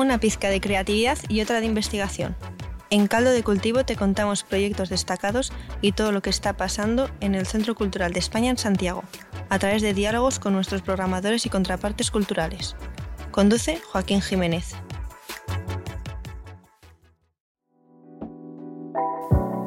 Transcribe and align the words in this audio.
una 0.00 0.18
pizca 0.18 0.48
de 0.48 0.60
creatividad 0.60 1.18
y 1.28 1.40
otra 1.40 1.60
de 1.60 1.66
investigación. 1.66 2.36
En 2.90 3.06
Caldo 3.06 3.30
de 3.30 3.44
Cultivo 3.44 3.84
te 3.84 3.94
contamos 3.94 4.42
proyectos 4.42 4.88
destacados 4.88 5.52
y 5.80 5.92
todo 5.92 6.10
lo 6.10 6.22
que 6.22 6.30
está 6.30 6.56
pasando 6.56 7.08
en 7.20 7.36
el 7.36 7.46
Centro 7.46 7.76
Cultural 7.76 8.12
de 8.12 8.18
España 8.18 8.50
en 8.50 8.58
Santiago, 8.58 9.04
a 9.48 9.58
través 9.60 9.80
de 9.80 9.94
diálogos 9.94 10.40
con 10.40 10.54
nuestros 10.54 10.82
programadores 10.82 11.46
y 11.46 11.50
contrapartes 11.50 12.10
culturales. 12.10 12.74
Conduce 13.30 13.80
Joaquín 13.92 14.20
Jiménez. 14.20 14.74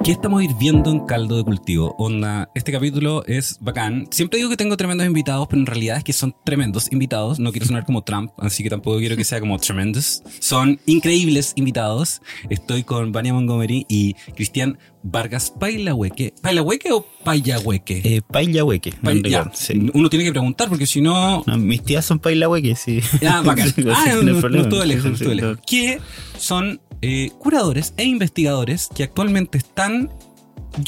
¿Qué 0.03 0.11
estamos 0.11 0.41
viendo 0.59 0.91
en 0.91 0.99
caldo 1.05 1.37
de 1.37 1.45
cultivo? 1.45 1.95
Onda, 1.97 2.49
este 2.55 2.73
capítulo 2.73 3.23
es 3.25 3.57
bacán. 3.61 4.05
Siempre 4.11 4.35
digo 4.37 4.49
que 4.49 4.57
tengo 4.57 4.75
tremendos 4.75 5.07
invitados, 5.07 5.47
pero 5.49 5.61
en 5.61 5.65
realidad 5.65 5.95
es 5.97 6.03
que 6.03 6.11
son 6.11 6.35
tremendos 6.43 6.91
invitados. 6.91 7.39
No 7.39 7.51
quiero 7.53 7.67
sonar 7.67 7.85
como 7.85 8.03
Trump, 8.03 8.31
así 8.37 8.63
que 8.63 8.69
tampoco 8.69 8.97
quiero 8.97 9.15
que 9.15 9.23
sea 9.23 9.39
como 9.39 9.57
tremendous. 9.59 10.21
Son 10.39 10.77
increíbles 10.87 11.53
invitados. 11.55 12.21
Estoy 12.49 12.83
con 12.83 13.13
Vania 13.13 13.33
Montgomery 13.33 13.85
y 13.87 14.15
Cristian 14.35 14.77
Vargas 15.03 15.53
Pailahueque. 15.57 16.33
¿Pailahueque 16.41 16.91
o 16.91 17.05
Payahueque? 17.23 18.01
Eh, 18.03 18.21
Pailahueque. 18.29 18.93
Pay- 19.01 19.23
ya. 19.29 19.49
Uno 19.93 20.09
tiene 20.09 20.25
que 20.25 20.31
preguntar 20.31 20.67
porque 20.67 20.85
si 20.85 20.99
no... 20.99 21.43
No, 21.47 21.57
mis 21.57 21.81
tías 21.81 22.03
son 22.03 22.19
Pailahueque, 22.19 22.75
sí. 22.75 22.99
Ah, 23.25 23.41
bacán. 23.41 23.73
Ah, 23.89 24.15
no 24.15 24.21
no, 24.23 24.49
no 24.49 24.61
estuve 24.63 24.85
lejos, 24.85 25.21
no 25.21 25.33
lejos. 25.33 25.59
Que 25.65 25.99
son 26.37 26.81
eh, 27.05 27.31
curadores 27.37 27.93
e 27.97 28.05
investigadores 28.05 28.89
que 28.95 29.03
actualmente 29.03 29.57
están. 29.57 30.09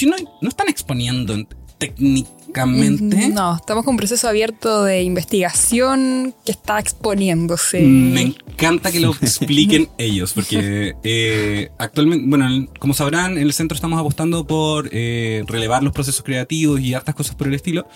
No, 0.07 0.15
no 0.41 0.49
están 0.49 0.69
exponiendo 0.69 1.33
en- 1.33 1.47
técnicamente. 1.77 3.27
No, 3.29 3.55
estamos 3.57 3.83
con 3.83 3.93
un 3.93 3.97
proceso 3.97 4.27
abierto 4.29 4.85
de 4.85 5.03
investigación 5.03 6.33
que 6.45 6.51
está 6.53 6.79
exponiéndose. 6.79 7.81
Me 7.81 8.21
encanta 8.21 8.91
que 8.93 9.01
lo 9.01 9.11
expliquen 9.21 9.89
ellos, 9.97 10.31
porque 10.33 10.95
eh, 11.03 11.69
actualmente, 11.77 12.25
bueno, 12.27 12.67
como 12.79 12.93
sabrán, 12.93 13.33
en 13.33 13.43
el 13.43 13.51
centro 13.53 13.75
estamos 13.75 13.99
apostando 13.99 14.47
por 14.47 14.89
eh, 14.93 15.43
relevar 15.47 15.83
los 15.83 15.91
procesos 15.93 16.23
creativos 16.23 16.79
y 16.79 16.93
hartas 16.93 17.13
cosas 17.13 17.35
por 17.35 17.47
el 17.47 17.53
estilo. 17.55 17.87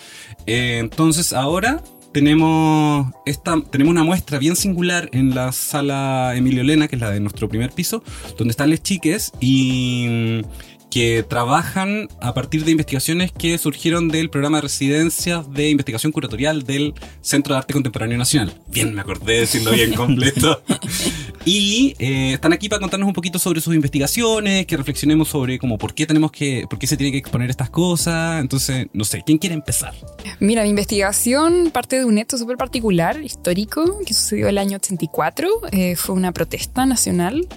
Entonces 0.46 1.32
ahora 1.34 1.82
tenemos, 2.12 3.08
esta, 3.26 3.62
tenemos 3.62 3.92
una 3.92 4.04
muestra 4.04 4.40
bien 4.40 4.56
singular 4.56 5.10
en 5.14 5.36
la 5.36 5.52
sala 5.52 6.34
Emilio 6.36 6.64
Lena, 6.64 6.88
que 6.88 6.96
es 6.96 7.02
la 7.02 7.12
de 7.12 7.20
nuestro 7.20 7.50
primer 7.50 7.72
piso, 7.72 8.04
donde 8.38 8.52
están 8.52 8.70
las 8.70 8.82
chiques 8.82 9.32
y 9.40 10.42
que 10.90 11.24
trabajan 11.24 12.08
a 12.20 12.34
partir 12.34 12.66
de 12.66 12.72
investigaciones 12.72 13.32
que 13.32 13.58
surgieron 13.58 14.08
del 14.08 14.30
programa 14.30 14.58
de 14.58 14.62
residencias 14.64 15.52
de 15.52 15.70
investigación 15.70 16.12
curatorial 16.12 16.64
del 16.64 16.94
Centro 17.22 17.54
de 17.54 17.60
Arte 17.60 17.74
Contemporáneo 17.74 18.18
Nacional. 18.18 18.54
Bien, 18.68 18.94
me 18.94 19.02
acordé 19.02 19.34
de 19.34 19.40
decirlo 19.42 19.72
bien 19.72 19.94
completo. 19.94 20.64
y 21.46 21.96
eh, 22.00 22.34
están 22.34 22.54
aquí 22.54 22.70
para 22.70 22.80
contarnos 22.80 23.08
un 23.08 23.14
poquito 23.14 23.40
sobre 23.40 23.62
sus 23.62 23.76
investigaciones, 23.76 24.66
que 24.66 24.78
reflexionemos 24.78 25.28
sobre 25.28 25.60
como 25.60 25.78
por 25.78 25.94
qué 25.94 26.06
tenemos 26.06 26.32
que, 26.32 26.66
por 26.70 26.80
qué 26.80 26.88
se 26.88 26.98
tiene 26.98 27.12
que 27.12 27.20
exponer 27.20 27.50
estas 27.50 27.70
cosas. 27.70 28.42
Entonces, 28.42 28.88
no 28.94 29.04
sé, 29.04 29.24
¿quién 29.26 29.38
quiere 29.38 29.56
empezar? 29.56 29.94
Mira, 30.40 30.64
mi 30.64 30.70
investigación 30.70 31.70
parte 31.72 32.00
de 32.00 32.06
un 32.06 32.18
hecho 32.18 32.38
súper 32.38 32.58
particular, 32.58 33.22
histórico, 33.24 34.00
que 34.06 34.14
sucedió 34.14 34.48
el 34.48 34.58
año 34.58 34.78
84. 34.78 35.48
Eh, 35.72 35.96
fue 35.96 36.16
una 36.16 36.32
protesta 36.32 36.86
nacional, 36.86 37.48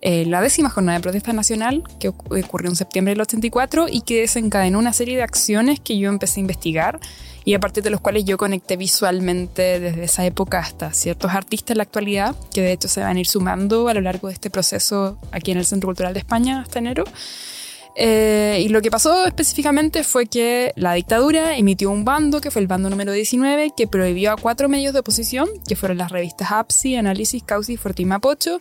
eh, 0.00 0.24
la 0.26 0.40
décima 0.40 0.70
jornada 0.70 0.98
de 0.98 1.02
protesta 1.02 1.32
nacional, 1.32 1.82
que 1.98 2.10
ocu- 2.10 2.44
ocurrió 2.44 2.70
en 2.70 2.76
septiembre 2.76 3.12
del 3.14 3.20
84 3.20 3.86
y 3.90 4.02
que 4.02 4.20
desencadenó 4.20 4.78
una 4.78 4.92
serie 4.92 5.16
de 5.16 5.22
acciones 5.22 5.80
que 5.80 5.98
yo 5.98 6.08
empecé 6.08 6.40
a 6.40 6.42
investigar 6.42 7.00
y 7.44 7.54
a 7.54 7.60
partir 7.60 7.82
de 7.82 7.90
los 7.90 8.00
cuales 8.00 8.24
yo 8.24 8.36
conecté 8.36 8.76
visualmente 8.76 9.80
desde 9.80 10.04
esa 10.04 10.24
época 10.26 10.58
hasta 10.58 10.92
ciertos 10.92 11.32
artistas 11.32 11.70
en 11.72 11.78
la 11.78 11.82
actualidad, 11.84 12.36
que 12.52 12.60
de 12.60 12.72
hecho 12.72 12.88
se 12.88 13.00
van 13.00 13.16
a 13.16 13.20
ir 13.20 13.26
sumando 13.26 13.88
a 13.88 13.94
lo 13.94 14.00
largo 14.02 14.28
de 14.28 14.34
este 14.34 14.50
proceso 14.50 15.18
aquí 15.32 15.50
en 15.52 15.58
el 15.58 15.64
Centro 15.64 15.88
Cultural 15.88 16.12
de 16.12 16.18
España 16.20 16.60
hasta 16.60 16.78
enero. 16.78 17.04
Eh, 18.00 18.62
y 18.64 18.68
lo 18.68 18.80
que 18.80 18.92
pasó 18.92 19.26
específicamente 19.26 20.04
fue 20.04 20.26
que 20.26 20.72
la 20.76 20.92
dictadura 20.94 21.56
emitió 21.56 21.90
un 21.90 22.04
bando, 22.04 22.40
que 22.40 22.52
fue 22.52 22.62
el 22.62 22.68
bando 22.68 22.88
número 22.88 23.10
19, 23.10 23.72
que 23.76 23.88
prohibió 23.88 24.30
a 24.30 24.36
cuatro 24.36 24.68
medios 24.68 24.92
de 24.92 25.00
oposición, 25.00 25.48
que 25.66 25.74
fueron 25.74 25.98
las 25.98 26.12
revistas 26.12 26.52
APSI, 26.52 26.94
Análisis, 26.94 27.42
Causi, 27.42 27.76
Forte 27.76 28.02
y 28.02 28.04
Mapocho, 28.04 28.60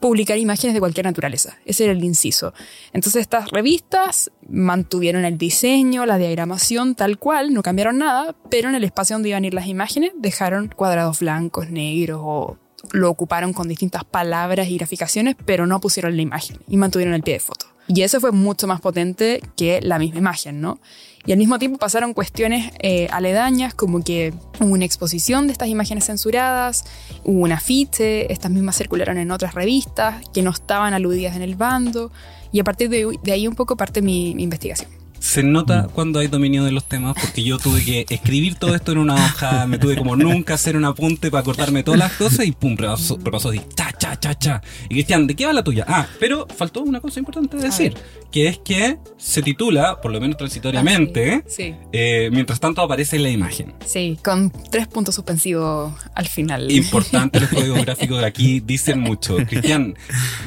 publicar 0.00 0.38
imágenes 0.38 0.72
de 0.72 0.80
cualquier 0.80 1.04
naturaleza. 1.04 1.58
Ese 1.66 1.84
era 1.84 1.92
el 1.92 2.02
inciso. 2.02 2.54
Entonces 2.94 3.20
estas 3.20 3.50
revistas 3.50 4.30
mantuvieron 4.48 5.26
el 5.26 5.36
diseño, 5.36 6.06
la 6.06 6.16
diagramación 6.16 6.94
tal 6.94 7.18
cual, 7.18 7.52
no 7.52 7.62
cambiaron 7.62 7.98
nada, 7.98 8.34
pero 8.48 8.70
en 8.70 8.74
el 8.74 8.84
espacio 8.84 9.16
donde 9.16 9.28
iban 9.28 9.44
a 9.44 9.46
ir 9.48 9.52
las 9.52 9.66
imágenes 9.66 10.12
dejaron 10.16 10.72
cuadrados 10.74 11.20
blancos, 11.20 11.68
negros 11.68 12.22
o 12.24 12.56
lo 12.92 13.10
ocuparon 13.10 13.52
con 13.52 13.68
distintas 13.68 14.04
palabras 14.04 14.68
y 14.68 14.78
graficaciones, 14.78 15.36
pero 15.44 15.66
no 15.66 15.78
pusieron 15.78 16.16
la 16.16 16.22
imagen 16.22 16.56
y 16.66 16.78
mantuvieron 16.78 17.12
el 17.12 17.22
pie 17.22 17.34
de 17.34 17.40
foto. 17.40 17.77
Y 17.88 18.02
eso 18.02 18.20
fue 18.20 18.32
mucho 18.32 18.66
más 18.66 18.80
potente 18.80 19.40
que 19.56 19.80
la 19.82 19.98
misma 19.98 20.18
imagen, 20.18 20.60
¿no? 20.60 20.78
Y 21.24 21.32
al 21.32 21.38
mismo 21.38 21.58
tiempo 21.58 21.78
pasaron 21.78 22.14
cuestiones 22.14 22.72
eh, 22.78 23.08
aledañas, 23.10 23.74
como 23.74 24.02
que 24.04 24.32
hubo 24.60 24.72
una 24.72 24.84
exposición 24.84 25.46
de 25.46 25.52
estas 25.52 25.68
imágenes 25.68 26.06
censuradas, 26.06 26.84
hubo 27.24 27.40
un 27.40 27.52
afiche, 27.52 28.32
estas 28.32 28.50
mismas 28.50 28.76
circularon 28.76 29.18
en 29.18 29.30
otras 29.30 29.54
revistas 29.54 30.22
que 30.32 30.42
no 30.42 30.50
estaban 30.50 30.94
aludidas 30.94 31.36
en 31.36 31.42
el 31.42 31.54
bando, 31.54 32.12
y 32.52 32.60
a 32.60 32.64
partir 32.64 32.88
de, 32.88 33.18
ahí 33.30 33.46
un 33.46 33.54
poco 33.54 33.76
parte 33.76 34.00
mi 34.00 34.30
investigación. 34.30 34.97
Se 35.20 35.42
nota 35.42 35.88
cuando 35.92 36.20
hay 36.20 36.28
dominio 36.28 36.64
de 36.64 36.72
los 36.72 36.84
temas, 36.84 37.14
porque 37.20 37.42
yo 37.42 37.58
tuve 37.58 37.84
que 37.84 38.06
escribir 38.08 38.54
todo 38.54 38.74
esto 38.74 38.92
en 38.92 38.98
una 38.98 39.14
hoja, 39.14 39.66
me 39.66 39.78
tuve 39.78 39.96
como 39.96 40.16
nunca 40.16 40.54
hacer 40.54 40.76
un 40.76 40.84
apunte 40.84 41.30
para 41.30 41.40
acordarme 41.42 41.82
todas 41.82 41.98
las 41.98 42.12
cosas 42.12 42.46
y 42.46 42.52
pum, 42.52 42.76
repasó, 42.76 43.18
repasó 43.22 43.50
así, 43.50 43.60
cha, 43.74 43.92
cha, 43.98 44.18
cha, 44.18 44.38
cha. 44.38 44.62
Y 44.84 44.94
Cristian, 44.94 45.26
¿de 45.26 45.34
qué 45.36 45.46
va 45.46 45.52
la 45.52 45.62
tuya? 45.64 45.84
Ah, 45.88 46.06
pero 46.18 46.46
faltó 46.56 46.82
una 46.82 47.00
cosa 47.00 47.18
importante 47.18 47.56
de 47.56 47.64
decir, 47.64 47.94
que 48.30 48.46
es 48.48 48.58
que 48.58 48.98
se 49.16 49.42
titula, 49.42 50.00
por 50.00 50.12
lo 50.12 50.20
menos 50.20 50.36
transitoriamente, 50.36 51.44
Sí, 51.46 51.74
eh, 51.92 52.30
mientras 52.32 52.60
tanto 52.60 52.80
aparece 52.82 53.18
la 53.18 53.28
imagen. 53.30 53.74
sí, 53.84 54.18
con 54.24 54.50
tres 54.70 54.86
puntos 54.86 55.14
suspensivos 55.16 55.92
al 56.14 56.26
final. 56.28 56.70
Importante, 56.70 57.40
los 57.40 57.48
códigos 57.54 57.82
gráficos 57.84 58.20
de 58.20 58.26
aquí 58.26 58.60
dicen 58.60 59.00
mucho. 59.00 59.36
Cristian, 59.48 59.94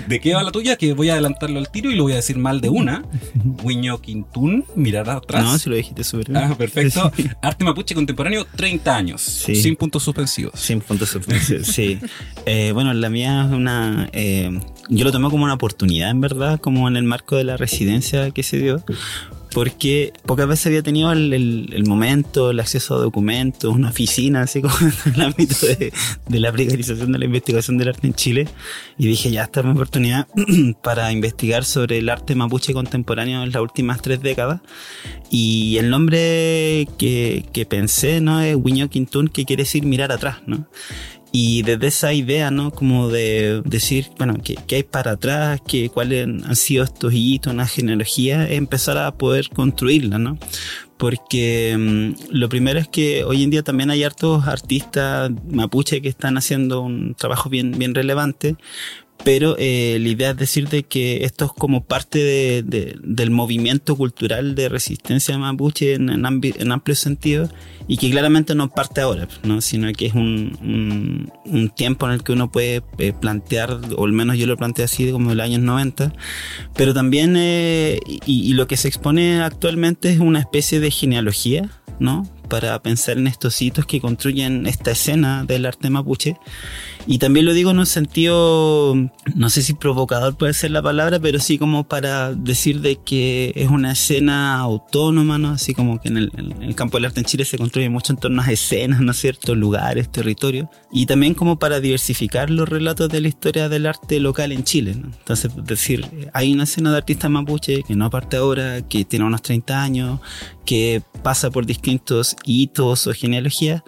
¿de 0.08 0.20
qué 0.20 0.34
va 0.34 0.44
la 0.44 0.52
tuya? 0.52 0.76
Que 0.78 0.94
voy 0.94 1.10
a 1.10 1.14
adelantarlo 1.14 1.60
al 1.60 1.70
tiro 1.70 1.92
y 1.92 1.96
lo 1.96 2.04
voy 2.04 2.14
a 2.14 2.18
decir 2.18 2.38
mal 2.38 2.62
de 2.62 2.70
una. 2.70 3.04
Wiño 3.64 4.00
Quintún, 4.02 4.61
mirar 4.76 5.10
atrás. 5.10 5.44
No, 5.44 5.58
si 5.58 5.70
lo 5.70 5.76
dijiste 5.76 6.04
súper 6.04 6.30
bien. 6.32 6.44
Ah, 6.44 6.56
perfecto. 6.58 7.12
Arte 7.42 7.64
mapuche 7.64 7.96
contemporáneo, 7.96 8.46
30 8.56 8.96
años. 8.96 9.22
Sí. 9.22 9.56
Sin 9.56 9.76
puntos 9.76 10.04
suspensivos. 10.04 10.60
Sin 10.60 10.82
puntos 10.82 11.10
suspensivos, 11.10 11.68
sí. 11.68 12.00
Eh, 12.46 12.72
bueno, 12.74 12.94
la 12.94 13.10
mía 13.10 13.46
es 13.46 13.52
una... 13.52 14.10
eh, 14.14 14.60
yo 14.90 15.06
lo 15.06 15.12
tomé 15.12 15.30
como 15.30 15.46
una 15.46 15.54
oportunidad, 15.54 16.10
en 16.10 16.22
verdad, 16.22 16.60
como 16.60 16.88
en 16.88 16.98
el 16.98 17.04
marco 17.04 17.36
de 17.38 17.44
la 17.46 17.56
residencia 17.58 18.32
que 18.32 18.44
se 18.44 18.58
dio, 18.58 18.84
porque 19.54 20.14
pocas 20.26 20.48
veces 20.48 20.68
había 20.68 20.82
tenido 20.82 21.12
el, 21.12 21.34
el- 21.34 21.70
el 21.74 21.86
momento, 21.86 22.52
el 22.52 22.60
acceso 22.60 22.96
a 22.96 23.00
documentos, 23.00 23.74
una 23.74 23.90
oficina, 23.90 24.42
así 24.44 24.62
como 24.62 24.74
en 25.06 25.14
el 25.16 25.22
ámbito 25.22 25.56
de, 25.66 25.92
de 26.28 26.40
la 26.40 26.52
precarización 26.52 27.12
de 27.12 27.20
la 27.20 27.26
investigación 27.26 27.78
del 27.78 27.90
arte 27.90 28.08
en 28.08 28.14
Chile, 28.14 28.48
y 28.98 29.08
dije, 29.08 29.30
ya 29.32 29.44
esta 29.44 29.60
es 29.62 29.66
mi 29.66 29.72
oportunidad 29.74 30.28
para 30.84 31.12
investigar 31.12 31.66
sobre 31.66 31.98
el 31.98 32.10
arte 32.10 32.36
mapuche 32.36 32.74
contemporáneo 32.74 33.44
en 33.44 33.52
las 33.52 33.62
últimas 33.62 34.02
tres 34.02 34.22
décadas. 34.22 34.62
Y 35.30 35.78
el 35.78 35.90
nombre 35.90 36.88
que, 36.98 37.46
que 37.54 37.66
pensé, 37.66 38.22
¿no? 38.22 38.42
Es 38.42 38.56
Wiño 38.56 38.90
Quintún, 38.90 39.28
que 39.30 39.46
quiere 39.46 39.64
decir 39.64 39.84
mirar 39.86 40.12
atrás, 40.12 40.38
¿no? 40.46 40.68
Y 41.32 41.64
desde 41.64 41.88
esa 41.88 42.14
idea, 42.14 42.52
¿no? 42.52 42.72
Como 42.72 43.08
de 43.08 43.62
decir, 43.64 44.08
bueno, 44.18 44.36
¿qué, 44.44 44.58
hay 44.76 44.84
para 44.84 45.12
atrás? 45.12 45.62
¿Qué, 45.66 45.90
¿Cuáles 45.90 46.28
han 46.28 46.56
sido 46.56 46.84
estos 46.84 47.14
hitos, 47.14 47.54
una 47.54 47.68
genealogía? 47.68 48.48
Empezar 48.50 48.98
a 48.98 49.12
poder 49.12 49.50
construirla, 49.50 50.18
¿no? 50.18 50.38
Porque 50.98 51.76
mm, 51.80 52.32
lo 52.32 52.50
primero 52.50 52.80
es 52.80 52.88
que 52.90 53.24
hoy 53.24 53.44
en 53.44 53.50
día 53.50 53.64
también 53.64 53.90
hay 53.92 54.04
hartos 54.04 54.46
artistas 54.46 55.32
mapuche 55.50 56.02
que 56.02 56.10
están 56.10 56.38
haciendo 56.38 56.82
un 56.82 57.16
trabajo 57.16 57.50
bien, 57.50 57.72
bien 57.78 57.96
relevante, 57.96 58.58
pero 59.24 59.56
eh, 59.60 59.98
la 60.02 60.10
idea 60.10 60.32
es 60.32 60.38
decir 60.38 60.68
de 60.70 60.84
que 60.84 61.24
esto 61.26 61.46
es 61.46 61.52
como 61.52 61.84
parte 61.84 62.20
de- 62.20 62.64
de- 62.64 62.96
del 63.04 63.30
movimiento 63.32 63.96
cultural 63.96 64.56
de 64.56 64.68
resistencia 64.70 65.38
mapuche 65.38 65.94
en, 65.94 66.10
en, 66.10 66.26
en 66.26 66.72
amplio 66.72 66.96
sentido 66.96 67.50
y 67.88 67.98
que 67.98 68.10
claramente 68.10 68.56
no 68.56 68.70
parte 68.70 69.02
ahora, 69.02 69.28
¿no? 69.44 69.62
sino 69.62 69.92
que 69.94 70.08
es 70.08 70.14
un, 70.14 70.58
un, 70.62 71.32
un 71.46 71.70
tiempo 71.70 72.06
en 72.08 72.14
el 72.14 72.24
que 72.24 72.32
uno 72.32 72.52
puede 72.52 72.84
eh, 72.98 73.14
plantear, 73.14 73.80
o 73.96 74.06
al 74.06 74.12
menos 74.14 74.38
yo 74.38 74.48
lo 74.48 74.58
planteé 74.58 74.86
así 74.86 75.12
como 75.12 75.32
en 75.32 75.38
los 75.38 75.46
años 75.46 75.62
90, 75.62 76.14
pero 76.76 76.94
también 76.94 77.36
eh, 77.38 78.00
y, 78.26 78.50
y 78.50 78.54
lo 78.54 78.66
que 78.68 78.78
se 78.78 78.88
expone 78.88 79.42
actualmente 79.42 80.10
es 80.12 80.20
una 80.20 80.40
especie 80.40 80.80
de 80.80 80.90
genealogía, 80.90 81.70
¿no? 82.00 82.28
para 82.48 82.82
pensar 82.82 83.18
en 83.18 83.28
estos 83.28 83.62
hitos 83.62 83.86
que 83.86 84.02
construyen 84.02 84.68
esta 84.68 84.92
escena 84.92 85.46
del 85.46 85.66
arte 85.66 85.90
mapuche. 85.90 86.36
Y 87.08 87.18
también 87.18 87.46
lo 87.46 87.54
digo 87.54 87.72
en 87.72 87.80
un 87.80 87.86
sentido, 87.86 88.96
no 89.36 89.50
sé 89.50 89.62
si 89.62 89.74
provocador 89.74 90.36
puede 90.36 90.54
ser 90.54 90.72
la 90.72 90.82
palabra, 90.82 91.20
pero 91.20 91.40
sí 91.40 91.58
como 91.58 91.84
para 91.84 92.34
decir 92.34 92.82
de 92.82 92.98
que 92.98 93.54
es 93.56 93.70
una 93.70 93.94
escena 93.94 94.60
autónoma, 94.60 95.38
¿no? 95.38 95.50
Así 95.50 95.74
como 95.74 96.00
que 96.00 96.10
en 96.10 96.18
el, 96.18 96.32
en 96.38 96.64
el 96.64 96.76
campo 96.76 96.98
del 96.98 97.06
arte 97.06 97.22
en 97.22 97.26
Chile 97.26 97.46
se 97.46 97.58
construye 97.58 97.90
mucho 97.90 98.14
en 98.14 98.20
torno 98.20 98.42
a 98.42 98.52
escenas, 98.52 99.02
¿no 99.02 99.12
es 99.12 99.18
cierto? 99.18 99.56
Lugares, 99.56 100.12
territorios. 100.12 100.68
Y 100.92 101.06
también 101.06 101.34
como 101.34 101.58
para 101.58 101.80
diversificar 101.80 102.50
los 102.50 102.70
relatos 102.70 103.10
de 103.10 103.22
la 103.22 103.28
historia 103.28 103.70
del 103.70 103.86
arte 103.86 104.20
local 104.20 104.52
en 104.52 104.64
Chile, 104.64 104.96
¿no? 104.96 105.08
Entonces, 105.08 105.52
decir, 105.66 106.06
hay 106.34 106.54
una 106.54 106.64
escena 106.64 106.92
de 106.92 106.98
artistas 106.98 107.32
mapuche 107.32 107.84
que 107.84 107.96
no 107.96 108.06
aparte 108.06 108.38
ahora, 108.38 108.82
que 108.88 109.06
tiene 109.06 109.26
unos 109.26 109.42
30 109.42 109.82
años, 109.82 110.20
que 110.66 111.02
pasa 111.24 111.50
por 111.52 111.66
distintos 111.66 112.36
hitos 112.46 113.08
o 113.08 113.14
genealogías 113.14 113.84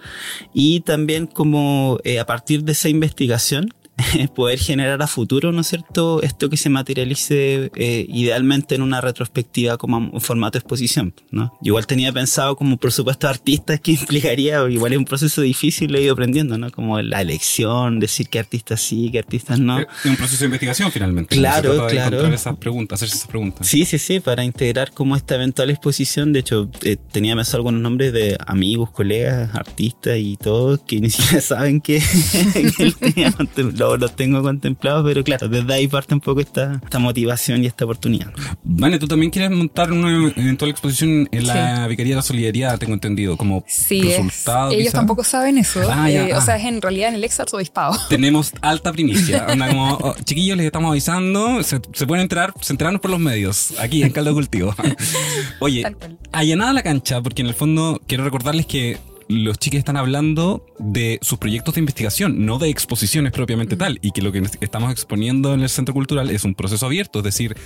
y 0.52 0.80
también 0.80 1.26
como 1.26 1.98
eh, 2.04 2.20
a 2.20 2.26
partir 2.26 2.64
de 2.64 2.72
esa 2.72 2.88
investigación 2.88 3.03
investigación 3.04 3.68
poder 4.34 4.58
generar 4.58 5.02
a 5.02 5.06
futuro, 5.06 5.52
¿no 5.52 5.60
es 5.60 5.68
cierto?, 5.68 6.22
esto 6.22 6.50
que 6.50 6.56
se 6.56 6.70
materialice 6.70 7.70
eh, 7.76 8.06
idealmente 8.08 8.74
en 8.74 8.82
una 8.82 9.00
retrospectiva 9.00 9.76
como 9.76 10.20
formato 10.20 10.58
de 10.58 10.60
exposición, 10.60 11.14
¿no? 11.30 11.56
igual 11.62 11.86
tenía 11.86 12.12
pensado 12.12 12.56
como 12.56 12.76
por 12.76 12.92
supuesto 12.92 13.28
artistas 13.28 13.80
que 13.80 13.92
implicaría, 14.04 14.68
igual 14.68 14.92
es 14.92 14.98
un 14.98 15.04
proceso 15.04 15.42
difícil, 15.42 15.92
lo 15.92 15.98
he 15.98 16.02
ido 16.02 16.12
aprendiendo, 16.12 16.58
¿no? 16.58 16.70
Como 16.70 17.00
la 17.00 17.20
elección, 17.20 18.00
decir 18.00 18.28
qué 18.28 18.38
artistas 18.38 18.80
sí, 18.80 19.10
qué 19.10 19.18
artistas 19.18 19.58
no. 19.58 19.80
Es 19.80 19.86
un 20.04 20.16
proceso 20.16 20.40
de 20.40 20.46
investigación 20.46 20.90
finalmente. 20.90 21.36
Claro, 21.36 21.86
claro. 21.88 22.26
esas 22.26 22.56
preguntas, 22.56 22.98
hacerse 22.98 23.16
esas 23.16 23.28
preguntas. 23.28 23.66
Sí, 23.66 23.84
sí, 23.84 23.98
sí, 23.98 24.20
para 24.20 24.44
integrar 24.44 24.92
como 24.92 25.16
esta 25.16 25.34
eventual 25.34 25.70
exposición, 25.70 26.32
de 26.32 26.40
hecho, 26.40 26.70
eh, 26.82 26.96
tenía 27.12 27.34
pensado 27.34 27.58
algunos 27.58 27.80
nombres 27.80 28.12
de 28.12 28.36
amigos, 28.46 28.90
colegas, 28.90 29.54
artistas 29.54 30.18
y 30.18 30.36
todos 30.36 30.80
que 30.80 31.00
ni 31.00 31.10
siquiera 31.10 31.40
saben 31.40 31.80
que, 31.80 32.02
que 32.76 32.92
tenía 32.92 33.30
los 33.98 34.16
tengo 34.16 34.42
contemplados, 34.42 35.04
pero 35.04 35.22
claro, 35.24 35.48
desde 35.48 35.72
ahí 35.72 35.88
parte 35.88 36.14
un 36.14 36.20
poco 36.20 36.40
esta, 36.40 36.80
esta 36.82 36.98
motivación 36.98 37.62
y 37.62 37.66
esta 37.66 37.84
oportunidad. 37.84 38.32
Vale, 38.62 38.98
tú 38.98 39.06
también 39.06 39.30
quieres 39.30 39.50
montar 39.50 39.92
una 39.92 40.32
eventual 40.36 40.70
exposición 40.70 41.28
en 41.30 41.46
la 41.46 41.86
Vicaría 41.86 42.12
de 42.12 42.16
la 42.16 42.22
Solidaridad, 42.22 42.78
tengo 42.78 42.94
entendido, 42.94 43.36
como 43.36 43.64
sí, 43.66 44.02
resultado. 44.02 44.72
Ellos 44.72 44.92
tampoco 44.92 45.24
saben 45.24 45.58
eso. 45.58 45.80
Ah, 45.90 46.10
eh, 46.10 46.32
o 46.32 46.36
ah. 46.36 46.40
sea, 46.40 46.56
es 46.56 46.64
en 46.64 46.80
realidad 46.80 47.10
en 47.10 47.16
el 47.16 47.24
ex 47.24 47.38
arzobispado. 47.40 47.96
Tenemos 48.08 48.52
alta 48.60 48.92
primicia. 48.92 49.46
como, 49.46 49.94
oh, 49.94 50.14
chiquillos, 50.24 50.56
les 50.56 50.66
estamos 50.66 50.90
avisando, 50.90 51.62
se, 51.62 51.80
pueden 51.80 52.22
enterar, 52.22 52.54
se 52.60 52.72
enteraron 52.72 52.98
por 53.00 53.10
los 53.10 53.20
medios, 53.20 53.74
aquí 53.78 54.02
en 54.02 54.10
Caldo 54.10 54.34
Cultivo. 54.34 54.74
Oye, 55.60 55.84
allanada 56.32 56.72
la 56.72 56.82
cancha, 56.82 57.20
porque 57.22 57.42
en 57.42 57.48
el 57.48 57.54
fondo 57.54 58.00
quiero 58.06 58.24
recordarles 58.24 58.66
que 58.66 58.98
los 59.28 59.58
chicos 59.58 59.78
están 59.78 59.96
hablando 59.96 60.66
de 60.78 61.18
sus 61.22 61.38
proyectos 61.38 61.74
de 61.74 61.80
investigación, 61.80 62.44
no 62.44 62.58
de 62.58 62.68
exposiciones 62.68 63.32
propiamente 63.32 63.76
tal, 63.76 63.98
y 64.02 64.10
que 64.10 64.22
lo 64.22 64.32
que 64.32 64.42
estamos 64.60 64.90
exponiendo 64.90 65.54
en 65.54 65.60
el 65.60 65.68
centro 65.68 65.94
cultural 65.94 66.30
es 66.30 66.44
un 66.44 66.54
proceso 66.54 66.86
abierto, 66.86 67.20
es 67.20 67.24
decir, 67.24 67.56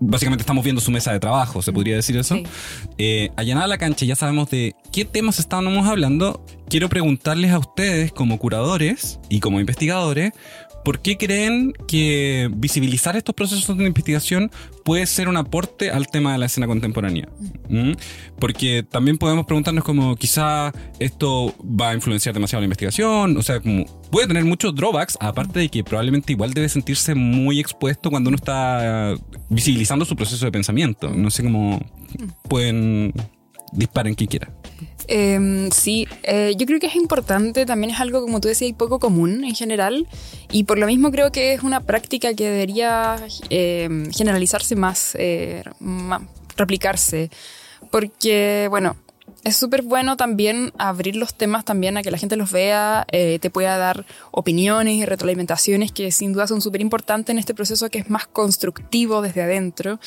básicamente 0.00 0.42
estamos 0.42 0.64
viendo 0.64 0.80
su 0.80 0.90
mesa 0.90 1.12
de 1.12 1.20
trabajo, 1.20 1.62
¿se 1.62 1.72
podría 1.72 1.96
decir 1.96 2.16
eso? 2.16 2.36
Eh, 2.98 3.30
allanada 3.36 3.66
la 3.66 3.78
cancha, 3.78 4.04
ya 4.04 4.16
sabemos 4.16 4.50
de 4.50 4.74
qué 4.92 5.04
temas 5.04 5.38
estábamos 5.38 5.86
hablando. 5.86 6.44
Quiero 6.68 6.88
preguntarles 6.88 7.52
a 7.52 7.58
ustedes, 7.58 8.12
como 8.12 8.38
curadores 8.38 9.20
y 9.28 9.40
como 9.40 9.60
investigadores, 9.60 10.32
¿Por 10.84 11.00
qué 11.00 11.16
creen 11.16 11.72
que 11.88 12.50
visibilizar 12.54 13.16
estos 13.16 13.34
procesos 13.34 13.76
de 13.76 13.86
investigación 13.86 14.50
puede 14.84 15.06
ser 15.06 15.28
un 15.28 15.36
aporte 15.38 15.90
al 15.90 16.08
tema 16.08 16.32
de 16.32 16.38
la 16.38 16.46
escena 16.46 16.66
contemporánea? 16.66 17.28
¿Mm? 17.70 17.92
Porque 18.38 18.82
también 18.82 19.16
podemos 19.16 19.46
preguntarnos 19.46 19.82
como 19.82 20.14
quizá 20.16 20.72
esto 20.98 21.54
va 21.62 21.90
a 21.90 21.94
influenciar 21.94 22.34
demasiado 22.34 22.60
la 22.60 22.66
investigación, 22.66 23.36
o 23.36 23.42
sea, 23.42 23.62
puede 24.10 24.26
tener 24.26 24.44
muchos 24.44 24.74
drawbacks, 24.74 25.16
aparte 25.20 25.60
de 25.60 25.68
que 25.70 25.82
probablemente 25.82 26.32
igual 26.32 26.52
debe 26.52 26.68
sentirse 26.68 27.14
muy 27.14 27.60
expuesto 27.60 28.10
cuando 28.10 28.28
uno 28.28 28.36
está 28.36 29.14
visibilizando 29.48 30.04
su 30.04 30.14
proceso 30.16 30.44
de 30.44 30.52
pensamiento. 30.52 31.10
No 31.10 31.30
sé 31.30 31.42
cómo 31.42 31.80
pueden 32.48 33.12
disparen 33.72 34.14
quien 34.14 34.28
quiera. 34.28 34.52
Eh, 35.08 35.68
sí, 35.72 36.06
eh, 36.22 36.54
yo 36.56 36.66
creo 36.66 36.80
que 36.80 36.86
es 36.86 36.96
importante, 36.96 37.66
también 37.66 37.92
es 37.92 38.00
algo, 38.00 38.22
como 38.22 38.40
tú 38.40 38.48
decías, 38.48 38.72
poco 38.76 38.98
común 38.98 39.44
en 39.44 39.54
general, 39.54 40.06
y 40.50 40.64
por 40.64 40.78
lo 40.78 40.86
mismo 40.86 41.10
creo 41.10 41.30
que 41.32 41.52
es 41.54 41.62
una 41.62 41.80
práctica 41.80 42.34
que 42.34 42.48
debería 42.50 43.16
eh, 43.50 44.08
generalizarse 44.12 44.76
más, 44.76 45.14
eh, 45.18 45.62
más, 45.80 46.22
replicarse, 46.56 47.30
porque, 47.90 48.66
bueno, 48.70 48.96
es 49.44 49.56
súper 49.56 49.82
bueno 49.82 50.16
también 50.16 50.72
abrir 50.78 51.16
los 51.16 51.34
temas 51.34 51.64
también 51.66 51.98
a 51.98 52.02
que 52.02 52.10
la 52.10 52.16
gente 52.16 52.36
los 52.36 52.50
vea, 52.50 53.06
eh, 53.12 53.38
te 53.38 53.50
pueda 53.50 53.76
dar 53.76 54.06
opiniones 54.30 54.94
y 54.94 55.04
retroalimentaciones 55.04 55.92
que 55.92 56.10
sin 56.12 56.32
duda 56.32 56.46
son 56.46 56.62
súper 56.62 56.80
importantes 56.80 57.32
en 57.32 57.38
este 57.38 57.54
proceso 57.54 57.90
que 57.90 57.98
es 57.98 58.08
más 58.08 58.26
constructivo 58.26 59.20
desde 59.20 59.42
adentro. 59.42 60.00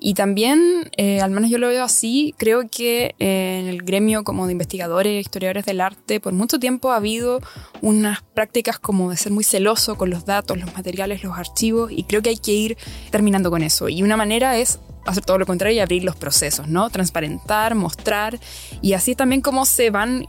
Y 0.00 0.14
también, 0.14 0.90
eh, 0.96 1.20
al 1.20 1.30
menos 1.30 1.50
yo 1.50 1.58
lo 1.58 1.68
veo 1.68 1.84
así, 1.84 2.34
creo 2.38 2.68
que 2.68 3.14
eh, 3.18 3.60
en 3.60 3.68
el 3.68 3.82
gremio 3.82 4.24
como 4.24 4.46
de 4.46 4.52
investigadores, 4.52 5.20
historiadores 5.20 5.66
del 5.66 5.80
arte, 5.82 6.18
por 6.18 6.32
mucho 6.32 6.58
tiempo 6.58 6.92
ha 6.92 6.96
habido 6.96 7.40
unas 7.82 8.22
prácticas 8.22 8.78
como 8.78 9.10
de 9.10 9.16
ser 9.18 9.32
muy 9.32 9.44
celoso 9.44 9.96
con 9.96 10.08
los 10.08 10.24
datos, 10.24 10.56
los 10.58 10.72
materiales, 10.72 11.22
los 11.22 11.36
archivos, 11.36 11.92
y 11.92 12.04
creo 12.04 12.22
que 12.22 12.30
hay 12.30 12.38
que 12.38 12.52
ir 12.52 12.78
terminando 13.10 13.50
con 13.50 13.62
eso. 13.62 13.88
Y 13.88 14.02
una 14.02 14.16
manera 14.16 14.56
es 14.56 14.78
hacer 15.06 15.24
todo 15.24 15.38
lo 15.38 15.46
contrario 15.46 15.76
y 15.76 15.80
abrir 15.80 16.04
los 16.04 16.16
procesos, 16.16 16.68
¿no? 16.68 16.90
Transparentar, 16.90 17.74
mostrar 17.74 18.38
y 18.82 18.92
así 18.92 19.14
también 19.14 19.40
cómo 19.40 19.64
se 19.66 19.90
van 19.90 20.26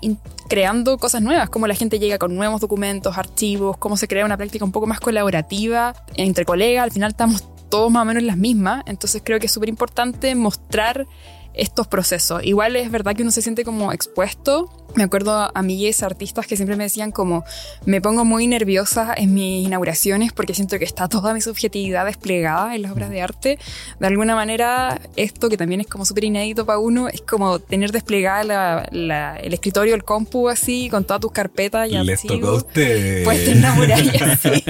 creando 0.47 0.97
cosas 0.97 1.21
nuevas, 1.21 1.49
cómo 1.49 1.67
la 1.67 1.75
gente 1.75 1.99
llega 1.99 2.17
con 2.17 2.35
nuevos 2.35 2.61
documentos, 2.61 3.17
archivos, 3.17 3.77
cómo 3.77 3.97
se 3.97 4.07
crea 4.07 4.25
una 4.25 4.37
práctica 4.37 4.65
un 4.65 4.71
poco 4.71 4.87
más 4.87 4.99
colaborativa 4.99 5.93
entre 6.15 6.45
colegas, 6.45 6.83
al 6.83 6.91
final 6.91 7.11
estamos 7.11 7.43
todos 7.69 7.91
más 7.91 8.01
o 8.01 8.05
menos 8.05 8.21
en 8.21 8.27
las 8.27 8.37
mismas, 8.37 8.83
entonces 8.87 9.21
creo 9.23 9.39
que 9.39 9.45
es 9.45 9.51
súper 9.51 9.69
importante 9.69 10.33
mostrar 10.35 11.05
estos 11.53 11.87
procesos. 11.87 12.43
Igual 12.43 12.75
es 12.75 12.91
verdad 12.91 13.15
que 13.15 13.23
uno 13.23 13.31
se 13.31 13.41
siente 13.41 13.63
como 13.63 13.91
expuesto. 13.91 14.69
Me 14.95 15.03
acuerdo 15.03 15.33
a 15.33 15.51
amigues 15.53 16.01
artistas 16.01 16.47
que 16.47 16.55
siempre 16.55 16.75
me 16.75 16.83
decían 16.83 17.11
como 17.11 17.43
me 17.85 18.01
pongo 18.01 18.25
muy 18.25 18.47
nerviosa 18.47 19.13
en 19.15 19.35
mis 19.35 19.65
inauguraciones 19.65 20.33
porque 20.33 20.55
siento 20.55 20.79
que 20.79 20.85
está 20.85 21.07
toda 21.07 21.33
mi 21.33 21.41
subjetividad 21.41 22.05
desplegada 22.05 22.75
en 22.75 22.81
las 22.81 22.91
obras 22.91 23.11
de 23.11 23.21
arte. 23.21 23.59
De 23.99 24.07
alguna 24.07 24.35
manera, 24.35 24.99
esto 25.15 25.47
que 25.49 25.57
también 25.57 25.81
es 25.81 25.87
como 25.87 26.05
súper 26.05 26.23
inédito 26.23 26.65
para 26.65 26.79
uno, 26.79 27.07
es 27.07 27.21
como 27.21 27.59
tener 27.59 27.91
desplegada 27.91 28.83
el 28.91 29.53
escritorio, 29.53 29.93
el 29.93 30.03
compu 30.03 30.49
así, 30.49 30.89
con 30.89 31.05
todas 31.05 31.21
tus 31.21 31.31
carpetas 31.31 31.89
y 31.89 32.03
Les 32.03 32.23
tocó 32.23 32.47
a 32.47 32.53
usted. 32.55 33.23
Pues 33.23 33.45
te 33.45 34.23
así. 34.23 34.63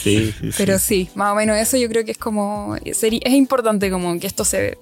sí, 0.02 0.34
sí, 0.40 0.50
Pero 0.56 0.78
sí, 0.78 1.08
más 1.14 1.32
o 1.32 1.34
menos 1.36 1.56
eso 1.56 1.76
yo 1.76 1.88
creo 1.88 2.04
que 2.04 2.12
es 2.12 2.18
como, 2.18 2.76
es 2.84 3.02
importante 3.04 3.90
como 3.90 4.18
que 4.18 4.26
esto 4.26 4.44
se 4.44 4.76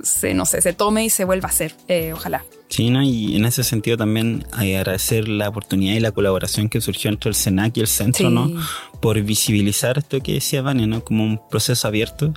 se, 0.00 0.34
no 0.34 0.46
sé, 0.46 0.60
se 0.60 0.72
tome 0.72 1.04
y 1.04 1.10
se 1.10 1.24
vuelva 1.24 1.48
a 1.48 1.50
hacer, 1.50 1.74
eh, 1.88 2.12
ojalá. 2.12 2.44
Sí, 2.68 2.90
¿no? 2.90 3.02
y 3.02 3.34
en 3.34 3.46
ese 3.46 3.64
sentido 3.64 3.96
también 3.96 4.44
hay 4.52 4.74
agradecer 4.74 5.26
la 5.26 5.48
oportunidad 5.48 5.94
y 5.94 6.00
la 6.00 6.12
colaboración 6.12 6.68
que 6.68 6.80
surgió 6.80 7.10
entre 7.10 7.30
el 7.30 7.34
SENAC 7.34 7.78
y 7.78 7.80
el 7.80 7.86
centro, 7.86 8.28
¿no? 8.28 8.52
Por 9.00 9.20
visibilizar 9.22 9.96
esto 9.98 10.20
que 10.20 10.34
decía 10.34 10.60
Vania, 10.60 10.86
¿no? 10.86 11.02
Como 11.02 11.24
un 11.24 11.40
proceso 11.48 11.88
abierto, 11.88 12.34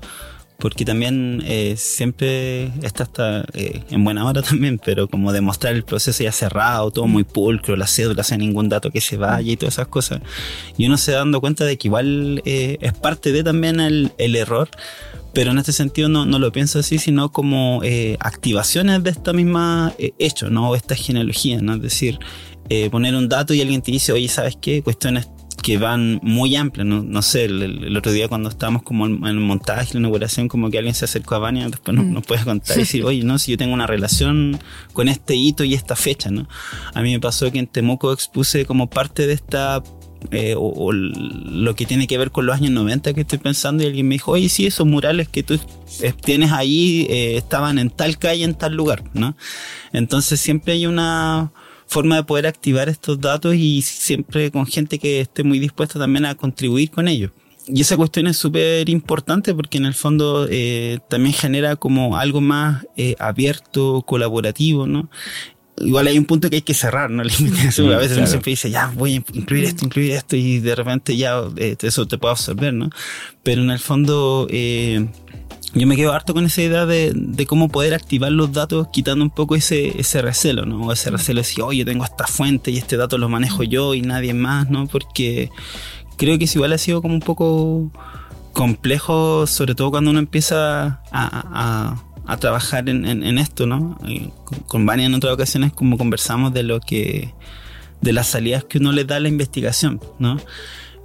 porque 0.58 0.86
también 0.86 1.44
eh, 1.46 1.75
siempre 1.75 2.72
está 2.82 3.03
hasta 3.03 3.44
eh, 3.53 3.84
en 3.89 4.03
buena 4.06 4.25
hora 4.25 4.41
también, 4.50 4.80
pero 4.84 5.10
como 5.10 5.34
demostrar 5.34 5.75
el 5.75 5.84
proceso 5.84 6.24
ya 6.24 6.32
cerrado, 6.32 6.91
todo 6.91 7.08
muy 7.08 7.25
pulcro, 7.25 7.75
la 7.75 7.88
cédula 7.88 8.24
sin 8.24 8.39
ningún 8.39 8.70
dato 8.70 8.89
que 8.89 9.01
se 9.01 9.18
vaya 9.18 9.51
y 9.51 9.58
todas 9.58 9.75
esas 9.75 9.88
cosas. 9.88 10.22
Y 10.77 10.86
uno 10.86 10.98
se 10.98 11.12
da 11.12 11.18
dando 11.20 11.41
cuenta 11.41 11.65
de 11.65 11.77
que 11.77 11.89
igual 11.89 12.41
es 12.46 12.94
parte 12.94 13.34
de 13.34 13.44
también 13.44 13.82
el, 13.82 14.13
el 14.18 14.38
error 14.38 14.70
pero 15.33 15.51
en 15.51 15.57
este 15.57 15.71
sentido 15.71 16.09
no, 16.09 16.25
no 16.25 16.39
lo 16.39 16.51
pienso 16.51 16.79
así, 16.79 16.97
sino 16.97 17.31
como 17.31 17.81
eh, 17.83 18.17
activaciones 18.19 19.03
de 19.03 19.11
esta 19.11 19.33
misma 19.33 19.93
eh, 19.97 20.13
hecho, 20.19 20.50
¿no? 20.50 20.75
Esta 20.75 20.95
genealogía, 20.95 21.61
¿no? 21.61 21.75
Es 21.75 21.81
decir, 21.81 22.19
eh, 22.69 22.89
poner 22.89 23.15
un 23.15 23.29
dato 23.29 23.53
y 23.53 23.61
alguien 23.61 23.81
te 23.81 23.91
dice, 23.91 24.11
oye, 24.11 24.27
¿sabes 24.27 24.57
qué? 24.59 24.81
Cuestiones 24.81 25.29
que 25.61 25.77
van 25.77 26.19
muy 26.23 26.55
amplias, 26.55 26.88
no, 26.88 27.03
no 27.03 27.21
sé, 27.21 27.45
el, 27.45 27.95
otro 27.95 28.11
día 28.11 28.27
cuando 28.27 28.50
estábamos 28.50 28.81
como 28.81 29.05
en, 29.05 29.23
el 29.25 29.35
montaje, 29.35 29.93
la 29.93 30.00
inauguración, 30.00 30.47
como 30.47 30.71
que 30.71 30.77
alguien 30.79 30.95
se 30.95 31.05
acercó 31.05 31.35
a 31.35 31.39
Vania, 31.39 31.69
después 31.69 31.95
nos, 31.95 32.05
mm. 32.05 32.13
nos 32.13 32.25
puede 32.25 32.43
contar 32.43 32.77
y 32.77 32.79
decir, 32.81 33.05
oye, 33.05 33.23
no, 33.23 33.38
si 33.38 33.51
yo 33.51 33.57
tengo 33.57 33.73
una 33.73 33.88
relación 33.88 34.59
con 34.93 35.07
este 35.07 35.35
hito 35.35 35.63
y 35.63 35.75
esta 35.75 35.95
fecha, 35.95 36.31
¿no? 36.31 36.47
A 36.93 37.01
mí 37.01 37.11
me 37.11 37.19
pasó 37.19 37.51
que 37.51 37.59
en 37.59 37.67
Temuco 37.67 38.11
expuse 38.11 38.65
como 38.65 38.89
parte 38.89 39.27
de 39.27 39.33
esta 39.33 39.83
eh, 40.30 40.54
o, 40.56 40.92
lo 40.94 41.75
que 41.75 41.86
tiene 41.86 42.08
que 42.08 42.18
ver 42.18 42.32
con 42.32 42.46
los 42.46 42.56
años 42.56 42.72
90 42.72 43.13
que 43.13 43.22
estoy 43.22 43.40
pensando 43.40 43.84
y 43.84 43.88
alguien 43.88 44.08
me 44.08 44.16
dijo, 44.16 44.32
oye, 44.32 44.50
sí, 44.50 44.68
esos 44.68 44.86
murales 44.86 45.28
que 45.28 45.42
tú 45.42 45.60
eh, 46.01 46.13
tienes 46.24 46.51
ahí 46.51 47.08
eh, 47.10 47.38
estaban 47.38 47.80
en 47.80 47.90
tal 47.90 48.18
calle, 48.18 48.44
en 48.44 48.54
tal 48.54 48.75
lugar, 48.75 49.04
¿no? 49.13 49.36
Entonces 49.94 50.40
siempre 50.40 50.74
hay 50.74 50.86
una 50.86 51.51
forma 51.88 52.18
de 52.18 52.24
poder 52.24 52.48
activar 52.48 52.88
estos 52.88 53.20
datos 53.20 53.56
y 53.56 53.82
siempre 53.82 54.51
con 54.51 54.66
gente 54.66 55.00
que 55.00 55.22
esté 55.22 55.44
muy 55.44 55.60
dispuesta 55.60 56.00
también 56.00 56.25
a 56.25 56.36
contribuir 56.36 56.92
con 56.92 57.08
ellos. 57.08 57.32
Y 57.68 57.82
esa 57.82 57.98
cuestión 57.98 58.28
es 58.28 58.38
súper 58.38 58.90
importante 58.90 59.54
porque 59.54 59.78
en 59.78 59.86
el 59.86 59.94
fondo 59.94 60.48
también 61.10 61.34
genera 61.34 61.75
como 61.75 62.18
algo 62.18 62.42
más 62.42 62.86
abierto, 63.20 64.01
colaborativo, 64.01 64.88
¿no? 64.88 65.10
Igual 65.78 66.08
hay 66.08 66.18
un 66.18 66.25
punto 66.25 66.50
que 66.50 66.58
hay 66.58 66.62
que 66.62 66.74
cerrar, 66.74 67.10
¿no? 67.10 67.22
A 67.24 67.25
veces 67.25 68.18
uno 68.18 68.28
siempre 68.28 68.51
dice, 68.51 68.70
ya, 68.70 68.92
voy 68.96 69.13
a 69.13 69.16
incluir 69.16 69.66
esto, 69.66 69.86
incluir 69.86 70.12
esto, 70.12 70.36
y 70.36 70.60
de 70.60 70.75
repente 70.75 71.16
ya 71.16 71.42
eh, 71.58 71.75
eso 71.82 72.08
te 72.08 72.18
puede 72.18 72.34
absorber, 72.34 72.74
¿no? 72.74 72.90
Pero 73.44 73.62
en 73.62 73.72
el 73.72 73.80
fondo, 73.80 74.48
eh, 74.50 75.08
yo 75.74 75.88
me 75.88 75.96
quedo 75.96 76.12
harto 76.12 76.34
con 76.34 76.46
esa 76.46 76.62
idea 76.62 76.86
de, 76.86 77.13
de, 77.16 77.46
cómo 77.46 77.70
poder 77.70 77.94
activar 77.94 78.32
los 78.32 78.51
datos 78.51 78.88
quitando 78.92 79.24
un 79.24 79.32
poco 79.32 79.56
ese, 79.56 80.00
ese 80.00 80.22
recelo, 80.22 80.66
¿no? 80.66 80.92
Ese 80.92 81.10
recelo 81.10 81.38
de 81.38 81.48
decir, 81.48 81.63
oye, 81.63 81.80
yo 81.80 81.86
tengo 81.86 82.04
esta 82.04 82.28
fuente 82.28 82.72
y 82.72 82.78
este 82.78 82.98
dato 82.98 83.18
lo 83.18 83.30
manejo 83.30 83.63
yo 83.63 83.94
y 83.94 84.01
nadie 84.01 84.34
más, 84.34 84.70
¿no? 84.70 84.88
Porque 84.88 85.50
creo 86.18 86.38
que 86.38 86.46
es 86.46 86.56
igual 86.56 86.74
ha 86.74 86.78
sido 86.78 87.01
como 87.01 87.13
un 87.13 87.22
poco 87.22 87.92
complejo, 88.54 89.48
sobre 89.48 89.75
todo 89.75 89.92
cuando 89.92 90.12
uno 90.12 90.20
empieza 90.20 91.01
a, 91.12 91.12
a, 91.12 92.04
trabajar 92.38 92.89
en, 92.89 93.05
en, 93.05 93.38
esto, 93.38 93.67
¿no? 93.67 94.00
con 94.67 94.85
Vania 94.85 95.05
en 95.05 95.13
otras 95.13 95.33
ocasiones 95.33 95.73
como 95.73 95.97
conversamos 95.97 96.53
de 96.53 96.63
lo 96.63 96.79
que, 96.79 97.33
de 98.01 98.13
las 98.13 98.27
salidas 98.27 98.63
que 98.63 98.77
uno 98.77 98.91
le 98.91 99.05
da 99.05 99.17
a 99.17 99.19
la 99.19 99.29
investigación, 99.29 100.00
¿no? 100.19 100.38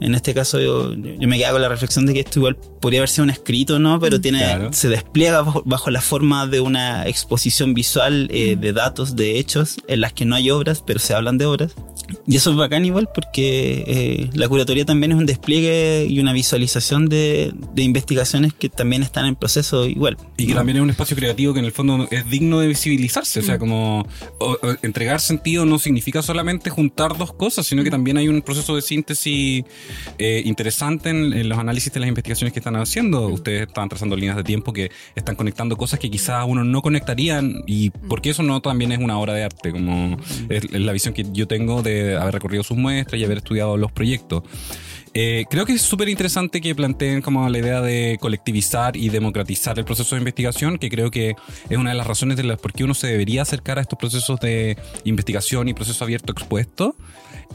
En 0.01 0.15
este 0.15 0.35
caso 0.35 0.61
yo, 0.61 0.93
yo 0.95 1.29
me 1.29 1.39
quedo 1.39 1.53
con 1.53 1.63
la 1.63 1.69
reflexión 1.69 2.07
de 2.07 2.15
que 2.15 2.21
esto 2.21 2.39
igual 2.39 2.57
podría 2.57 3.01
haber 3.01 3.09
sido 3.09 3.25
un 3.25 3.31
escrito, 3.31 3.79
¿no? 3.79 3.99
Pero 3.99 4.21
tiene, 4.21 4.73
se 4.73 4.89
despliega 4.89 5.43
bajo, 5.65 5.91
la 5.91 6.01
forma 6.01 6.47
de 6.47 6.61
una 6.61 7.07
exposición 7.07 7.75
visual 7.75 8.29
eh, 8.31 8.57
de 8.57 8.73
datos, 8.73 9.17
de 9.17 9.39
hechos, 9.39 9.77
en 9.89 10.01
las 10.01 10.13
que 10.13 10.25
no 10.25 10.35
hay 10.35 10.51
obras, 10.51 10.83
pero 10.87 10.99
se 10.99 11.15
hablan 11.15 11.39
de 11.39 11.47
obras. 11.47 11.75
Y 12.27 12.37
eso 12.37 12.51
es 12.51 12.57
bacán 12.57 12.85
igual 12.85 13.09
porque 13.13 13.85
eh, 13.87 14.31
la 14.35 14.49
curatoría 14.49 14.85
también 14.85 15.13
es 15.13 15.19
un 15.19 15.27
despliegue 15.27 16.07
y 16.09 16.21
una 16.21 16.33
visualización 16.33 17.09
de, 17.09 17.53
de, 17.75 17.83
investigaciones 17.83 18.53
que 18.53 18.69
también 18.69 19.03
están 19.03 19.27
en 19.27 19.35
proceso 19.35 19.87
igual. 19.87 20.17
Y 20.37 20.47
que 20.47 20.55
también 20.55 20.77
es 20.77 20.83
un 20.83 20.91
espacio 20.91 21.17
creativo 21.17 21.53
que 21.53 21.61
en 21.61 21.65
el 21.65 21.73
fondo 21.73 22.07
es 22.11 22.29
digno 22.29 22.61
de 22.61 22.69
visibilizarse. 22.69 23.41
O 23.41 23.43
sea, 23.43 23.57
mm. 23.57 23.59
como 23.59 24.09
entregar 24.83 25.21
sentido 25.21 25.65
no 25.65 25.79
significa 25.79 26.23
solamente 26.23 26.71
juntar 26.71 27.17
dos 27.17 27.33
cosas, 27.33 27.67
sino 27.67 27.83
que 27.83 27.91
mm. 27.91 27.93
también 27.93 28.17
hay 28.19 28.29
un 28.29 28.43
proceso 28.43 28.77
de 28.77 28.83
síntesis 28.83 29.65
eh, 30.19 30.43
interesante 30.45 31.11
en, 31.11 31.49
los 31.49 31.59
análisis 31.59 31.93
de 31.93 32.01
las 32.01 32.09
investigaciones 32.09 32.53
que 32.53 32.61
están 32.61 32.77
haciendo. 32.77 33.29
Ustedes 33.29 33.69
están 33.69 33.89
trazando 33.89 34.17
líneas 34.17 34.37
de 34.37 34.45
tiempo 34.45 34.73
que 34.73 34.91
están 35.15 35.37
conectando 35.37 35.77
cosas 35.77 35.99
que 35.99 36.11
quizás 36.11 36.45
uno 36.47 36.65
no 36.65 36.83
conectarían 36.83 37.63
y 37.67 37.91
porque 37.91 38.31
eso 38.31 38.43
no 38.43 38.61
también 38.61 38.93
es 38.93 38.99
una 38.99 39.19
obra 39.19 39.35
de 39.35 39.45
arte, 39.45 39.73
como 39.73 40.17
es, 40.49 40.71
la 40.71 40.93
visión 40.93 41.15
que 41.15 41.27
yo 41.33 41.47
tengo 41.47 41.83
de 41.83 42.17
haber 42.17 42.35
recorrido 42.35 42.63
sus 42.63 42.77
muestras 42.77 43.21
y 43.21 43.25
haber 43.25 43.39
estudiado 43.39 43.77
los 43.77 43.93
proyectos. 43.93 44.43
Eh, 45.19 45.47
creo 45.49 45.65
que 45.65 45.73
es 45.73 45.81
súper 45.81 46.11
interesante 46.11 46.61
que 46.61 46.75
planteen 46.75 47.23
como 47.23 47.49
la 47.49 47.57
idea 47.57 47.81
de 47.81 48.19
colectivizar 48.21 48.99
y 48.99 49.09
democratizar 49.09 49.79
el 49.79 49.87
proceso 49.87 50.15
de 50.15 50.21
investigación, 50.21 50.77
que 50.77 50.91
creo 50.91 51.11
que 51.11 51.35
es 51.71 51.79
una 51.79 51.89
de 51.89 51.97
las 51.97 52.07
razones 52.07 52.37
de 52.37 52.43
las 52.43 52.61
por 52.61 52.75
qué 52.75 52.85
uno 52.85 52.93
se 52.93 53.07
debería 53.07 53.41
acercar 53.41 53.79
a 53.79 53.81
estos 53.81 53.99
procesos 53.99 54.39
de 54.41 54.77
investigación 55.05 55.69
y 55.69 55.73
proceso 55.73 56.05
abierto 56.05 56.33
expuesto. 56.33 56.97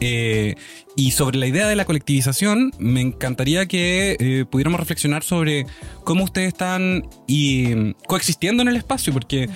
Eh, 0.00 0.56
y 0.96 1.12
sobre 1.12 1.38
la 1.38 1.46
idea 1.46 1.68
de 1.68 1.76
la 1.76 1.84
colectivización, 1.84 2.72
me 2.80 3.00
encantaría 3.00 3.66
que 3.66 4.16
eh, 4.18 4.44
pudiéramos 4.50 4.80
reflexionar 4.80 5.22
sobre 5.22 5.64
cómo 6.02 6.24
ustedes 6.24 6.48
están 6.48 7.08
mm, 7.28 7.92
coexistiendo 8.08 8.64
en 8.64 8.70
el 8.70 8.76
espacio, 8.76 9.12
porque 9.12 9.48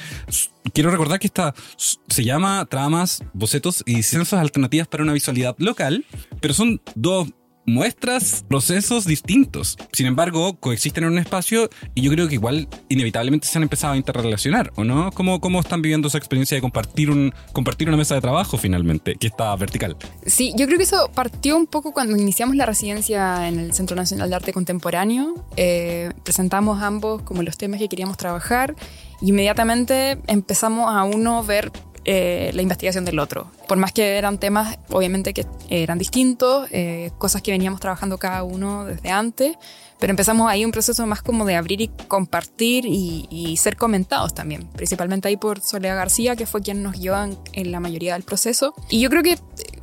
quiero 0.72 0.92
recordar 0.92 1.18
que 1.18 1.26
esta 1.26 1.56
se 1.76 2.22
llama 2.22 2.64
Tramas, 2.70 3.24
Bocetos 3.32 3.82
y 3.84 4.04
Censos 4.04 4.38
Alternativas 4.38 4.86
para 4.86 5.02
una 5.02 5.12
Visualidad 5.12 5.56
Local, 5.58 6.04
pero 6.40 6.54
son 6.54 6.80
dos 6.94 7.32
muestras 7.66 8.44
procesos 8.48 9.04
distintos. 9.04 9.76
Sin 9.92 10.06
embargo, 10.06 10.58
coexisten 10.58 11.04
en 11.04 11.12
un 11.12 11.18
espacio 11.18 11.68
y 11.94 12.02
yo 12.02 12.10
creo 12.12 12.28
que 12.28 12.34
igual 12.34 12.68
inevitablemente 12.88 13.46
se 13.46 13.58
han 13.58 13.64
empezado 13.64 13.94
a 13.94 13.96
interrelacionar, 13.96 14.72
¿o 14.76 14.84
no? 14.84 15.10
¿Cómo, 15.12 15.40
cómo 15.40 15.60
están 15.60 15.82
viviendo 15.82 16.08
esa 16.08 16.18
experiencia 16.18 16.54
de 16.54 16.60
compartir, 16.60 17.10
un, 17.10 17.34
compartir 17.52 17.88
una 17.88 17.96
mesa 17.96 18.14
de 18.14 18.20
trabajo 18.20 18.56
finalmente, 18.56 19.16
que 19.16 19.26
está 19.26 19.54
vertical? 19.56 19.96
Sí, 20.24 20.52
yo 20.56 20.66
creo 20.66 20.78
que 20.78 20.84
eso 20.84 21.10
partió 21.14 21.56
un 21.56 21.66
poco 21.66 21.92
cuando 21.92 22.16
iniciamos 22.16 22.56
la 22.56 22.66
residencia 22.66 23.48
en 23.48 23.58
el 23.58 23.72
Centro 23.72 23.96
Nacional 23.96 24.30
de 24.30 24.36
Arte 24.36 24.52
Contemporáneo. 24.52 25.34
Eh, 25.56 26.12
presentamos 26.22 26.82
ambos 26.82 27.22
como 27.22 27.42
los 27.42 27.56
temas 27.56 27.80
que 27.80 27.88
queríamos 27.88 28.16
trabajar. 28.16 28.74
Y 29.20 29.30
inmediatamente 29.30 30.18
empezamos 30.26 30.94
a 30.94 31.04
uno 31.04 31.42
ver 31.42 31.72
eh, 32.08 32.52
la 32.54 32.62
investigación 32.62 33.04
del 33.04 33.18
otro. 33.18 33.50
Por 33.66 33.78
más 33.78 33.92
que 33.92 34.16
eran 34.16 34.38
temas, 34.38 34.78
obviamente, 34.90 35.34
que 35.34 35.44
eran 35.68 35.98
distintos, 35.98 36.68
eh, 36.70 37.10
cosas 37.18 37.42
que 37.42 37.50
veníamos 37.50 37.80
trabajando 37.80 38.16
cada 38.16 38.44
uno 38.44 38.84
desde 38.84 39.10
antes, 39.10 39.56
pero 39.98 40.12
empezamos 40.12 40.48
ahí 40.48 40.64
un 40.64 40.70
proceso 40.70 41.04
más 41.04 41.20
como 41.20 41.44
de 41.44 41.56
abrir 41.56 41.80
y 41.80 41.88
compartir 41.88 42.84
y, 42.86 43.56
ser 43.56 43.76
comentados 43.76 44.34
también, 44.34 44.68
principalmente 44.68 45.26
ahí 45.26 45.36
por 45.36 45.60
Soledad 45.60 45.96
García, 45.96 46.36
que 46.36 46.46
fue 46.46 46.62
quien 46.62 46.84
nos 46.84 46.96
guió 46.96 47.16
en, 47.52 47.72
la 47.72 47.80
mayoría 47.80 48.12
del 48.12 48.22
proceso. 48.22 48.72
Y 48.88 49.00
yo 49.00 49.10
creo 49.10 49.24
que 49.24 49.36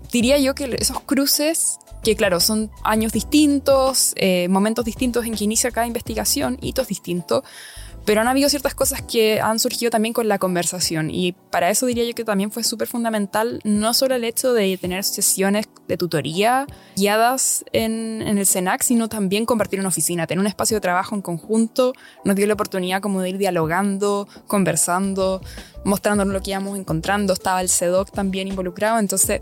diría 0.10 0.38
yo 0.38 0.56
que 0.56 0.77
esos 0.80 1.01
cruces 1.01 1.77
que 2.03 2.15
claro, 2.15 2.39
son 2.39 2.72
años 2.84 3.12
distintos, 3.12 4.13
eh, 4.15 4.48
momentos 4.48 4.86
distintos 4.86 5.25
en 5.25 5.36
que 5.36 5.44
inicia 5.44 5.72
cada 5.72 5.88
investigación, 5.88 6.58
hitos 6.62 6.88
distintos, 6.88 7.44
pero 8.05 8.22
han 8.22 8.27
habido 8.27 8.50
ciertas 8.50 8.75
cosas 8.75 9.01
que 9.01 9.39
han 9.39 9.60
surgido 9.60 9.89
también 9.89 10.13
con 10.13 10.27
la 10.27 10.38
conversación. 10.39 11.10
Y 11.10 11.31
para 11.31 11.69
eso 11.69 11.86
diría 11.86 12.03
yo 12.05 12.13
que 12.13 12.24
también 12.24 12.51
fue 12.51 12.63
súper 12.63 12.88
fundamental 12.88 13.60
no 13.63 13.93
solo 13.93 14.15
el 14.15 14.24
hecho 14.24 14.53
de 14.53 14.77
tener 14.77 15.03
sesiones 15.03 15.67
de 15.88 15.98
tutoría 15.98 16.67
guiadas 16.95 17.63
en, 17.72 18.22
en, 18.22 18.38
el 18.38 18.45
CENAC, 18.45 18.81
sino 18.81 19.10
también 19.10 19.45
compartir 19.45 19.79
una 19.79 19.89
oficina, 19.89 20.27
tener 20.27 20.39
un 20.39 20.48
espacio 20.48 20.77
de 20.77 20.81
trabajo 20.81 21.15
en 21.15 21.22
conjunto, 21.22 21.93
nos 22.25 22.36
dio 22.36 22.48
la 22.48 22.53
oportunidad 22.53 23.01
como 23.01 23.22
de 23.22 23.29
ir 23.29 23.38
dialogando, 23.38 24.27
conversando, 24.48 25.41
mostrándonos 25.86 26.33
lo 26.33 26.41
que 26.41 26.51
íbamos 26.51 26.77
encontrando, 26.77 27.33
estaba 27.33 27.62
el 27.62 27.69
CEDOC 27.69 28.12
también 28.12 28.48
involucrado, 28.48 29.00
entonces 29.00 29.41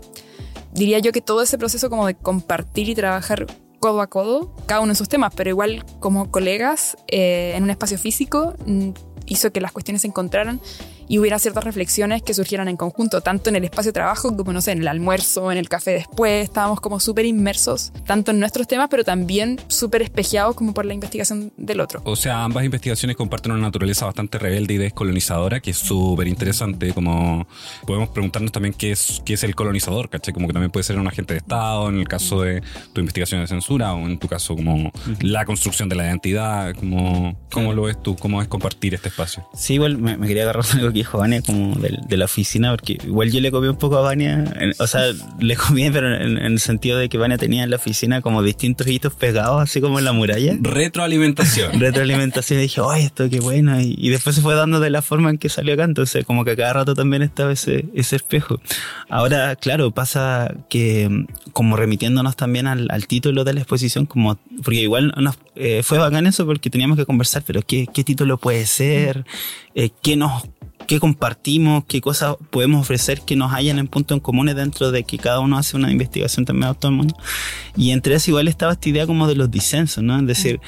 diría 0.72 0.98
yo 0.98 1.12
que 1.12 1.20
todo 1.20 1.42
ese 1.42 1.58
proceso 1.58 1.90
como 1.90 2.06
de 2.06 2.14
compartir 2.14 2.88
y 2.88 2.94
trabajar 2.94 3.46
codo 3.82 4.00
a 4.00 4.06
codo, 4.06 4.54
cada 4.66 4.80
uno 4.80 4.92
en 4.92 4.96
sus 4.96 5.08
temas, 5.08 5.34
pero 5.34 5.50
igual 5.50 5.84
como 5.98 6.30
colegas 6.30 6.96
eh, 7.08 7.54
en 7.56 7.64
un 7.64 7.70
espacio 7.70 7.98
físico 7.98 8.54
mm, 8.64 8.90
hizo 9.26 9.52
que 9.52 9.60
las 9.60 9.72
cuestiones 9.72 10.02
se 10.02 10.06
encontraran 10.06 10.60
y 11.08 11.18
hubiera 11.18 11.38
ciertas 11.38 11.64
reflexiones 11.64 12.22
que 12.22 12.34
surgieran 12.34 12.68
en 12.68 12.76
conjunto, 12.76 13.20
tanto 13.20 13.50
en 13.50 13.56
el 13.56 13.64
espacio 13.64 13.90
de 13.90 13.94
trabajo 13.94 14.36
como, 14.36 14.52
no 14.52 14.60
sé, 14.60 14.72
en 14.72 14.80
el 14.80 14.88
almuerzo, 14.88 15.52
en 15.52 15.58
el 15.58 15.68
café 15.68 15.92
después, 15.92 16.44
estábamos 16.44 16.80
como 16.80 17.00
súper 17.00 17.26
inmersos, 17.26 17.92
tanto 18.06 18.30
en 18.30 18.40
nuestros 18.40 18.66
temas, 18.66 18.88
pero 18.90 19.04
también 19.04 19.60
súper 19.68 20.02
espejeados 20.02 20.54
como 20.56 20.74
por 20.74 20.84
la 20.84 20.94
investigación 20.94 21.52
del 21.56 21.80
otro. 21.80 22.02
O 22.04 22.16
sea, 22.16 22.44
ambas 22.44 22.64
investigaciones 22.64 23.16
comparten 23.16 23.52
una 23.52 23.62
naturaleza 23.62 24.06
bastante 24.06 24.38
rebelde 24.38 24.74
y 24.74 24.78
descolonizadora, 24.78 25.60
que 25.60 25.70
es 25.70 25.78
súper 25.78 26.26
interesante, 26.26 26.92
como 26.92 27.46
podemos 27.86 28.08
preguntarnos 28.10 28.52
también 28.52 28.74
qué 28.74 28.92
es, 28.92 29.22
qué 29.24 29.34
es 29.34 29.44
el 29.44 29.54
colonizador, 29.54 30.08
¿caché? 30.08 30.32
Como 30.32 30.46
que 30.46 30.52
también 30.52 30.70
puede 30.70 30.84
ser 30.84 30.98
un 30.98 31.06
agente 31.06 31.34
de 31.34 31.38
Estado, 31.38 31.88
en 31.88 31.98
el 31.98 32.08
caso 32.08 32.42
de 32.42 32.62
tu 32.92 33.00
investigación 33.00 33.40
de 33.40 33.46
censura, 33.46 33.94
o 33.94 34.06
en 34.06 34.18
tu 34.18 34.28
caso 34.28 34.54
como 34.54 34.92
la 35.20 35.44
construcción 35.44 35.88
de 35.88 35.96
la 35.96 36.04
identidad, 36.04 36.74
como, 36.74 37.36
¿cómo 37.50 37.72
lo 37.72 37.82
ves 37.82 38.02
tú? 38.02 38.16
¿Cómo 38.16 38.40
es 38.42 38.48
compartir 38.48 38.94
este 38.94 39.08
espacio? 39.08 39.46
Sí, 39.54 39.74
igual 39.74 39.98
me, 39.98 40.16
me 40.16 40.26
quería 40.26 40.44
agarrar 40.44 40.64
que 40.92 41.00
dijo 41.00 41.18
Vania 41.18 41.42
como 41.42 41.76
de, 41.76 42.16
la 42.16 42.24
oficina, 42.24 42.70
porque 42.70 42.98
igual 43.04 43.30
yo 43.30 43.40
le 43.40 43.50
comí 43.50 43.68
un 43.68 43.76
poco 43.76 43.96
a 43.96 44.00
Vania, 44.00 44.44
o 44.78 44.86
sea, 44.86 45.02
le 45.40 45.56
comí, 45.56 45.90
pero 45.90 46.14
en, 46.14 46.38
el 46.38 46.60
sentido 46.60 46.98
de 46.98 47.08
que 47.08 47.18
Vania 47.18 47.38
tenía 47.38 47.64
en 47.64 47.70
la 47.70 47.76
oficina 47.76 48.20
como 48.20 48.42
distintos 48.42 48.86
hitos 48.86 49.14
pegados, 49.14 49.62
así 49.62 49.80
como 49.80 49.98
en 49.98 50.04
la 50.04 50.12
muralla. 50.12 50.56
Retroalimentación. 50.60 51.72
Retroalimentación, 51.80 52.60
y 52.60 52.62
dije, 52.62 52.80
ay, 52.88 53.04
esto 53.04 53.28
qué 53.30 53.40
bueno, 53.40 53.80
y, 53.80 54.10
después 54.10 54.36
se 54.36 54.42
fue 54.42 54.54
dando 54.54 54.78
de 54.80 54.90
la 54.90 55.00
forma 55.02 55.30
en 55.30 55.38
que 55.38 55.48
salió 55.48 55.74
acá, 55.74 55.84
entonces 55.84 56.24
como 56.24 56.44
que 56.44 56.54
cada 56.56 56.74
rato 56.74 56.94
también 56.94 57.22
estaba 57.22 57.52
ese, 57.52 57.86
ese 57.94 58.16
espejo. 58.16 58.60
Ahora, 59.08 59.56
claro, 59.56 59.90
pasa 59.90 60.54
que 60.68 61.26
como 61.52 61.76
remitiéndonos 61.76 62.36
también 62.36 62.66
al, 62.66 63.06
título 63.06 63.44
de 63.44 63.54
la 63.54 63.60
exposición, 63.60 64.06
como, 64.06 64.38
porque 64.62 64.80
igual 64.80 65.12
nos, 65.16 65.38
eh, 65.56 65.82
fue 65.82 65.98
bacán 65.98 66.26
eso 66.26 66.46
porque 66.46 66.70
teníamos 66.70 66.96
que 66.96 67.06
conversar, 67.06 67.42
pero 67.46 67.62
¿qué, 67.62 67.86
qué 67.92 68.04
título 68.04 68.38
puede 68.38 68.66
ser? 68.66 69.24
Eh, 69.74 69.90
¿Qué 70.02 70.16
nos 70.16 70.44
qué 70.86 71.00
compartimos, 71.00 71.84
qué 71.86 72.00
cosas 72.00 72.36
podemos 72.50 72.80
ofrecer 72.80 73.20
que 73.22 73.36
nos 73.36 73.52
hayan 73.52 73.78
en 73.78 73.88
puntos 73.88 74.16
en 74.16 74.20
comunes 74.20 74.56
dentro 74.56 74.90
de 74.90 75.04
que 75.04 75.18
cada 75.18 75.40
uno 75.40 75.58
hace 75.58 75.76
una 75.76 75.90
investigación 75.90 76.44
también 76.44 76.68
autónoma. 76.68 77.12
Y 77.76 77.90
entre 77.90 78.14
eso 78.14 78.30
igual 78.30 78.48
estaba 78.48 78.72
esta 78.72 78.88
idea 78.88 79.06
como 79.06 79.26
de 79.26 79.34
los 79.34 79.50
disensos, 79.50 80.02
¿no? 80.02 80.18
Es 80.18 80.26
decir, 80.26 80.60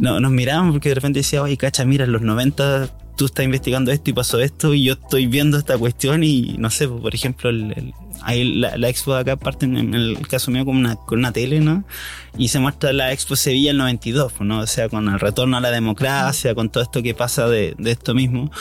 no, 0.00 0.20
nos 0.20 0.30
mirábamos 0.30 0.72
porque 0.72 0.88
de 0.88 0.96
repente 0.96 1.20
decía, 1.20 1.42
oye, 1.42 1.56
cacha, 1.56 1.84
mira, 1.84 2.04
en 2.04 2.12
los 2.12 2.22
90 2.22 2.90
tú 3.16 3.26
estás 3.26 3.44
investigando 3.44 3.90
esto 3.90 4.10
y 4.10 4.12
pasó 4.12 4.38
esto 4.38 4.74
y 4.74 4.84
yo 4.84 4.92
estoy 4.92 5.26
viendo 5.26 5.58
esta 5.58 5.76
cuestión 5.76 6.22
y 6.22 6.54
no 6.56 6.70
sé, 6.70 6.86
por 6.86 7.12
ejemplo, 7.14 7.50
el, 7.50 7.92
ahí 8.22 8.44
la, 8.44 8.88
expo 8.88 9.12
de 9.14 9.20
acá 9.20 9.36
parte 9.36 9.66
en, 9.66 9.92
el 9.92 10.26
caso 10.28 10.52
mío 10.52 10.64
con 10.64 10.76
una, 10.76 10.94
con 10.94 11.18
una 11.18 11.32
tele, 11.32 11.60
¿no? 11.60 11.84
Y 12.36 12.48
se 12.48 12.60
muestra 12.60 12.92
la 12.92 13.12
expo 13.12 13.34
Sevilla 13.34 13.72
el 13.72 13.78
92, 13.78 14.34
¿no? 14.40 14.60
O 14.60 14.66
sea, 14.66 14.88
con 14.88 15.08
el 15.08 15.18
retorno 15.18 15.56
a 15.56 15.60
la 15.60 15.72
democracia, 15.72 16.54
con 16.54 16.70
todo 16.70 16.84
esto 16.84 17.02
que 17.02 17.12
pasa 17.12 17.48
de, 17.48 17.74
de 17.76 17.90
esto 17.90 18.14
mismo. 18.14 18.52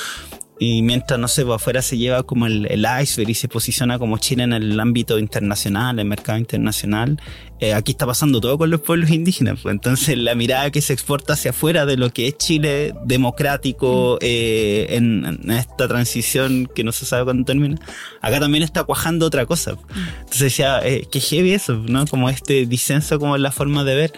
Y 0.60 0.82
mientras, 0.82 1.20
no 1.20 1.28
sé, 1.28 1.46
pues, 1.46 1.56
afuera 1.56 1.82
se 1.82 1.98
lleva 1.98 2.24
como 2.24 2.48
el, 2.48 2.66
el 2.72 2.86
iceberg 3.02 3.30
y 3.30 3.34
se 3.36 3.48
posiciona 3.48 4.00
como 4.00 4.18
Chile 4.18 4.44
en 4.44 4.54
el 4.54 4.80
ámbito 4.80 5.20
internacional, 5.20 6.00
el 6.00 6.06
mercado 6.06 6.40
internacional, 6.40 7.20
eh, 7.60 7.74
aquí 7.74 7.92
está 7.92 8.06
pasando 8.06 8.40
todo 8.40 8.58
con 8.58 8.70
los 8.70 8.82
pueblos 8.82 9.10
indígenas. 9.10 9.60
Pues. 9.62 9.74
Entonces, 9.74 10.18
la 10.18 10.36
mirada 10.36 10.72
que 10.72 10.82
se 10.82 10.94
exporta 10.94 11.34
hacia 11.34 11.52
afuera 11.52 11.86
de 11.86 11.98
lo 11.98 12.12
que 12.12 12.28
es 12.28 12.38
Chile 12.38 12.94
democrático 13.06 14.18
eh, 14.22 14.88
en, 14.92 15.26
en, 15.26 15.52
esta 15.52 15.88
transición 15.88 16.70
que 16.74 16.84
no 16.84 16.92
se 16.92 17.06
sabe 17.06 17.24
cuándo 17.24 17.46
termina, 17.46 17.78
acá 18.22 18.40
también 18.40 18.64
está 18.64 18.84
cuajando 18.84 19.26
otra 19.26 19.46
cosa. 19.46 19.74
Mm. 19.74 19.78
Entonces 20.20 20.40
decía, 20.40 20.80
eh, 20.84 21.08
qué 21.12 21.20
heavy 21.20 21.54
eso, 21.54 21.76
¿no? 21.88 22.06
Como 22.06 22.30
este 22.30 22.66
disenso, 22.66 23.20
como 23.20 23.38
la 23.38 23.52
forma 23.52 23.84
de 23.84 23.96
ver. 23.96 24.14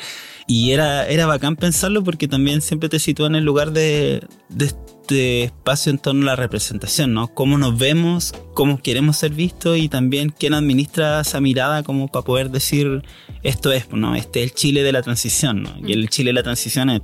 Y 0.49 0.71
era, 0.71 1.07
era 1.07 1.27
bacán 1.27 1.55
pensarlo 1.55 2.03
porque 2.03 2.27
también 2.27 2.63
siempre 2.63 2.89
te 2.89 2.97
sitúa 2.97 3.27
en 3.27 3.35
el 3.35 3.43
lugar 3.43 3.71
de, 3.71 4.25
de 4.49 4.65
este 4.65 5.43
espacio 5.43 5.91
en 5.91 5.99
torno 5.99 6.23
a 6.23 6.25
la 6.25 6.35
representación, 6.35 7.13
¿no? 7.13 7.27
Cómo 7.27 7.59
nos 7.59 7.77
vemos, 7.77 8.33
cómo 8.55 8.81
queremos 8.81 9.17
ser 9.17 9.31
vistos 9.31 9.77
y 9.77 9.89
también 9.89 10.33
quién 10.35 10.55
administra 10.55 11.21
esa 11.21 11.39
mirada 11.39 11.83
como 11.83 12.07
para 12.07 12.25
poder 12.25 12.49
decir 12.49 13.03
esto 13.43 13.71
es, 13.71 13.91
¿no? 13.91 14.15
Este 14.15 14.41
es 14.41 14.49
el 14.49 14.55
Chile 14.55 14.81
de 14.81 14.91
la 14.91 15.03
transición, 15.03 15.61
¿no? 15.61 15.87
Y 15.87 15.93
el 15.93 16.09
Chile 16.09 16.29
de 16.29 16.33
la 16.33 16.43
transición 16.43 16.89
es, 16.89 17.01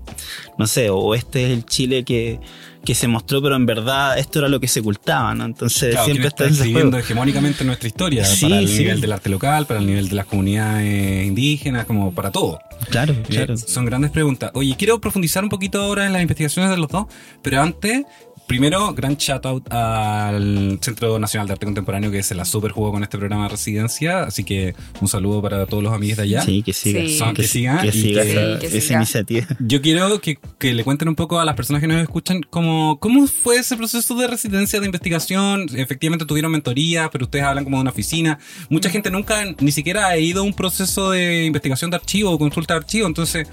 no 0.57 0.65
sé, 0.65 0.89
o 0.89 1.13
este 1.13 1.45
es 1.45 1.51
el 1.51 1.65
Chile 1.67 2.03
que 2.03 2.39
que 2.86 2.96
se 2.96 3.08
mostró, 3.08 3.42
pero 3.42 3.56
en 3.56 3.65
verdad 3.65 4.18
esto 4.18 4.39
era 4.39 4.48
lo 4.48 4.60
que 4.60 4.68
se 4.68 4.80
ocultaba, 4.80 5.34
¿no? 5.34 5.46
Entonces 5.46 5.98
siempre 6.06 6.27
está 6.27 6.46
escribiendo 6.46 6.98
hegemónicamente 6.98 7.65
nuestra 7.65 7.88
historia, 7.88 8.24
para 8.42 8.60
el 8.60 8.65
nivel 8.65 9.01
del 9.01 9.12
arte 9.12 9.30
local, 9.30 9.65
para 9.65 9.80
el 9.80 9.88
nivel 9.88 10.08
de 10.08 10.15
las 10.15 10.25
comunidades 10.25 11.25
indígenas, 11.25 11.86
como 11.86 12.13
para 12.13 12.32
todo. 12.32 12.60
Claro, 12.89 13.13
eh, 13.13 13.24
claro. 13.27 13.58
Son 13.58 13.86
grandes 13.86 14.12
preguntas. 14.12 14.51
Oye, 14.54 14.75
quiero 14.77 15.01
profundizar 15.01 15.44
un 15.44 15.50
poquito 15.50 15.82
ahora 15.82 16.06
en 16.06 16.13
las 16.13 16.22
investigaciones 16.22 16.72
de 16.72 16.77
los 16.77 16.89
dos, 16.89 17.08
pero 17.42 17.62
antes 17.62 18.04
Primero, 18.47 18.93
gran 18.93 19.17
shout 19.17 19.43
out 19.47 19.73
al 19.73 20.77
Centro 20.79 21.17
Nacional 21.17 21.47
de 21.47 21.53
Arte 21.53 21.65
Contemporáneo 21.65 22.11
que 22.11 22.21
se 22.21 22.35
la 22.35 22.45
super 22.45 22.71
jugó 22.71 22.91
con 22.91 23.01
este 23.01 23.17
programa 23.17 23.43
de 23.43 23.49
residencia. 23.49 24.23
Así 24.23 24.43
que 24.43 24.75
un 25.01 25.07
saludo 25.07 25.41
para 25.41 25.65
todos 25.65 25.83
los 25.83 25.91
amigos 25.91 26.17
de 26.17 26.23
allá. 26.23 26.41
Sí, 26.41 26.61
que 26.61 26.71
siga. 26.71 27.01
que, 27.33 27.43
sigan. 27.43 27.81
Que, 27.81 27.91
siga 27.91 28.23
esa, 28.23 28.93
iniciativa. 28.93 29.47
Yo 29.59 29.81
quiero 29.81 30.21
que, 30.21 30.37
le 30.73 30.83
cuenten 30.83 31.09
un 31.09 31.15
poco 31.15 31.39
a 31.39 31.45
las 31.45 31.55
personas 31.55 31.81
que 31.81 31.87
nos 31.87 32.01
escuchan 32.01 32.41
cómo, 32.49 32.99
cómo 32.99 33.25
fue 33.25 33.57
ese 33.57 33.75
proceso 33.77 34.13
de 34.15 34.27
residencia 34.27 34.79
de 34.79 34.85
investigación. 34.85 35.65
Efectivamente 35.75 36.25
tuvieron 36.25 36.51
mentoría, 36.51 37.09
pero 37.11 37.25
ustedes 37.25 37.45
hablan 37.45 37.63
como 37.63 37.77
de 37.77 37.81
una 37.81 37.91
oficina. 37.91 38.37
Mucha 38.69 38.91
gente 38.91 39.09
nunca 39.09 39.43
ni 39.59 39.71
siquiera 39.71 40.07
ha 40.07 40.17
ido 40.17 40.41
a 40.41 40.43
un 40.43 40.53
proceso 40.53 41.09
de 41.09 41.45
investigación 41.45 41.89
de 41.89 41.97
archivo 41.97 42.29
o 42.31 42.37
consulta 42.37 42.75
de 42.75 42.77
archivo. 42.77 43.07
Entonces, 43.07 43.47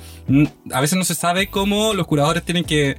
a 0.71 0.81
veces 0.83 0.99
no 0.99 1.05
se 1.05 1.15
sabe 1.15 1.47
cómo 1.47 1.95
los 1.95 2.07
curadores 2.07 2.45
tienen 2.45 2.65
que 2.65 2.99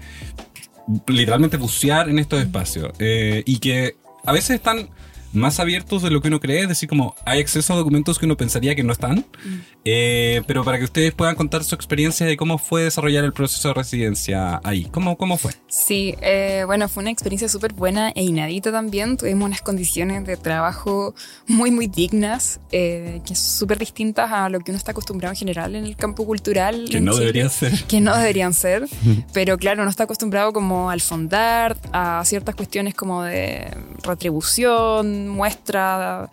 literalmente 1.07 1.57
bucear 1.57 2.09
en 2.09 2.19
estos 2.19 2.39
espacios. 2.41 2.91
Eh, 2.99 3.43
y 3.45 3.59
que 3.59 3.95
a 4.25 4.31
veces 4.31 4.51
están 4.51 4.89
más 5.33 5.59
abiertos 5.59 6.01
de 6.01 6.09
lo 6.09 6.21
que 6.21 6.27
uno 6.27 6.39
cree, 6.39 6.61
es 6.61 6.69
decir, 6.69 6.87
como 6.89 7.15
hay 7.25 7.39
acceso 7.39 7.73
a 7.73 7.77
documentos 7.77 8.19
que 8.19 8.25
uno 8.25 8.37
pensaría 8.37 8.75
que 8.75 8.83
no 8.83 8.93
están, 8.93 9.17
mm. 9.17 9.59
eh, 9.85 10.41
pero 10.47 10.63
para 10.63 10.77
que 10.77 10.85
ustedes 10.85 11.13
puedan 11.13 11.35
contar 11.35 11.63
su 11.63 11.75
experiencia 11.75 12.25
de 12.25 12.37
cómo 12.37 12.57
fue 12.57 12.83
desarrollar 12.83 13.23
el 13.23 13.33
proceso 13.33 13.69
de 13.69 13.73
residencia 13.73 14.61
ahí, 14.63 14.85
¿cómo, 14.91 15.17
cómo 15.17 15.37
fue? 15.37 15.51
Sí, 15.67 16.15
eh, 16.21 16.63
bueno, 16.65 16.87
fue 16.87 17.01
una 17.01 17.11
experiencia 17.11 17.49
súper 17.49 17.73
buena 17.73 18.11
e 18.15 18.23
inédita 18.23 18.71
también, 18.71 19.17
tuvimos 19.17 19.45
unas 19.45 19.61
condiciones 19.61 20.25
de 20.25 20.37
trabajo 20.37 21.15
muy, 21.47 21.71
muy 21.71 21.87
dignas, 21.87 22.59
eh, 22.71 23.21
que 23.25 23.35
son 23.35 23.59
súper 23.59 23.79
distintas 23.79 24.31
a 24.31 24.49
lo 24.49 24.59
que 24.59 24.71
uno 24.71 24.77
está 24.77 24.91
acostumbrado 24.91 25.33
en 25.33 25.37
general 25.37 25.75
en 25.75 25.85
el 25.85 25.95
campo 25.95 26.25
cultural. 26.25 26.87
Que 26.89 26.99
no 26.99 27.15
deberían 27.15 27.49
ser. 27.49 27.83
Que 27.85 28.01
no 28.01 28.15
deberían 28.15 28.53
ser, 28.53 28.87
pero 29.33 29.57
claro, 29.57 29.83
no 29.83 29.89
está 29.89 30.03
acostumbrado 30.03 30.53
como 30.53 30.89
al 30.89 31.01
fondar, 31.01 31.77
a 31.91 32.23
ciertas 32.25 32.55
cuestiones 32.55 32.95
como 32.95 33.23
de 33.23 33.67
retribución, 34.03 35.22
muestra 35.27 36.29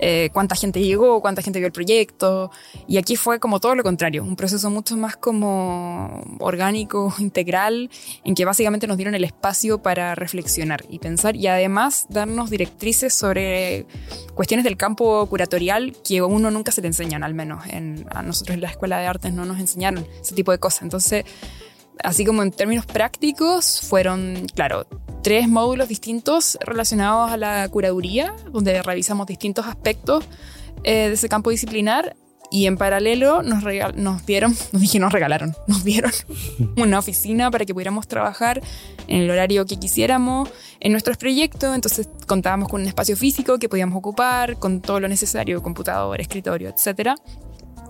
eh, 0.00 0.30
cuánta 0.32 0.56
gente 0.56 0.80
llegó, 0.80 1.20
cuánta 1.20 1.42
gente 1.42 1.58
vio 1.58 1.66
el 1.66 1.72
proyecto. 1.72 2.50
Y 2.86 2.98
aquí 2.98 3.16
fue 3.16 3.38
como 3.40 3.60
todo 3.60 3.74
lo 3.74 3.82
contrario, 3.82 4.22
un 4.22 4.36
proceso 4.36 4.70
mucho 4.70 4.96
más 4.96 5.16
como 5.16 6.22
orgánico, 6.40 7.14
integral, 7.18 7.90
en 8.24 8.34
que 8.34 8.44
básicamente 8.44 8.86
nos 8.86 8.96
dieron 8.96 9.14
el 9.14 9.24
espacio 9.24 9.78
para 9.78 10.14
reflexionar 10.14 10.84
y 10.88 10.98
pensar 10.98 11.36
y 11.36 11.46
además 11.46 12.06
darnos 12.08 12.50
directrices 12.50 13.14
sobre 13.14 13.86
cuestiones 14.34 14.64
del 14.64 14.76
campo 14.76 15.26
curatorial 15.26 15.96
que 16.06 16.18
a 16.18 16.26
uno 16.26 16.50
nunca 16.50 16.72
se 16.72 16.80
le 16.80 16.88
enseñan, 16.88 17.22
al 17.22 17.34
menos 17.34 17.64
en, 17.68 18.06
a 18.10 18.22
nosotros 18.22 18.54
en 18.54 18.60
la 18.60 18.70
Escuela 18.70 18.98
de 18.98 19.06
Artes 19.06 19.32
no 19.32 19.44
nos 19.44 19.58
enseñaron 19.58 20.06
ese 20.20 20.34
tipo 20.34 20.52
de 20.52 20.58
cosas. 20.58 20.82
Entonces, 20.82 21.24
así 22.02 22.24
como 22.24 22.42
en 22.42 22.50
términos 22.50 22.86
prácticos, 22.86 23.80
fueron, 23.80 24.46
claro, 24.54 24.86
tres 25.24 25.48
módulos 25.48 25.88
distintos 25.88 26.58
relacionados 26.60 27.32
a 27.32 27.38
la 27.38 27.66
curaduría, 27.70 28.36
donde 28.52 28.82
revisamos 28.82 29.26
distintos 29.26 29.66
aspectos 29.66 30.22
eh, 30.84 31.08
de 31.08 31.14
ese 31.14 31.30
campo 31.30 31.48
disciplinar. 31.50 32.14
Y 32.50 32.66
en 32.66 32.76
paralelo 32.76 33.42
nos, 33.42 33.64
nos 33.96 34.26
dieron, 34.26 34.54
nos 34.72 34.82
dije, 34.82 34.98
nos 34.98 35.12
regalaron, 35.12 35.56
nos 35.66 35.82
dieron 35.82 36.12
una 36.76 36.98
oficina 36.98 37.50
para 37.50 37.64
que 37.64 37.72
pudiéramos 37.72 38.06
trabajar 38.06 38.60
en 39.08 39.22
el 39.22 39.30
horario 39.30 39.64
que 39.64 39.78
quisiéramos 39.78 40.50
en 40.78 40.92
nuestros 40.92 41.16
proyectos. 41.16 41.74
Entonces 41.74 42.06
contábamos 42.26 42.68
con 42.68 42.82
un 42.82 42.86
espacio 42.86 43.16
físico 43.16 43.58
que 43.58 43.70
podíamos 43.70 43.96
ocupar, 43.96 44.58
con 44.58 44.82
todo 44.82 45.00
lo 45.00 45.08
necesario, 45.08 45.62
computador, 45.62 46.20
escritorio, 46.20 46.68
etcétera. 46.68 47.16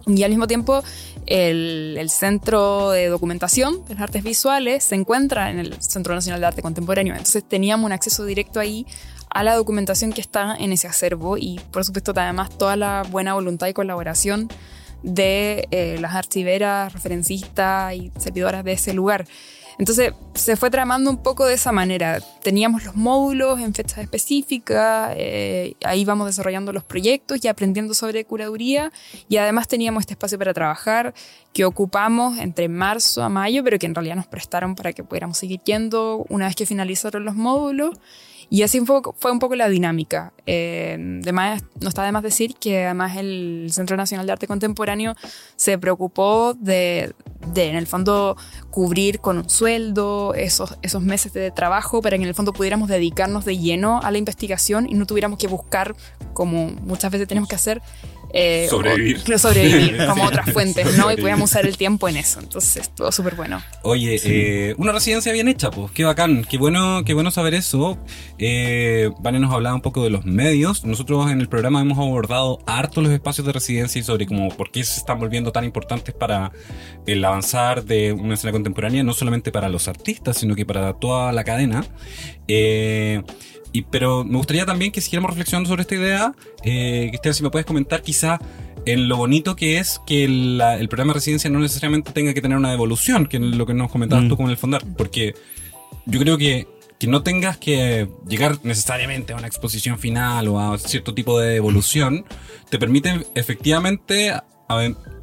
Y 0.06 0.22
al 0.22 0.30
mismo 0.30 0.46
tiempo, 0.46 0.82
el, 1.26 1.96
el, 1.98 2.10
Centro 2.10 2.90
de 2.90 3.06
Documentación 3.08 3.84
de 3.86 3.94
las 3.94 4.02
Artes 4.02 4.22
Visuales 4.22 4.84
se 4.84 4.94
encuentra 4.94 5.50
en 5.50 5.58
el 5.58 5.80
Centro 5.80 6.14
Nacional 6.14 6.40
de 6.40 6.46
Arte 6.46 6.62
Contemporáneo. 6.62 7.14
Entonces 7.14 7.42
teníamos 7.42 7.86
un 7.86 7.92
acceso 7.92 8.24
directo 8.24 8.60
ahí 8.60 8.86
a 9.30 9.42
la 9.42 9.56
documentación 9.56 10.12
que 10.12 10.20
está 10.20 10.54
en 10.56 10.72
ese 10.72 10.86
acervo 10.86 11.36
y, 11.36 11.60
por 11.72 11.84
supuesto, 11.84 12.12
además 12.14 12.56
toda 12.56 12.76
la 12.76 13.02
buena 13.10 13.34
voluntad 13.34 13.66
y 13.66 13.72
colaboración 13.72 14.48
de 15.02 15.68
eh, 15.70 15.98
las 16.00 16.14
archiveras, 16.14 16.92
referencistas 16.92 17.94
y 17.94 18.12
servidoras 18.18 18.64
de 18.64 18.72
ese 18.72 18.94
lugar. 18.94 19.26
Entonces 19.78 20.12
se 20.34 20.56
fue 20.56 20.70
tramando 20.70 21.10
un 21.10 21.22
poco 21.22 21.46
de 21.46 21.54
esa 21.54 21.72
manera. 21.72 22.20
Teníamos 22.42 22.84
los 22.84 22.94
módulos 22.94 23.60
en 23.60 23.74
fechas 23.74 23.98
específicas, 23.98 25.12
eh, 25.16 25.74
ahí 25.84 26.04
vamos 26.04 26.26
desarrollando 26.26 26.72
los 26.72 26.84
proyectos 26.84 27.44
y 27.44 27.48
aprendiendo 27.48 27.94
sobre 27.94 28.24
curaduría 28.24 28.92
y 29.28 29.36
además 29.36 29.68
teníamos 29.68 30.02
este 30.02 30.14
espacio 30.14 30.38
para 30.38 30.54
trabajar 30.54 31.14
que 31.52 31.64
ocupamos 31.64 32.38
entre 32.38 32.68
marzo 32.68 33.22
a 33.22 33.28
mayo, 33.28 33.64
pero 33.64 33.78
que 33.78 33.86
en 33.86 33.94
realidad 33.94 34.16
nos 34.16 34.26
prestaron 34.26 34.74
para 34.74 34.92
que 34.92 35.04
pudiéramos 35.04 35.38
seguir 35.38 35.60
yendo 35.64 36.24
una 36.28 36.46
vez 36.46 36.56
que 36.56 36.66
finalizaron 36.66 37.24
los 37.24 37.34
módulos. 37.34 37.98
Y 38.54 38.62
así 38.62 38.78
fue, 38.82 39.00
fue 39.16 39.32
un 39.32 39.40
poco 39.40 39.56
la 39.56 39.68
dinámica. 39.68 40.32
Eh, 40.46 40.96
además, 41.22 41.64
no 41.80 41.88
está 41.88 42.04
de 42.04 42.12
más 42.12 42.22
decir 42.22 42.54
que 42.54 42.84
además 42.84 43.16
el 43.16 43.66
Centro 43.72 43.96
Nacional 43.96 44.26
de 44.26 44.32
Arte 44.32 44.46
Contemporáneo 44.46 45.16
se 45.56 45.76
preocupó 45.76 46.54
de, 46.54 47.16
de, 47.52 47.68
en 47.68 47.74
el 47.74 47.88
fondo, 47.88 48.36
cubrir 48.70 49.18
con 49.18 49.38
un 49.38 49.50
sueldo 49.50 50.34
esos, 50.34 50.78
esos 50.82 51.02
meses 51.02 51.32
de 51.32 51.50
trabajo 51.50 52.00
para 52.00 52.16
que 52.16 52.22
en 52.22 52.28
el 52.28 52.34
fondo 52.36 52.52
pudiéramos 52.52 52.88
dedicarnos 52.88 53.44
de 53.44 53.58
lleno 53.58 53.98
a 54.04 54.12
la 54.12 54.18
investigación 54.18 54.86
y 54.88 54.94
no 54.94 55.04
tuviéramos 55.04 55.36
que 55.36 55.48
buscar, 55.48 55.96
como 56.32 56.66
muchas 56.66 57.10
veces 57.10 57.26
tenemos 57.26 57.48
que 57.48 57.56
hacer, 57.56 57.82
eh, 58.36 58.66
sobrevivir. 58.68 59.38
sobrevivir 59.38 60.06
como 60.08 60.24
otras 60.24 60.50
fuentes, 60.52 60.98
¿no? 60.98 61.12
Y 61.12 61.16
podíamos 61.16 61.50
usar 61.50 61.66
el 61.66 61.76
tiempo 61.76 62.08
en 62.08 62.16
eso. 62.16 62.40
Entonces, 62.40 62.82
estuvo 62.82 63.12
súper 63.12 63.36
bueno. 63.36 63.62
Oye, 63.82 64.20
eh, 64.24 64.74
una 64.76 64.90
residencia 64.90 65.32
bien 65.32 65.46
hecha, 65.46 65.70
pues. 65.70 65.92
Qué 65.92 66.02
bacán. 66.02 66.44
Qué 66.44 66.58
bueno, 66.58 67.02
qué 67.06 67.14
bueno 67.14 67.30
saber 67.30 67.54
eso. 67.54 67.96
Eh, 68.38 69.10
Vane 69.20 69.38
nos 69.38 69.52
hablaba 69.52 69.76
un 69.76 69.82
poco 69.82 70.02
de 70.02 70.10
los 70.10 70.24
medios. 70.24 70.84
Nosotros 70.84 71.30
en 71.30 71.40
el 71.40 71.48
programa 71.48 71.80
hemos 71.80 71.96
abordado 71.96 72.58
harto 72.66 73.02
los 73.02 73.12
espacios 73.12 73.46
de 73.46 73.52
residencia 73.52 74.00
y 74.00 74.02
sobre 74.02 74.26
cómo 74.26 74.48
por 74.48 74.72
qué 74.72 74.82
se 74.82 74.98
están 74.98 75.20
volviendo 75.20 75.52
tan 75.52 75.64
importantes 75.64 76.12
para 76.12 76.50
el 77.06 77.24
avanzar 77.24 77.84
de 77.84 78.12
una 78.12 78.34
escena 78.34 78.52
contemporánea, 78.52 79.04
no 79.04 79.12
solamente 79.12 79.52
para 79.52 79.68
los 79.68 79.86
artistas, 79.86 80.38
sino 80.38 80.56
que 80.56 80.66
para 80.66 80.94
toda 80.94 81.30
la 81.30 81.44
cadena. 81.44 81.84
Eh, 82.48 83.22
y, 83.74 83.82
pero 83.82 84.24
me 84.24 84.36
gustaría 84.36 84.64
también 84.64 84.92
que 84.92 85.00
siguiéramos 85.00 85.32
reflexionando 85.32 85.68
sobre 85.68 85.82
esta 85.82 85.96
idea. 85.96 86.32
Eh, 86.62 87.08
Cristian, 87.10 87.34
si 87.34 87.42
me 87.42 87.50
puedes 87.50 87.66
comentar 87.66 88.02
quizá 88.02 88.38
en 88.86 89.08
lo 89.08 89.16
bonito 89.16 89.56
que 89.56 89.78
es 89.78 90.00
que 90.06 90.24
el 90.24 90.88
programa 90.88 91.12
de 91.12 91.14
residencia 91.14 91.50
no 91.50 91.58
necesariamente 91.58 92.12
tenga 92.12 92.32
que 92.34 92.40
tener 92.40 92.56
una 92.56 92.70
devolución, 92.70 93.26
que 93.26 93.38
es 93.38 93.42
lo 93.42 93.66
que 93.66 93.74
nos 93.74 93.90
comentabas 93.90 94.24
mm. 94.24 94.28
tú 94.28 94.36
con 94.36 94.48
el 94.48 94.56
fondar. 94.56 94.84
Porque 94.96 95.34
yo 96.06 96.20
creo 96.20 96.38
que 96.38 96.68
que 96.98 97.06
no 97.08 97.22
tengas 97.22 97.58
que 97.58 98.08
llegar 98.28 98.58
necesariamente 98.62 99.32
a 99.32 99.36
una 99.36 99.46
exposición 99.46 99.98
final 99.98 100.48
o 100.48 100.60
a 100.60 100.78
cierto 100.78 101.12
tipo 101.12 101.40
de 101.40 101.56
evolución, 101.56 102.24
te 102.70 102.78
permite 102.78 103.26
efectivamente 103.34 104.32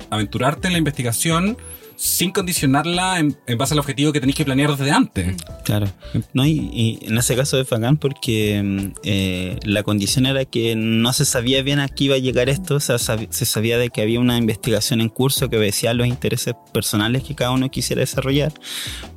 aventurarte 0.10 0.68
en 0.68 0.74
la 0.74 0.80
investigación 0.80 1.58
sin 2.04 2.32
condicionarla 2.32 3.20
en, 3.20 3.38
en 3.46 3.58
base 3.60 3.76
al 3.76 3.80
objetivo 3.80 4.12
que 4.12 4.20
tenéis 4.20 4.36
que 4.36 4.44
planear 4.44 4.76
desde 4.76 4.90
antes. 4.92 5.36
Claro. 5.64 5.86
No, 6.34 6.44
y, 6.48 6.70
y 6.74 7.00
en 7.06 7.16
ese 7.16 7.36
caso 7.36 7.60
es 7.62 7.70
bacán 7.70 7.98
porque 7.98 8.60
mm, 8.64 8.94
eh, 9.04 9.60
la 9.66 9.84
condición 9.84 10.26
era 10.26 10.44
que 10.46 10.76
no 10.76 11.14
se 11.14 11.26
sabía 11.26 11.62
bien 11.62 11.78
a 11.80 11.88
qué 11.88 12.06
iba 12.06 12.16
a 12.16 12.18
llegar 12.18 12.50
esto, 12.50 12.76
o 12.78 12.80
sea, 12.80 12.96
sab- 12.96 13.28
se 13.30 13.46
sabía 13.46 13.78
de 13.78 13.90
que 13.92 14.02
había 14.02 14.20
una 14.20 14.36
investigación 14.38 15.00
en 15.00 15.10
curso 15.10 15.48
que 15.52 15.58
obedecía 15.58 15.92
a 15.92 15.94
los 15.94 16.08
intereses 16.08 16.56
personales 16.74 17.22
que 17.24 17.36
cada 17.36 17.52
uno 17.52 17.70
quisiera 17.70 18.00
desarrollar, 18.00 18.52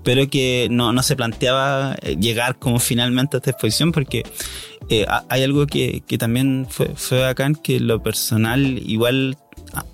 pero 0.03 0.29
que 0.29 0.69
no, 0.71 0.93
no 0.93 1.03
se 1.03 1.17
planteaba 1.17 1.97
eh, 2.03 2.17
llegar 2.21 2.59
como 2.59 2.79
finalmente 2.81 3.37
a 3.37 3.39
esta 3.39 3.53
exposición 3.53 3.93
porque 3.93 4.25
eh, 4.91 5.07
ha- 5.09 5.25
hay 5.31 5.43
algo 5.43 5.67
que, 5.67 6.03
que 6.07 6.19
también 6.19 6.67
fue, 6.69 6.91
fue 6.95 7.21
bacán, 7.21 7.55
que 7.55 7.81
lo 7.81 8.03
personal 8.03 8.79
igual 8.87 9.39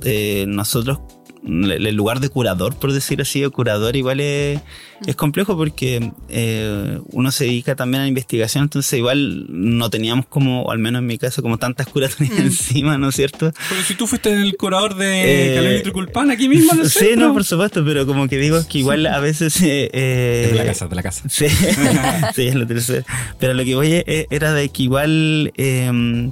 eh, 0.03 0.44
nosotros 0.48 0.98
el 1.44 1.94
lugar 1.94 2.20
de 2.20 2.29
curador, 2.29 2.74
por 2.76 2.92
decir 2.92 3.20
así, 3.20 3.44
o 3.44 3.50
curador 3.50 3.96
igual 3.96 4.20
es, 4.20 4.61
es 5.07 5.17
complejo 5.17 5.57
porque 5.57 6.13
eh, 6.29 6.99
uno 7.13 7.31
se 7.31 7.45
dedica 7.45 7.75
también 7.77 8.01
a 8.03 8.05
la 8.05 8.09
investigación, 8.09 8.65
entonces 8.65 8.93
igual 8.99 9.47
no 9.49 9.89
teníamos 9.91 10.27
como, 10.27 10.63
o 10.63 10.71
al 10.71 10.79
menos 10.79 11.01
en 11.01 11.07
mi 11.07 11.19
caso, 11.19 11.43
como 11.43 11.59
tantas 11.59 11.87
curatorías 11.89 12.39
encima, 12.39 12.99
¿no 12.99 13.09
es 13.09 13.17
cierto? 13.17 13.53
Pero 13.69 13.83
si 13.83 13.95
tú 13.95 14.07
fuiste 14.07 14.33
el 14.33 14.57
curador 14.57 14.95
de 14.97 15.53
Eh, 15.53 15.55
Caleb 15.55 15.83
Truculpán 15.83 16.31
aquí 16.31 16.49
mismo 16.49 16.73
en 16.75 16.81
el 16.81 16.91
Sí, 16.91 17.11
no, 17.17 17.33
por 17.33 17.45
supuesto, 17.45 17.85
pero 17.85 18.07
como 18.07 18.29
que 18.29 18.39
digo 18.39 18.59
que 18.69 18.79
igual 18.79 19.07
a 19.07 19.21
veces... 19.21 19.61
eh, 19.63 19.91
eh, 19.93 20.43
Es 20.47 20.51
de 20.53 20.57
la 20.59 20.65
casa, 20.65 20.89
de 20.89 20.95
la 20.97 21.03
casa. 21.03 21.23
Sí, 21.29 21.47
sí, 22.35 22.47
es 22.49 22.55
lo 22.55 22.67
tercero. 22.67 23.05
Pero 23.39 23.55
lo 23.55 23.65
que 23.65 23.75
voy 23.75 23.89
eh, 23.93 24.27
era 24.31 24.53
de 24.53 24.69
que 24.69 24.83
igual 24.85 25.53
eh, 25.57 25.87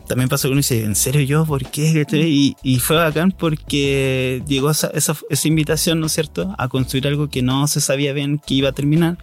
también 0.06 0.28
pasó 0.28 0.48
que 0.48 0.52
uno 0.52 0.58
dice, 0.58 0.84
¿en 0.84 0.94
serio 0.94 1.20
yo? 1.22 1.44
¿Por 1.46 1.70
qué? 1.70 2.04
Y, 2.12 2.56
y 2.62 2.78
fue 2.78 2.96
bacán 2.96 3.32
porque 3.32 4.42
llegó 4.46 4.70
esa, 4.70 4.88
esa, 4.94 5.16
esa 5.30 5.48
invitación, 5.48 6.00
¿no 6.00 6.06
es 6.06 6.12
cierto?, 6.12 6.54
a 6.58 6.68
construir 6.68 7.06
algo 7.06 7.28
que 7.28 7.42
no 7.42 7.66
se 7.68 7.80
sabía 7.80 8.12
bien 8.12 8.38
que 8.46 8.57
iba 8.58 8.70
a 8.70 8.72
terminar, 8.72 9.18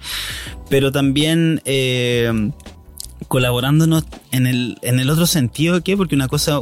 pero 0.70 0.92
también 0.92 1.62
eh, 1.66 2.52
colaborándonos 3.28 4.06
en 4.32 4.48
el, 4.48 4.78
en 4.82 5.00
el 5.00 5.10
otro 5.10 5.28
sentido 5.28 5.82
que, 5.82 5.98
porque 5.98 6.16
una 6.16 6.28
cosa, 6.28 6.60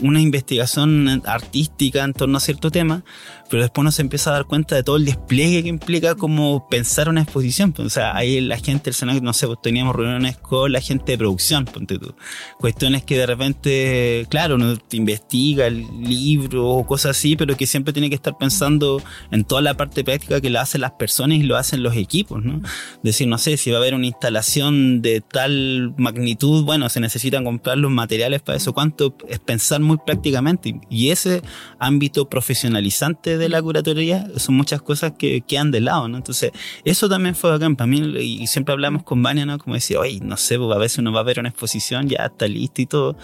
una 0.00 0.20
investigación 0.20 1.22
artística 1.24 2.04
en 2.04 2.12
torno 2.12 2.38
a 2.38 2.40
cierto 2.40 2.70
tema, 2.70 3.04
pero 3.50 3.62
después 3.62 3.82
uno 3.82 3.92
se 3.92 4.02
empieza 4.02 4.30
a 4.30 4.34
dar 4.34 4.44
cuenta 4.46 4.74
de 4.74 4.82
todo 4.82 4.96
el 4.96 5.04
despliegue 5.04 5.62
que 5.62 5.68
implica 5.68 6.14
como 6.14 6.68
pensar 6.68 7.08
una 7.08 7.22
exposición. 7.22 7.74
O 7.78 7.88
sea, 7.88 8.16
ahí 8.16 8.40
la 8.40 8.56
gente, 8.58 8.90
el 8.90 8.94
escenario, 8.94 9.22
no 9.22 9.32
sé, 9.32 9.46
pues 9.46 9.58
teníamos 9.62 9.94
reuniones 9.94 10.36
con 10.36 10.72
la 10.72 10.80
gente 10.80 11.12
de 11.12 11.18
producción, 11.18 11.64
ponte 11.64 11.98
tú. 11.98 12.14
Cuestiones 12.58 13.04
que 13.04 13.16
de 13.18 13.26
repente, 13.26 14.26
claro, 14.28 14.56
uno 14.56 14.76
investiga 14.92 15.66
el 15.66 15.86
libro 16.00 16.66
o 16.68 16.86
cosas 16.86 17.16
así, 17.16 17.36
pero 17.36 17.56
que 17.56 17.66
siempre 17.66 17.92
tiene 17.92 18.08
que 18.08 18.16
estar 18.16 18.36
pensando 18.36 19.02
en 19.30 19.44
toda 19.44 19.62
la 19.62 19.74
parte 19.74 20.04
práctica 20.04 20.40
que 20.40 20.50
la 20.50 20.62
hacen 20.62 20.80
las 20.80 20.92
personas 20.92 21.38
y 21.38 21.42
lo 21.42 21.56
hacen 21.56 21.82
los 21.82 21.96
equipos, 21.96 22.44
¿no? 22.44 22.60
Decir, 23.02 23.28
no 23.28 23.38
sé, 23.38 23.56
si 23.56 23.70
va 23.70 23.78
a 23.78 23.80
haber 23.80 23.94
una 23.94 24.06
instalación 24.06 25.02
de 25.02 25.20
tal 25.20 25.94
magnitud, 25.96 26.64
bueno, 26.64 26.88
se 26.88 27.00
necesitan 27.00 27.44
comprar 27.44 27.78
los 27.78 27.90
materiales 27.90 28.42
para 28.42 28.58
eso. 28.58 28.72
¿Cuánto? 28.72 29.14
Es 29.28 29.38
pensar 29.38 29.80
muy 29.86 29.98
prácticamente. 29.98 30.80
Y 30.90 31.10
ese 31.10 31.42
ámbito 31.78 32.28
profesionalizante 32.28 33.38
de 33.38 33.48
la 33.48 33.62
curatoría 33.62 34.28
son 34.36 34.56
muchas 34.56 34.82
cosas 34.82 35.12
que 35.18 35.40
quedan 35.40 35.70
de 35.70 35.80
lado, 35.80 36.08
¿no? 36.08 36.16
Entonces, 36.16 36.52
eso 36.84 37.08
también 37.08 37.34
fue 37.34 37.50
bacán 37.50 37.76
para 37.76 37.86
mí. 37.86 38.00
Y 38.20 38.46
siempre 38.46 38.72
hablamos 38.72 39.02
con 39.02 39.22
Vania, 39.22 39.46
¿no? 39.46 39.58
Como 39.58 39.74
decía, 39.74 39.98
oye, 40.00 40.20
no 40.22 40.36
sé, 40.36 40.58
pues 40.58 40.74
a 40.74 40.78
veces 40.78 40.98
uno 40.98 41.12
va 41.12 41.20
a 41.20 41.24
ver 41.24 41.40
una 41.40 41.48
exposición, 41.48 42.08
ya 42.08 42.26
está 42.26 42.46
listo 42.46 42.82
y 42.82 42.86
todo. 42.86 43.16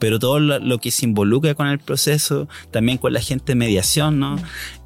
Pero 0.00 0.18
todo 0.18 0.40
lo, 0.40 0.58
lo 0.58 0.78
que 0.78 0.90
se 0.90 1.06
involucra 1.06 1.54
con 1.54 1.68
el 1.68 1.78
proceso, 1.78 2.48
también 2.72 2.98
con 2.98 3.12
la 3.12 3.20
gente 3.20 3.44
de 3.52 3.54
mediación, 3.54 4.18
¿no? 4.18 4.36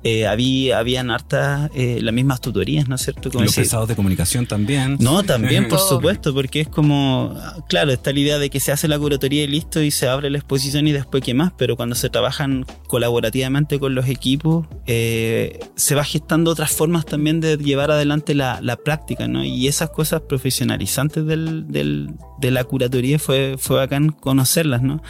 Eh, 0.07 0.27
había, 0.27 0.79
habían 0.81 1.11
hartas, 1.11 1.70
eh, 1.74 1.98
las 2.03 2.12
mismas 2.12 2.42
tutorías, 2.42 2.88
¿no 2.88 2.96
es 2.96 3.00
cierto? 3.00 3.31
Como 3.31 3.44
Los 3.44 3.55
pesados 3.55 3.88
de 3.88 3.96
comunicación 3.96 4.44
también. 4.44 4.98
no, 5.00 5.22
también, 5.22 5.66
por 5.70 5.79
supuesto, 5.79 6.35
porque 6.35 6.61
es 6.61 6.68
como, 6.68 7.35
claro, 7.70 7.90
está 7.90 8.12
la 8.12 8.18
idea 8.20 8.38
de 8.38 8.50
que 8.50 8.61
se 8.61 8.70
hace 8.70 8.87
la 8.87 8.98
curatoría 8.98 9.44
y 9.44 9.46
listo 9.46 9.81
y 9.81 9.90
se 9.90 10.07
abre 10.07 10.29
la 10.29 10.37
exposición 10.37 10.87
y 10.87 10.92
después 10.92 11.22
qué 11.24 11.33
más, 11.33 11.53
pero 11.57 11.77
cuando 11.77 11.94
se 11.94 12.11
trabajan 12.11 12.66
colaborativamente 12.87 13.79
con 13.79 13.94
los 13.94 14.07
equipos, 14.09 14.66
eh, 14.87 15.59
se 15.77 15.94
va 15.94 16.05
gestando 16.05 16.50
otras 16.50 16.72
formas 16.72 17.07
también 17.07 17.40
de 17.40 17.57
llevar 17.57 17.90
adelante 17.90 18.35
la, 18.35 18.61
la 18.61 18.77
práctica, 18.77 19.27
¿no? 19.29 19.42
Y 19.44 19.68
esas 19.68 19.88
cosas 19.90 20.20
profesionalizantes 20.29 21.24
del, 21.24 21.66
del- 21.68 22.11
de 22.40 22.50
la 22.50 22.64
curatoría 22.64 23.18
fue, 23.18 23.55
fue 23.59 23.77
bacán 23.77 24.11
conocerlas, 24.11 24.83
¿no? 24.83 25.03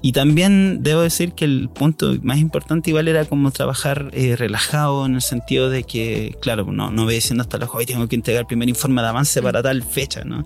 Y 0.00 0.12
también 0.12 0.82
debo 0.82 1.00
decir 1.00 1.32
que 1.32 1.44
el 1.44 1.68
punto 1.68 2.14
más 2.22 2.38
importante 2.38 2.90
igual 2.90 3.08
era 3.08 3.24
como 3.24 3.50
trabajar 3.50 4.10
eh, 4.12 4.36
relajado 4.36 5.06
en 5.06 5.16
el 5.16 5.22
sentido 5.22 5.70
de 5.70 5.82
que, 5.82 6.36
claro, 6.40 6.70
no, 6.70 6.90
no 6.90 7.04
obedeciendo 7.04 7.42
hasta 7.42 7.58
los 7.58 7.70
hoy 7.72 7.86
tengo 7.86 8.06
que 8.08 8.16
entregar 8.16 8.42
el 8.42 8.46
primer 8.46 8.68
informe 8.68 9.02
de 9.02 9.08
avance 9.08 9.42
para 9.42 9.62
tal 9.62 9.82
fecha, 9.82 10.24
¿no? 10.24 10.44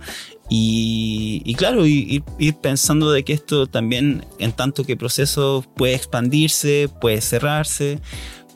Y, 0.49 1.43
y 1.45 1.55
claro, 1.55 1.87
ir, 1.87 2.23
ir 2.39 2.55
pensando 2.55 3.11
de 3.11 3.25
que 3.25 3.33
esto 3.33 3.67
también, 3.67 4.25
en 4.39 4.53
tanto 4.53 4.85
que 4.85 4.97
proceso 4.97 5.65
puede 5.77 5.95
expandirse, 5.95 6.91
puede 7.01 7.21
cerrarse, 7.21 8.01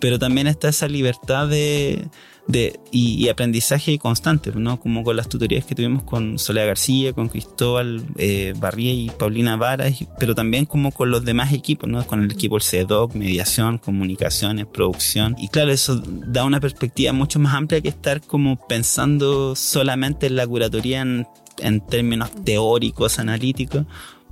pero 0.00 0.18
también 0.18 0.46
está 0.46 0.68
esa 0.68 0.88
libertad 0.88 1.48
de, 1.48 2.08
de 2.48 2.78
y, 2.92 3.14
y 3.24 3.28
aprendizaje 3.28 3.98
constante, 3.98 4.52
¿no? 4.54 4.78
Como 4.78 5.02
con 5.02 5.16
las 5.16 5.28
tutorías 5.28 5.64
que 5.64 5.74
tuvimos 5.74 6.04
con 6.04 6.38
Soledad 6.38 6.66
García, 6.68 7.12
con 7.12 7.28
Cristóbal 7.28 8.04
eh, 8.18 8.54
Barría 8.56 8.92
y 8.92 9.10
Paulina 9.10 9.56
Vara, 9.56 9.88
y- 9.88 10.06
pero 10.18 10.34
también 10.34 10.64
como 10.64 10.92
con 10.92 11.10
los 11.10 11.24
demás 11.24 11.52
equipos, 11.52 11.88
¿no? 11.90 12.06
Con 12.06 12.22
el 12.22 12.30
equipo 12.30 12.54
del 12.56 12.62
CEDOC, 12.62 13.14
mediación, 13.14 13.78
comunicaciones, 13.78 14.66
producción. 14.66 15.34
Y 15.38 15.48
claro, 15.48 15.72
eso 15.72 16.00
da 16.06 16.44
una 16.44 16.60
perspectiva 16.60 17.12
mucho 17.12 17.38
más 17.40 17.54
amplia 17.54 17.80
que 17.80 17.88
estar 17.88 18.20
como 18.20 18.56
pensando 18.68 19.56
solamente 19.56 20.26
en 20.28 20.36
la 20.36 20.46
curatoría 20.46 21.00
en, 21.02 21.26
en 21.58 21.80
términos 21.84 22.30
teóricos, 22.44 23.18
analíticos, 23.18 23.86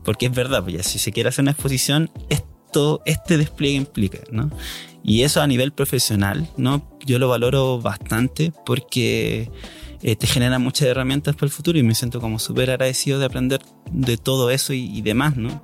porque 0.04 0.26
es 0.26 0.32
verdad, 0.32 0.62
pues 0.62 0.76
ya 0.76 0.82
si 0.84 0.98
se 1.00 1.10
quiere 1.10 1.30
hacer 1.30 1.42
una 1.42 1.50
exposición, 1.52 2.10
esto, 2.28 3.02
este 3.06 3.38
despliegue 3.38 3.76
implica, 3.76 4.18
¿no? 4.30 4.50
Y 5.02 5.22
eso 5.22 5.42
a 5.42 5.46
nivel 5.46 5.72
profesional, 5.72 6.48
¿no? 6.56 6.93
Yo 7.04 7.18
lo 7.18 7.28
valoro 7.28 7.80
bastante 7.80 8.52
porque 8.64 9.50
eh, 10.02 10.16
te 10.16 10.26
genera 10.26 10.58
muchas 10.58 10.88
herramientas 10.88 11.34
para 11.34 11.46
el 11.46 11.52
futuro 11.52 11.78
y 11.78 11.82
me 11.82 11.94
siento 11.94 12.20
como 12.20 12.38
súper 12.38 12.70
agradecido 12.70 13.18
de 13.18 13.26
aprender 13.26 13.60
de 13.90 14.16
todo 14.16 14.50
eso 14.50 14.72
y, 14.72 14.84
y 14.84 15.02
demás, 15.02 15.36
¿no? 15.36 15.62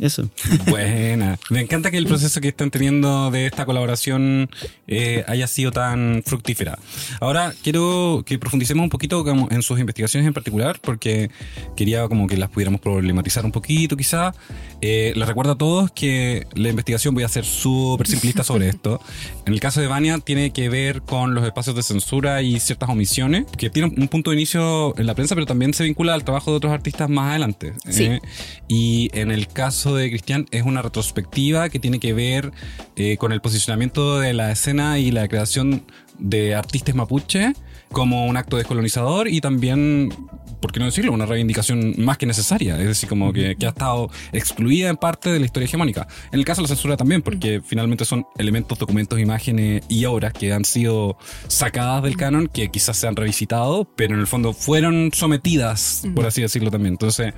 Eso. 0.00 0.28
Buena. 0.66 1.38
Me 1.50 1.60
encanta 1.60 1.90
que 1.90 1.98
el 1.98 2.06
proceso 2.06 2.40
que 2.40 2.48
están 2.48 2.70
teniendo 2.70 3.30
de 3.30 3.46
esta 3.46 3.64
colaboración 3.66 4.48
eh, 4.86 5.24
haya 5.26 5.46
sido 5.46 5.72
tan 5.72 6.22
fructífera. 6.24 6.78
Ahora 7.20 7.52
quiero 7.62 8.22
que 8.24 8.38
profundicemos 8.38 8.84
un 8.84 8.90
poquito 8.90 9.24
como 9.24 9.48
en 9.50 9.62
sus 9.62 9.80
investigaciones 9.80 10.26
en 10.26 10.34
particular, 10.34 10.78
porque 10.80 11.30
quería 11.76 12.06
como 12.08 12.26
que 12.26 12.36
las 12.36 12.50
pudiéramos 12.50 12.80
problematizar 12.80 13.44
un 13.44 13.52
poquito 13.52 13.96
quizá. 13.96 14.34
Eh, 14.80 15.12
les 15.16 15.26
recuerdo 15.26 15.52
a 15.52 15.58
todos 15.58 15.90
que 15.90 16.46
la 16.54 16.68
investigación, 16.68 17.14
voy 17.14 17.24
a 17.24 17.28
ser 17.28 17.44
súper 17.44 18.06
simplista 18.06 18.44
sobre 18.44 18.68
esto. 18.68 19.00
En 19.46 19.52
el 19.52 19.60
caso 19.60 19.80
de 19.80 19.88
Vania 19.88 20.18
tiene 20.18 20.52
que 20.52 20.68
ver 20.68 21.02
con 21.02 21.34
los 21.34 21.44
espacios 21.44 21.74
de 21.74 21.82
censura 21.82 22.42
y 22.42 22.60
ciertas 22.60 22.88
omisiones, 22.88 23.46
que 23.56 23.70
tiene 23.70 23.92
un 23.96 24.08
punto 24.08 24.30
de 24.30 24.36
inicio 24.36 24.96
en 24.98 25.06
la 25.06 25.14
prensa, 25.14 25.34
pero 25.34 25.46
también 25.46 25.74
se 25.74 25.84
vincula 25.84 26.14
al 26.14 26.24
trabajo 26.24 26.52
de 26.52 26.58
otros 26.58 26.72
artistas 26.72 27.08
más 27.10 27.30
adelante. 27.30 27.72
Sí. 27.88 28.04
Eh, 28.04 28.20
y 28.68 29.10
en 29.12 29.30
el 29.30 29.48
caso 29.48 29.87
de 29.94 30.08
Cristian 30.10 30.46
es 30.50 30.62
una 30.64 30.82
retrospectiva 30.82 31.68
que 31.68 31.78
tiene 31.78 32.00
que 32.00 32.12
ver 32.12 32.52
eh, 32.96 33.16
con 33.18 33.32
el 33.32 33.40
posicionamiento 33.40 34.18
de 34.18 34.32
la 34.32 34.52
escena 34.52 34.98
y 34.98 35.10
la 35.10 35.28
creación 35.28 35.84
de 36.18 36.54
artistas 36.54 36.94
mapuche 36.94 37.52
como 37.92 38.26
un 38.26 38.36
acto 38.36 38.56
descolonizador 38.56 39.28
y 39.28 39.40
también, 39.40 40.12
¿por 40.60 40.72
qué 40.72 40.80
no 40.80 40.86
decirlo?, 40.86 41.12
una 41.12 41.26
reivindicación 41.26 41.94
más 41.98 42.18
que 42.18 42.26
necesaria, 42.26 42.78
es 42.78 42.86
decir, 42.86 43.08
como 43.08 43.32
que, 43.32 43.56
que 43.56 43.66
ha 43.66 43.70
estado 43.70 44.10
excluida 44.32 44.90
en 44.90 44.96
parte 44.96 45.30
de 45.30 45.38
la 45.38 45.46
historia 45.46 45.64
hegemónica. 45.66 46.06
En 46.32 46.38
el 46.38 46.44
caso 46.44 46.60
de 46.60 46.64
la 46.64 46.68
censura 46.68 46.96
también, 46.96 47.22
porque 47.22 47.62
finalmente 47.64 48.04
son 48.04 48.26
elementos, 48.36 48.78
documentos, 48.78 49.18
imágenes 49.18 49.82
y 49.88 50.04
obras 50.04 50.32
que 50.32 50.52
han 50.52 50.64
sido 50.64 51.16
sacadas 51.46 52.02
del 52.02 52.16
canon, 52.16 52.48
que 52.48 52.68
quizás 52.68 52.96
se 52.96 53.06
han 53.06 53.16
revisitado, 53.16 53.88
pero 53.96 54.14
en 54.14 54.20
el 54.20 54.26
fondo 54.26 54.52
fueron 54.52 55.10
sometidas, 55.14 56.02
por 56.14 56.26
así 56.26 56.42
decirlo 56.42 56.70
también. 56.70 56.94
Entonces, 56.94 57.32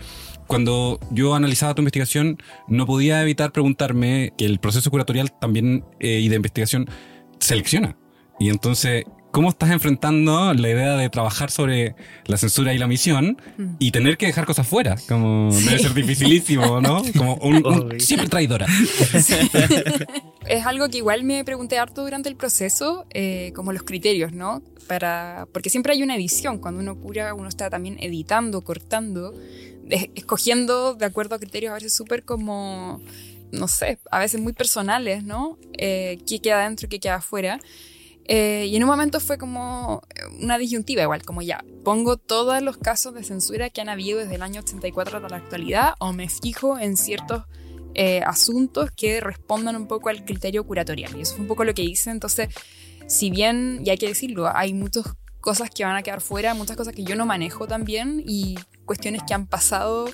cuando 0.51 0.99
yo 1.13 1.37
analizaba 1.37 1.75
tu 1.77 1.81
investigación, 1.83 2.37
no 2.67 2.85
podía 2.85 3.23
evitar 3.23 3.53
preguntarme 3.53 4.33
que 4.37 4.47
el 4.47 4.59
proceso 4.59 4.91
curatorial 4.91 5.31
también 5.39 5.85
eh, 6.01 6.19
y 6.19 6.29
de 6.29 6.35
investigación 6.35 6.91
selecciona. 7.39 7.97
Y 8.41 8.49
entonces, 8.49 9.05
¿cómo 9.31 9.51
estás 9.51 9.71
enfrentando 9.71 10.53
la 10.53 10.69
idea 10.69 10.97
de 10.97 11.09
trabajar 11.09 11.53
sobre 11.53 11.95
la 12.27 12.37
censura 12.37 12.75
y 12.75 12.79
la 12.79 12.87
omisión 12.87 13.41
y 13.79 13.93
tener 13.93 14.17
que 14.19 14.27
dejar 14.27 14.45
cosas 14.45 14.67
fuera? 14.67 14.97
Como 15.09 15.53
debe 15.53 15.79
ser 15.79 15.95
dificilísimo, 15.95 16.81
¿no? 16.81 17.01
Como 17.17 17.37
un, 17.37 17.65
un- 17.65 18.01
siempre 18.01 18.29
traidora. 18.29 18.67
Es 20.49 20.67
algo 20.67 20.89
que 20.89 20.97
igual 20.99 21.23
me 21.23 21.45
pregunté 21.45 21.79
harto 21.79 22.03
durante 22.03 22.29
el 22.29 22.35
proceso, 22.35 23.07
eh, 23.11 23.53
como 23.55 23.73
los 23.73 23.85
criterios, 23.85 24.33
¿no? 24.33 24.63
Para, 24.89 25.47
porque 25.53 25.71
siempre 25.71 25.93
hay 25.93 26.03
una 26.03 26.17
edición, 26.17 26.59
cuando 26.59 26.81
uno 26.81 26.97
cura, 26.99 27.35
uno 27.35 27.49
está 27.49 27.71
también 27.71 27.99
editando, 28.01 28.63
cortando, 28.63 29.33
escogiendo 29.91 30.95
de 30.95 31.05
acuerdo 31.05 31.35
a 31.35 31.39
criterios 31.39 31.73
a 31.73 31.75
veces 31.75 31.93
súper 31.93 32.25
como, 32.25 33.01
no 33.53 33.69
sé, 33.69 33.99
a 34.11 34.19
veces 34.19 34.41
muy 34.41 34.53
personales, 34.53 35.25
¿no? 35.25 35.59
Eh, 35.79 36.19
qué 36.27 36.41
queda 36.41 36.65
dentro 36.65 36.87
y 36.87 36.89
qué 36.89 37.01
queda 37.01 37.17
afuera. 37.17 37.61
Eh, 38.25 38.67
y 38.69 38.77
en 38.77 38.85
un 38.85 38.89
momento 38.89 39.19
fue 39.19 39.39
como 39.39 40.03
una 40.41 40.57
disyuntiva 40.57 41.03
igual, 41.03 41.23
como 41.25 41.43
ya, 41.43 41.65
pongo 41.85 42.17
todos 42.17 42.63
los 42.63 42.77
casos 42.77 43.13
de 43.15 43.25
censura 43.25 43.71
que 43.71 43.81
han 43.81 43.89
habido 43.89 44.21
desde 44.21 44.37
el 44.37 44.43
año 44.43 44.61
84 44.61 45.17
hasta 45.17 45.29
la 45.29 45.37
actualidad 45.39 45.95
o 45.99 46.13
me 46.13 46.29
fijo 46.29 46.79
en 46.79 46.97
ciertos 46.97 47.43
eh, 47.95 48.23
asuntos 48.25 48.93
que 48.93 49.21
respondan 49.21 49.75
un 49.75 49.89
poco 49.89 50.11
al 50.11 50.25
criterio 50.25 50.65
curatorial. 50.65 51.17
Y 51.17 51.23
eso 51.23 51.35
fue 51.35 51.43
un 51.43 51.49
poco 51.49 51.65
lo 51.65 51.75
que 51.75 51.83
hice. 51.83 52.11
Entonces, 52.11 52.49
si 53.09 53.31
bien, 53.31 53.83
y 53.85 53.91
hay 53.91 53.99
que 53.99 54.07
decirlo, 54.07 54.49
hay 54.55 54.75
muchas 54.75 55.07
cosas 55.41 55.71
que 55.71 55.85
van 55.85 55.97
a 55.97 56.03
quedar 56.03 56.21
fuera, 56.21 56.55
muchas 56.55 56.77
cosas 56.77 56.95
que 56.95 57.05
yo 57.05 57.17
no 57.17 57.27
manejo 57.27 57.67
también 57.67 58.23
y 58.27 58.59
cuestiones 58.85 59.23
que 59.27 59.35
han 59.35 59.47
pasado 59.47 60.07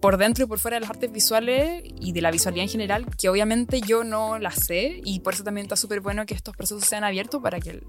por 0.00 0.18
dentro 0.18 0.44
y 0.44 0.46
por 0.46 0.58
fuera 0.58 0.76
de 0.76 0.82
las 0.82 0.90
artes 0.90 1.10
visuales 1.10 1.82
y 1.84 2.12
de 2.12 2.20
la 2.20 2.30
visualidad 2.30 2.64
en 2.64 2.68
general, 2.68 3.06
que 3.16 3.28
obviamente 3.28 3.80
yo 3.80 4.04
no 4.04 4.38
las 4.38 4.66
sé 4.66 5.00
y 5.04 5.20
por 5.20 5.34
eso 5.34 5.44
también 5.44 5.64
está 5.64 5.76
súper 5.76 6.00
bueno 6.00 6.26
que 6.26 6.34
estos 6.34 6.54
procesos 6.54 6.84
sean 6.84 7.04
abiertos 7.04 7.42
para 7.42 7.60
que 7.60 7.82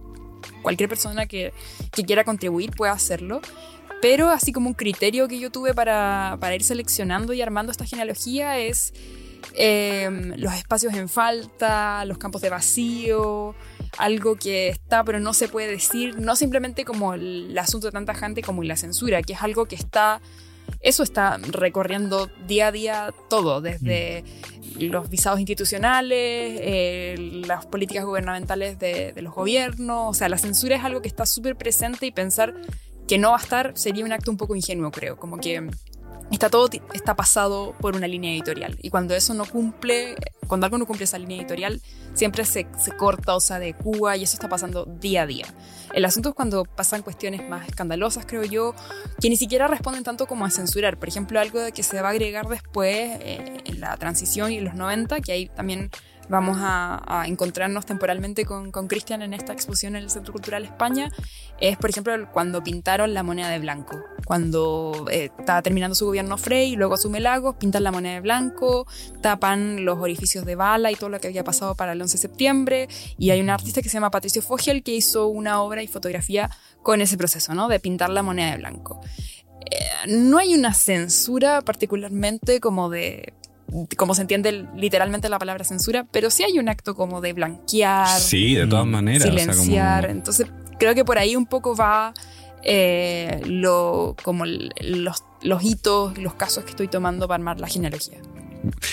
cualquier 0.61 0.89
persona 0.89 1.25
que, 1.25 1.53
que, 1.91 2.03
quiera 2.03 2.23
contribuir 2.23 2.71
pueda 2.71 2.91
hacerlo. 2.91 3.41
Pero 4.01 4.29
así 4.29 4.51
como 4.51 4.67
un 4.67 4.75
criterio 4.75 5.27
que 5.27 5.39
yo 5.39 5.51
tuve 5.51 5.73
para, 5.73 6.37
para 6.39 6.55
ir 6.55 6.63
seleccionando 6.63 7.33
y 7.33 7.41
armando 7.41 7.71
esta 7.71 7.85
genealogía 7.85 8.59
es 8.59 8.93
eh, 9.53 10.09
los 10.37 10.53
espacios 10.53 10.93
en 10.93 11.09
falta, 11.09 12.05
los 12.05 12.17
campos 12.17 12.41
de 12.41 12.49
vacío, 12.49 13.55
algo 13.97 14.35
que 14.35 14.69
está 14.69 15.03
pero 15.03 15.19
no 15.19 15.33
se 15.33 15.47
puede 15.47 15.69
decir, 15.69 16.19
no 16.19 16.35
simplemente 16.35 16.85
como 16.85 17.13
el 17.13 17.57
asunto 17.57 17.87
de 17.87 17.91
tanta 17.91 18.13
gente 18.13 18.41
como 18.41 18.63
la 18.63 18.77
censura, 18.77 19.21
que 19.21 19.33
es 19.33 19.41
algo 19.41 19.65
que 19.65 19.75
está, 19.75 20.21
eso 20.81 21.03
está 21.03 21.37
recorriendo 21.37 22.29
día 22.47 22.67
a 22.67 22.71
día 22.71 23.13
todo, 23.29 23.61
desde 23.61 24.23
los 24.79 25.09
visados 25.09 25.39
institucionales, 25.39 26.59
eh, 26.61 27.15
las 27.45 27.65
políticas 27.65 28.05
gubernamentales 28.05 28.77
de, 28.79 29.13
de 29.13 29.21
los 29.21 29.33
gobiernos, 29.33 30.09
o 30.09 30.13
sea, 30.13 30.29
la 30.29 30.37
censura 30.37 30.75
es 30.75 30.83
algo 30.83 31.01
que 31.01 31.07
está 31.07 31.25
súper 31.25 31.55
presente 31.55 32.05
y 32.05 32.11
pensar 32.11 32.53
que 33.07 33.17
no 33.17 33.31
va 33.31 33.37
a 33.37 33.41
estar 33.41 33.71
sería 33.75 34.05
un 34.05 34.11
acto 34.11 34.29
un 34.29 34.37
poco 34.37 34.55
ingenuo, 34.55 34.91
creo, 34.91 35.17
como 35.17 35.37
que 35.37 35.69
está 36.35 36.49
todo 36.49 36.69
está 36.93 37.15
pasado 37.15 37.73
por 37.79 37.95
una 37.95 38.07
línea 38.07 38.31
editorial. 38.31 38.77
Y 38.81 38.89
cuando 38.89 39.15
eso 39.15 39.33
no 39.33 39.45
cumple 39.45 40.15
cuando 40.47 40.65
algo 40.65 40.77
no 40.77 40.85
cumple 40.85 41.03
esa 41.03 41.19
línea 41.19 41.37
editorial 41.37 41.81
siempre 42.13 42.45
se, 42.45 42.67
se, 42.79 42.91
corta 42.95 43.35
o 43.35 43.41
se 43.41 43.53
adecua 43.53 44.15
y 44.15 44.23
eso 44.23 44.33
está 44.33 44.49
pasando 44.49 44.85
día 44.85 45.23
a 45.23 45.27
día. 45.27 45.45
El 45.93 46.05
asunto 46.05 46.29
es 46.29 46.35
cuando 46.35 46.63
pasan 46.63 47.01
cuestiones 47.01 47.47
más 47.47 47.67
escandalosas 47.67 48.25
creo 48.25 48.43
yo 48.43 48.73
que 49.19 49.29
ni 49.29 49.35
siquiera 49.35 49.67
responden 49.67 50.03
tanto 50.03 50.25
como 50.25 50.45
a 50.45 50.49
censurar. 50.49 50.97
Por 50.97 51.09
ejemplo 51.09 51.39
algo 51.39 51.59
que 51.73 51.83
se 51.83 52.01
va 52.01 52.09
a 52.09 52.11
agregar 52.11 52.47
después 52.47 52.95
eh, 53.21 53.57
en 53.65 53.79
la 53.79 53.95
transición 53.97 54.51
y 54.51 54.57
en 54.57 54.65
los 54.65 54.73
90 54.73 55.21
que 55.21 55.31
hay 55.31 55.47
también 55.49 55.91
vamos 56.29 56.57
a, 56.59 57.23
encontrarnos 57.27 57.85
temporalmente 57.85 58.45
con 58.45 58.87
Cristian 58.87 59.21
en 59.21 59.33
esta 59.33 59.53
exposición 59.53 59.95
en 59.95 60.03
el 60.03 60.09
Centro 60.09 60.33
Cultural 60.33 60.63
España, 60.63 61.11
es 61.59 61.77
por 61.77 61.89
ejemplo 61.89 62.13
cuando 62.31 62.63
pintaron 62.63 63.13
la 63.13 63.23
moneda 63.23 63.49
de 63.49 63.59
blanco. 63.59 63.97
Cuando 64.25 65.05
eh, 65.09 65.31
estaba 65.39 65.61
terminando 65.61 65.95
su 65.95 66.05
gobierno 66.05 66.37
Frey, 66.37 66.75
luego 66.75 66.95
asume 66.95 67.19
Lagos, 67.19 67.55
pintan 67.55 67.83
la 67.83 67.91
moneda 67.91 68.15
de 68.15 68.21
blanco, 68.21 68.85
tapan 69.21 69.85
los 69.85 69.97
orificios 69.99 70.45
de 70.45 70.55
bala 70.55 70.91
y 70.91 70.95
todo 70.95 71.09
lo 71.09 71.19
que 71.19 71.27
había 71.27 71.43
pasado 71.43 71.75
para 71.75 71.93
el 71.93 72.01
11 72.01 72.13
de 72.13 72.21
septiembre. 72.21 72.87
Y 73.17 73.31
hay 73.31 73.41
un 73.41 73.49
artista 73.49 73.81
que 73.81 73.89
se 73.89 73.93
llama 73.93 74.11
Patricio 74.11 74.41
Fogel 74.41 74.83
que 74.83 74.91
hizo 74.93 75.27
una 75.27 75.61
obra 75.61 75.81
y 75.81 75.87
fotografía 75.87 76.49
con 76.83 77.01
ese 77.01 77.17
proceso, 77.17 77.53
¿no? 77.55 77.67
De 77.67 77.79
pintar 77.79 78.09
la 78.09 78.21
moneda 78.21 78.51
de 78.51 78.57
blanco. 78.57 79.01
Eh, 79.71 80.07
no 80.07 80.37
hay 80.37 80.53
una 80.53 80.73
censura 80.73 81.61
particularmente 81.61 82.59
como 82.59 82.89
de 82.89 83.33
como 83.97 84.15
se 84.15 84.21
entiende 84.21 84.67
literalmente 84.75 85.29
la 85.29 85.39
palabra 85.39 85.63
censura, 85.63 86.05
pero 86.11 86.29
sí 86.29 86.43
hay 86.43 86.59
un 86.59 86.69
acto 86.69 86.95
como 86.95 87.21
de 87.21 87.33
blanquear. 87.33 88.19
Sí, 88.19 88.55
de 88.55 88.67
todas 88.67 88.85
maneras. 88.85 89.23
Silenciar. 89.23 89.57
O 89.57 89.63
sea, 89.63 90.01
como... 90.01 90.11
Entonces, 90.11 90.47
creo 90.79 90.95
que 90.95 91.03
por 91.03 91.17
ahí 91.17 91.35
un 91.35 91.45
poco 91.45 91.75
va 91.75 92.13
eh, 92.63 93.41
lo, 93.45 94.15
como 94.23 94.45
los, 94.45 95.23
los 95.41 95.63
hitos, 95.63 96.17
los 96.17 96.33
casos 96.33 96.63
que 96.63 96.71
estoy 96.71 96.87
tomando 96.87 97.27
para 97.27 97.35
armar 97.35 97.59
la 97.59 97.67
genealogía. 97.67 98.17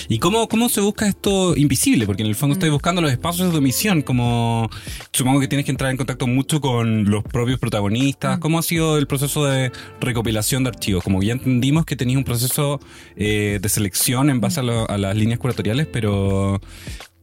¿Y 0.08 0.18
cómo, 0.18 0.48
cómo 0.48 0.68
se 0.68 0.80
busca 0.80 1.06
esto 1.06 1.56
invisible? 1.56 2.06
Porque 2.06 2.22
en 2.22 2.28
el 2.28 2.34
fondo 2.34 2.54
mm. 2.54 2.58
estoy 2.58 2.70
buscando 2.70 3.02
los 3.02 3.10
espacios 3.10 3.52
de 3.52 3.58
omisión, 3.58 4.02
como 4.02 4.70
supongo 5.12 5.40
que 5.40 5.48
tienes 5.48 5.64
que 5.64 5.70
entrar 5.70 5.90
en 5.90 5.96
contacto 5.96 6.26
mucho 6.26 6.60
con 6.60 7.04
los 7.04 7.24
propios 7.24 7.58
protagonistas. 7.58 8.38
Mm. 8.38 8.40
¿Cómo 8.40 8.58
ha 8.58 8.62
sido 8.62 8.98
el 8.98 9.06
proceso 9.06 9.44
de 9.46 9.72
recopilación 10.00 10.64
de 10.64 10.70
archivos? 10.70 11.04
Como 11.04 11.22
ya 11.22 11.32
entendimos 11.32 11.84
que 11.84 11.96
tenías 11.96 12.18
un 12.18 12.24
proceso 12.24 12.80
eh, 13.16 13.58
de 13.60 13.68
selección 13.68 14.30
en 14.30 14.40
base 14.40 14.60
a, 14.60 14.62
lo, 14.62 14.88
a 14.88 14.98
las 14.98 15.16
líneas 15.16 15.38
curatoriales, 15.38 15.87
pero 15.87 16.60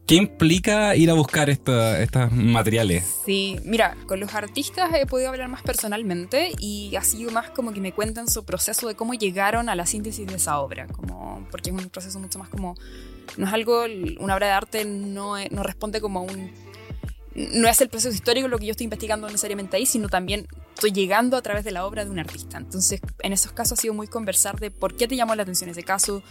¿Qué 0.06 0.16
implica 0.16 0.96
ir 0.96 1.10
a 1.10 1.14
buscar 1.14 1.48
estos 1.48 2.32
materiales? 2.32 3.04
Sí, 3.24 3.58
mira, 3.64 3.96
con 4.06 4.18
los 4.18 4.34
artistas 4.34 4.90
he 4.94 5.06
podido 5.06 5.28
hablar 5.28 5.48
más 5.48 5.62
personalmente 5.62 6.52
y 6.58 6.94
ha 6.96 7.02
sido 7.02 7.30
más 7.30 7.50
como 7.50 7.72
que 7.72 7.80
me 7.80 7.92
cuentan 7.92 8.28
su 8.28 8.44
proceso 8.44 8.88
de 8.88 8.96
cómo 8.96 9.14
llegaron 9.14 9.68
a 9.68 9.76
la 9.76 9.86
síntesis 9.86 10.26
de 10.26 10.34
esa 10.34 10.58
obra, 10.58 10.88
como, 10.88 11.46
porque 11.50 11.70
es 11.70 11.76
un 11.76 11.88
proceso 11.88 12.18
mucho 12.18 12.38
más 12.40 12.48
como, 12.48 12.74
no 13.36 13.46
es 13.46 13.52
algo, 13.52 13.84
una 14.18 14.34
obra 14.34 14.48
de 14.48 14.52
arte 14.52 14.84
no, 14.84 15.36
no 15.50 15.62
responde 15.62 16.00
como 16.00 16.22
un 16.22 16.50
no 17.34 17.68
es 17.68 17.80
el 17.80 17.88
proceso 17.88 18.14
histórico 18.14 18.48
lo 18.48 18.58
que 18.58 18.66
yo 18.66 18.72
estoy 18.72 18.84
investigando 18.84 19.26
necesariamente 19.26 19.76
ahí, 19.76 19.86
sino 19.86 20.08
también 20.08 20.46
estoy 20.74 20.92
llegando 20.92 21.36
a 21.36 21.42
través 21.42 21.64
de 21.64 21.70
la 21.70 21.86
obra 21.86 22.04
de 22.04 22.10
un 22.10 22.18
artista. 22.18 22.58
Entonces, 22.58 23.00
en 23.20 23.32
esos 23.32 23.52
casos 23.52 23.78
ha 23.78 23.82
sido 23.82 23.94
muy 23.94 24.06
conversar 24.06 24.58
de 24.60 24.70
por 24.70 24.96
qué 24.96 25.08
te 25.08 25.16
llamó 25.16 25.34
la 25.34 25.42
atención 25.42 25.70
ese 25.70 25.82
caso, 25.82 26.22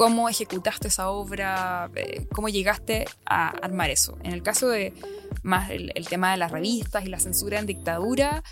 cómo 0.00 0.30
ejecutaste 0.30 0.88
esa 0.88 1.10
obra, 1.10 1.90
eh, 1.94 2.26
cómo 2.32 2.48
llegaste 2.48 3.04
a 3.26 3.50
armar 3.50 3.90
eso. 3.90 4.16
En 4.22 4.32
el 4.32 4.42
caso 4.42 4.66
de 4.70 4.94
más 5.42 5.68
el, 5.68 5.92
el 5.94 6.08
tema 6.08 6.30
de 6.30 6.38
las 6.38 6.50
revistas 6.50 7.04
y 7.04 7.10
la 7.10 7.20
censura 7.20 7.58
en 7.58 7.66
dictadura, 7.66 8.42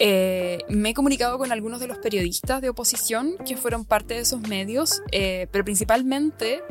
eh, 0.00 0.60
me 0.70 0.88
he 0.88 0.94
comunicado 0.94 1.36
con 1.36 1.52
algunos 1.52 1.80
de 1.80 1.88
los 1.88 1.98
periodistas 1.98 2.62
de 2.62 2.70
oposición 2.70 3.36
que 3.46 3.58
fueron 3.58 3.84
parte 3.84 4.14
de 4.14 4.20
esos 4.20 4.40
medios, 4.48 5.02
eh, 5.12 5.46
pero 5.52 5.62
principalmente 5.62 6.62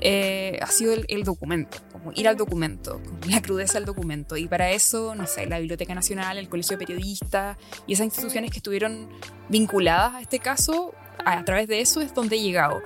eh, 0.00 0.60
ha 0.62 0.68
sido 0.68 0.92
el, 0.92 1.04
el, 1.08 1.24
documento, 1.24 1.78
como 1.90 2.12
ir 2.12 2.28
al 2.28 2.36
documento, 2.36 3.00
la 3.28 3.42
crudeza 3.42 3.74
del 3.74 3.84
documento. 3.84 4.36
Y 4.36 4.46
para 4.46 4.70
eso, 4.70 5.16
no 5.16 5.26
sé, 5.26 5.44
la 5.46 5.58
Biblioteca 5.58 5.92
Nacional, 5.92 6.38
el 6.38 6.48
Colegio 6.48 6.76
de 6.76 6.86
Periodistas 6.86 7.58
y 7.88 7.94
esas 7.94 8.04
instituciones 8.04 8.52
que 8.52 8.58
estuvieron 8.58 9.08
vinculadas 9.48 10.14
a 10.14 10.20
este 10.20 10.38
caso, 10.38 10.94
a, 11.24 11.32
a 11.38 11.44
través 11.44 11.66
de 11.66 11.80
eso 11.80 12.00
es 12.00 12.14
donde 12.14 12.36
he 12.36 12.40
llegado. 12.40 12.80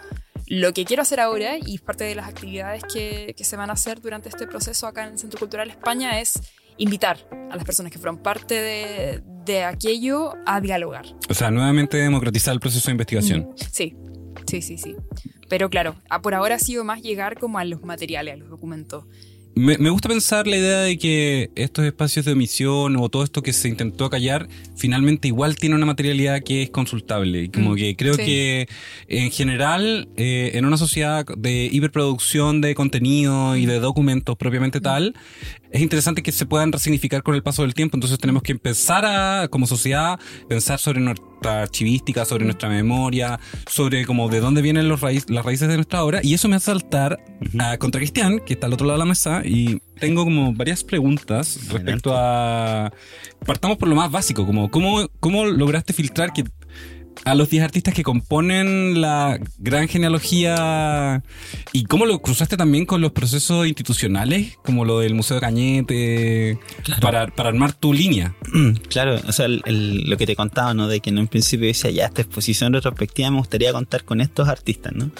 Lo 0.50 0.74
que 0.74 0.84
quiero 0.84 1.02
hacer 1.02 1.20
ahora, 1.20 1.58
y 1.64 1.78
parte 1.78 2.02
de 2.02 2.16
las 2.16 2.26
actividades 2.26 2.82
que, 2.92 3.36
que 3.38 3.44
se 3.44 3.54
van 3.54 3.70
a 3.70 3.74
hacer 3.74 4.00
durante 4.00 4.28
este 4.28 4.48
proceso 4.48 4.88
acá 4.88 5.06
en 5.06 5.12
el 5.12 5.18
Centro 5.20 5.38
Cultural 5.38 5.70
España, 5.70 6.18
es 6.20 6.40
invitar 6.76 7.18
a 7.52 7.54
las 7.54 7.64
personas 7.64 7.92
que 7.92 8.00
fueron 8.00 8.18
parte 8.18 8.60
de, 8.60 9.22
de, 9.44 9.62
aquello 9.62 10.34
a 10.46 10.60
dialogar. 10.60 11.06
O 11.28 11.34
sea, 11.34 11.52
nuevamente 11.52 11.98
democratizar 11.98 12.52
el 12.52 12.58
proceso 12.58 12.86
de 12.86 12.90
investigación. 12.90 13.54
Sí, 13.70 13.94
sí, 14.44 14.60
sí, 14.60 14.76
sí. 14.76 14.96
Pero 15.48 15.70
claro, 15.70 15.94
por 16.20 16.34
ahora 16.34 16.56
ha 16.56 16.58
sido 16.58 16.82
más 16.82 17.00
llegar 17.00 17.38
como 17.38 17.60
a 17.60 17.64
los 17.64 17.82
materiales, 17.82 18.34
a 18.34 18.36
los 18.38 18.50
documentos. 18.50 19.04
Me, 19.54 19.78
me, 19.78 19.90
gusta 19.90 20.08
pensar 20.08 20.46
la 20.46 20.56
idea 20.56 20.80
de 20.80 20.96
que 20.96 21.50
estos 21.56 21.84
espacios 21.84 22.24
de 22.24 22.32
omisión 22.32 22.96
o 22.96 23.08
todo 23.08 23.24
esto 23.24 23.42
que 23.42 23.52
se 23.52 23.68
intentó 23.68 24.08
callar, 24.08 24.48
finalmente 24.76 25.28
igual 25.28 25.56
tiene 25.56 25.74
una 25.74 25.86
materialidad 25.86 26.40
que 26.42 26.62
es 26.62 26.70
consultable. 26.70 27.50
Como 27.50 27.72
mm, 27.72 27.76
que 27.76 27.96
creo 27.96 28.14
sí. 28.14 28.24
que 28.24 28.68
en 29.08 29.30
general, 29.32 30.08
eh, 30.16 30.52
en 30.54 30.64
una 30.66 30.76
sociedad 30.76 31.26
de 31.36 31.68
hiperproducción 31.70 32.60
de 32.60 32.74
contenido 32.74 33.56
y 33.56 33.66
de 33.66 33.80
documentos 33.80 34.36
propiamente 34.36 34.78
mm. 34.78 34.82
tal, 34.82 35.14
es 35.72 35.80
interesante 35.80 36.22
que 36.22 36.32
se 36.32 36.46
puedan 36.46 36.72
resignificar 36.72 37.22
con 37.22 37.34
el 37.34 37.42
paso 37.42 37.62
del 37.62 37.74
tiempo. 37.74 37.96
Entonces 37.96 38.18
tenemos 38.18 38.42
que 38.42 38.52
empezar 38.52 39.04
a, 39.04 39.48
como 39.48 39.66
sociedad, 39.66 40.18
pensar 40.48 40.78
sobre 40.78 41.00
nuestra 41.00 41.62
archivística, 41.62 42.24
sobre 42.24 42.44
nuestra 42.44 42.68
memoria, 42.68 43.38
sobre 43.66 44.04
como 44.04 44.28
de 44.28 44.40
dónde 44.40 44.62
vienen 44.62 44.88
los 44.88 45.00
raíz, 45.00 45.28
las 45.30 45.44
raíces 45.44 45.68
de 45.68 45.76
nuestra 45.76 46.04
obra. 46.04 46.20
Y 46.22 46.34
eso 46.34 46.48
me 46.48 46.56
hace 46.56 46.66
saltar 46.66 47.24
a 47.58 47.78
contra 47.78 48.00
Cristian, 48.00 48.40
que 48.40 48.54
está 48.54 48.66
al 48.66 48.72
otro 48.72 48.86
lado 48.86 48.98
de 48.98 49.04
la 49.04 49.08
mesa, 49.08 49.42
y 49.44 49.80
tengo 49.98 50.24
como 50.24 50.52
varias 50.54 50.84
preguntas 50.84 51.68
respecto 51.68 52.14
a... 52.16 52.92
Partamos 53.46 53.78
por 53.78 53.88
lo 53.88 53.94
más 53.94 54.10
básico, 54.10 54.46
como 54.46 54.70
cómo, 54.70 55.08
cómo 55.20 55.46
lograste 55.46 55.92
filtrar 55.92 56.32
que 56.32 56.44
a 57.24 57.34
los 57.34 57.50
10 57.50 57.64
artistas 57.64 57.94
que 57.94 58.02
componen 58.02 59.00
la 59.00 59.38
gran 59.58 59.88
genealogía 59.88 61.22
y 61.72 61.84
cómo 61.84 62.06
lo 62.06 62.20
cruzaste 62.20 62.56
también 62.56 62.86
con 62.86 63.00
los 63.00 63.12
procesos 63.12 63.66
institucionales, 63.66 64.56
como 64.64 64.84
lo 64.84 65.00
del 65.00 65.14
Museo 65.14 65.36
de 65.36 65.40
Cañete, 65.40 66.58
claro. 66.82 67.00
para, 67.00 67.26
para, 67.28 67.48
armar 67.50 67.72
tu 67.72 67.92
línea. 67.92 68.34
Claro, 68.88 69.20
o 69.26 69.32
sea, 69.32 69.46
el, 69.46 69.62
el, 69.66 70.10
lo 70.10 70.16
que 70.16 70.26
te 70.26 70.34
contaba, 70.34 70.74
¿no? 70.74 70.88
De 70.88 71.00
que 71.00 71.10
en 71.10 71.18
un 71.18 71.28
principio 71.28 71.66
decía, 71.66 71.90
ya, 71.90 72.06
esta 72.06 72.22
exposición 72.22 72.72
retrospectiva 72.72 73.30
me 73.30 73.38
gustaría 73.38 73.72
contar 73.72 74.04
con 74.04 74.20
estos 74.20 74.48
artistas, 74.48 74.92
¿no? 74.94 75.10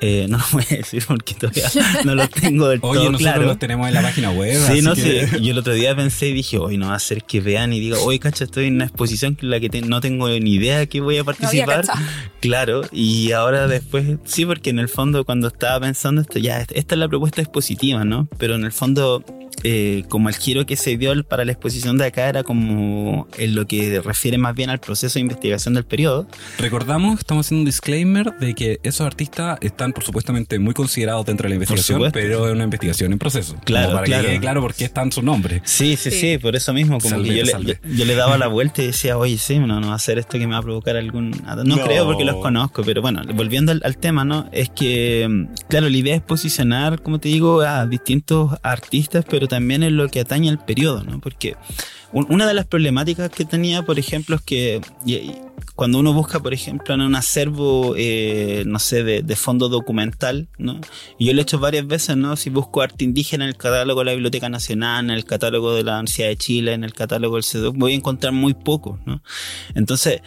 Eh, 0.00 0.26
no 0.28 0.38
lo 0.38 0.44
voy 0.52 0.64
a 0.70 0.76
decir 0.76 1.04
porque 1.06 1.34
todavía 1.34 1.70
no 2.04 2.14
lo 2.14 2.28
tengo 2.28 2.68
del 2.68 2.80
Oye, 2.82 3.00
todo 3.00 3.12
nosotros 3.12 3.20
claro. 3.20 3.42
los 3.42 3.58
tenemos 3.58 3.88
en 3.88 3.94
la 3.94 4.02
página 4.02 4.30
web. 4.30 4.58
Sí, 4.66 4.82
no 4.82 4.94
que... 4.94 5.26
sé. 5.26 5.40
Yo 5.42 5.52
el 5.52 5.58
otro 5.58 5.74
día 5.74 5.94
pensé 5.96 6.28
y 6.28 6.32
dije, 6.32 6.58
hoy 6.58 6.76
no 6.76 6.88
va 6.88 6.94
a 6.94 6.98
ser 6.98 7.24
que 7.24 7.40
vean 7.40 7.72
y 7.72 7.80
digo, 7.80 7.98
hoy 8.02 8.18
cacha, 8.18 8.44
estoy 8.44 8.66
en 8.66 8.74
una 8.76 8.84
exposición 8.84 9.36
en 9.40 9.50
la 9.50 9.60
que 9.60 9.68
te, 9.68 9.80
no 9.82 10.00
tengo 10.00 10.28
ni 10.28 10.54
idea 10.54 10.86
que 10.86 11.00
voy 11.00 11.18
a 11.18 11.24
participar. 11.24 11.86
No 11.86 11.94
claro, 12.40 12.82
y 12.92 13.32
ahora 13.32 13.66
después, 13.66 14.18
sí, 14.24 14.46
porque 14.46 14.70
en 14.70 14.78
el 14.78 14.88
fondo 14.88 15.24
cuando 15.24 15.48
estaba 15.48 15.80
pensando 15.80 16.20
esto, 16.20 16.38
ya, 16.38 16.60
esta 16.60 16.94
es 16.94 16.98
la 16.98 17.08
propuesta 17.08 17.40
expositiva, 17.40 18.04
¿no? 18.04 18.28
Pero 18.38 18.54
en 18.54 18.64
el 18.64 18.72
fondo 18.72 19.24
eh, 19.62 20.04
como 20.08 20.28
el 20.28 20.36
giro 20.36 20.66
que 20.66 20.76
se 20.76 20.96
dio 20.96 21.12
para 21.24 21.44
la 21.44 21.52
exposición 21.52 21.98
de 21.98 22.06
acá 22.06 22.28
era 22.28 22.42
como 22.42 23.26
en 23.38 23.54
lo 23.54 23.66
que 23.66 24.00
refiere 24.00 24.38
más 24.38 24.54
bien 24.54 24.70
al 24.70 24.78
proceso 24.78 25.14
de 25.14 25.20
investigación 25.20 25.74
del 25.74 25.84
periodo. 25.84 26.28
Recordamos, 26.58 27.18
estamos 27.18 27.46
haciendo 27.46 27.62
un 27.62 27.66
disclaimer 27.66 28.38
de 28.38 28.54
que 28.54 28.80
esos 28.82 29.06
artistas 29.06 29.58
están 29.62 29.85
por 29.92 30.04
supuestamente 30.04 30.58
muy 30.58 30.74
considerados 30.74 31.26
dentro 31.26 31.44
de 31.44 31.50
la 31.50 31.54
investigación, 31.56 32.10
pero 32.12 32.46
es 32.46 32.52
una 32.52 32.64
investigación 32.64 33.12
en 33.12 33.18
proceso. 33.18 33.56
Claro, 33.64 33.86
Como 33.86 33.96
para 33.96 34.06
claro. 34.06 34.22
que 34.24 34.28
quede 34.30 34.40
claro 34.40 34.60
por 34.60 34.74
qué 34.74 34.84
están 34.84 35.12
sus 35.12 35.22
nombres. 35.24 35.62
Sí, 35.64 35.96
sí, 35.96 36.10
sí, 36.10 36.38
por 36.38 36.56
eso 36.56 36.72
mismo, 36.72 36.98
como 36.98 37.10
Salve, 37.10 37.28
que 37.28 37.36
yo 37.36 37.44
le, 37.44 37.50
salve. 37.50 37.80
yo, 37.84 37.90
yo 37.94 38.04
le 38.04 38.14
daba 38.14 38.38
la 38.38 38.46
vuelta 38.48 38.82
y 38.82 38.86
decía, 38.86 39.18
oye, 39.18 39.38
sí, 39.38 39.58
no, 39.58 39.66
no 39.80 39.86
va 39.88 39.92
a 39.92 39.96
hacer 39.96 40.18
esto 40.18 40.38
que 40.38 40.46
me 40.46 40.52
va 40.52 40.58
a 40.58 40.62
provocar 40.62 40.96
algún... 40.96 41.30
No, 41.30 41.64
No. 41.64 41.84
creo 41.84 42.04
porque 42.06 42.24
los 42.24 42.36
conozco, 42.36 42.82
pero 42.84 43.02
bueno, 43.02 43.22
volviendo 43.34 43.72
al, 43.72 43.80
al 43.84 43.96
tema, 43.98 44.24
¿no? 44.24 44.48
Es 44.52 44.70
que, 44.70 45.46
claro, 45.68 45.88
la 45.88 45.96
idea 45.96 46.14
es 46.16 46.22
posicionar, 46.22 47.02
como 47.02 47.18
te 47.18 47.28
digo, 47.28 47.60
a 47.62 47.86
distintos 47.86 48.52
artistas, 48.62 49.24
pero 49.28 49.48
también 49.48 49.82
en 49.82 49.96
lo 49.96 50.08
que 50.08 50.20
atañe 50.20 50.48
al 50.50 50.64
periodo, 50.64 51.02
¿no? 51.04 51.20
Porque 51.20 51.56
una 52.24 52.46
de 52.46 52.54
las 52.54 52.66
problemáticas 52.66 53.30
que 53.30 53.44
tenía, 53.44 53.82
por 53.82 53.98
ejemplo, 53.98 54.36
es 54.36 54.42
que 54.42 54.80
cuando 55.74 55.98
uno 55.98 56.14
busca, 56.14 56.40
por 56.40 56.54
ejemplo, 56.54 56.94
en 56.94 57.02
un 57.02 57.14
acervo, 57.14 57.94
eh, 57.96 58.64
no 58.66 58.78
sé, 58.78 59.04
de, 59.04 59.36
fondo 59.36 59.68
documental, 59.68 60.48
¿no? 60.56 60.80
Y 61.18 61.26
yo 61.26 61.34
lo 61.34 61.40
he 61.40 61.42
hecho 61.42 61.58
varias 61.58 61.86
veces, 61.86 62.16
¿no? 62.16 62.34
Si 62.36 62.48
busco 62.48 62.80
arte 62.80 63.04
indígena 63.04 63.44
en 63.44 63.50
el 63.50 63.56
catálogo 63.56 64.00
de 64.00 64.06
la 64.06 64.12
Biblioteca 64.12 64.48
Nacional, 64.48 65.04
en 65.04 65.10
el 65.10 65.26
catálogo 65.26 65.74
de 65.74 65.84
la 65.84 65.96
Universidad 65.96 66.28
de 66.28 66.36
Chile, 66.36 66.72
en 66.72 66.84
el 66.84 66.94
catálogo 66.94 67.36
del 67.36 67.44
CEDUC, 67.44 67.76
voy 67.76 67.92
a 67.92 67.96
encontrar 67.96 68.32
muy 68.32 68.54
poco, 68.54 68.98
¿no? 69.04 69.22
Entonces, 69.74 70.22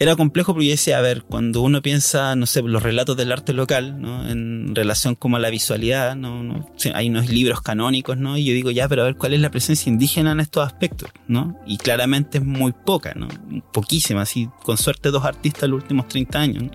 era 0.00 0.14
complejo 0.14 0.52
porque 0.52 0.66
yo 0.66 0.72
decía, 0.72 0.98
a 0.98 1.00
ver, 1.00 1.22
cuando 1.22 1.60
uno 1.60 1.82
piensa, 1.82 2.36
no 2.36 2.46
sé, 2.46 2.62
los 2.62 2.82
relatos 2.82 3.16
del 3.16 3.32
arte 3.32 3.52
local, 3.52 4.00
¿no? 4.00 4.28
En 4.28 4.74
relación 4.74 5.16
como 5.16 5.36
a 5.36 5.40
la 5.40 5.50
visualidad, 5.50 6.14
¿no? 6.14 6.66
hay 6.94 7.08
unos 7.08 7.28
libros 7.28 7.62
canónicos, 7.62 8.16
¿no? 8.16 8.36
Y 8.36 8.44
yo 8.44 8.54
digo, 8.54 8.70
ya, 8.70 8.88
pero 8.88 9.02
a 9.02 9.06
ver, 9.06 9.16
¿cuál 9.16 9.34
es 9.34 9.40
la 9.40 9.50
presencia 9.50 9.90
indígena 9.90 10.32
en 10.32 10.40
estos 10.40 10.64
aspectos, 10.64 11.10
¿no? 11.26 11.58
Y 11.66 11.78
claramente 11.78 12.38
es 12.38 12.44
muy 12.44 12.72
poca, 12.72 13.12
¿no? 13.14 13.26
Poquísima, 13.72 14.22
así, 14.22 14.48
con 14.62 14.78
suerte 14.78 15.10
dos 15.10 15.24
artistas 15.24 15.64
en 15.64 15.72
los 15.72 15.82
últimos 15.82 16.06
30 16.06 16.38
años, 16.38 16.62
¿no? 16.64 16.70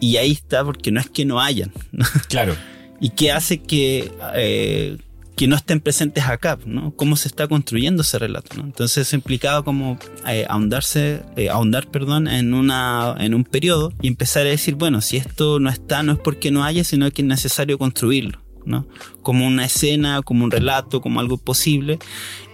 Y 0.00 0.18
ahí 0.18 0.32
está, 0.32 0.62
porque 0.64 0.92
no 0.92 1.00
es 1.00 1.08
que 1.08 1.24
no 1.24 1.40
hayan, 1.40 1.72
¿no? 1.92 2.04
Claro. 2.28 2.54
y 3.00 3.10
qué 3.10 3.32
hace 3.32 3.62
que, 3.62 4.12
eh, 4.34 4.98
que 5.36 5.48
no 5.48 5.56
estén 5.56 5.80
presentes 5.80 6.24
acá, 6.24 6.58
¿no? 6.64 6.94
Cómo 6.94 7.16
se 7.16 7.28
está 7.28 7.48
construyendo 7.48 8.02
ese 8.02 8.18
relato, 8.18 8.56
¿no? 8.56 8.64
Entonces 8.64 9.06
eso 9.08 9.16
implicaba 9.16 9.64
como 9.64 9.98
eh, 10.26 10.46
ahondarse, 10.48 11.22
eh, 11.36 11.50
ahondar, 11.50 11.88
perdón, 11.88 12.28
en 12.28 12.54
una, 12.54 13.16
en 13.18 13.34
un 13.34 13.44
periodo 13.44 13.92
y 14.00 14.08
empezar 14.08 14.46
a 14.46 14.50
decir, 14.50 14.76
bueno, 14.76 15.00
si 15.00 15.16
esto 15.16 15.58
no 15.58 15.70
está, 15.70 16.02
no 16.02 16.12
es 16.12 16.18
porque 16.18 16.50
no 16.50 16.64
haya, 16.64 16.84
sino 16.84 17.10
que 17.10 17.22
es 17.22 17.28
necesario 17.28 17.78
construirlo, 17.78 18.40
¿no? 18.64 18.86
Como 19.22 19.46
una 19.46 19.64
escena, 19.64 20.22
como 20.22 20.44
un 20.44 20.50
relato, 20.50 21.00
como 21.00 21.18
algo 21.18 21.36
posible. 21.36 21.98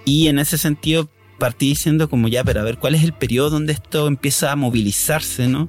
Y 0.06 0.28
en 0.28 0.38
ese 0.38 0.56
sentido 0.56 1.10
partí 1.38 1.68
diciendo 1.68 2.08
como 2.08 2.28
ya, 2.28 2.44
pero 2.44 2.60
a 2.60 2.64
ver, 2.64 2.78
¿cuál 2.78 2.94
es 2.94 3.02
el 3.02 3.12
periodo 3.12 3.50
donde 3.50 3.72
esto 3.72 4.06
empieza 4.06 4.52
a 4.52 4.56
movilizarse, 4.56 5.48
¿no? 5.48 5.68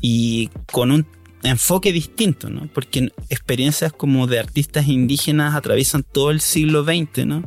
Y 0.00 0.50
con 0.70 0.90
un 0.90 1.06
enfoque 1.42 1.92
distinto, 1.92 2.50
¿no? 2.50 2.68
Porque 2.72 3.12
experiencias 3.30 3.92
como 3.92 4.26
de 4.26 4.38
artistas 4.38 4.88
indígenas 4.88 5.54
atraviesan 5.54 6.02
todo 6.04 6.30
el 6.30 6.40
siglo 6.40 6.84
XX, 6.84 7.26
¿no? 7.26 7.44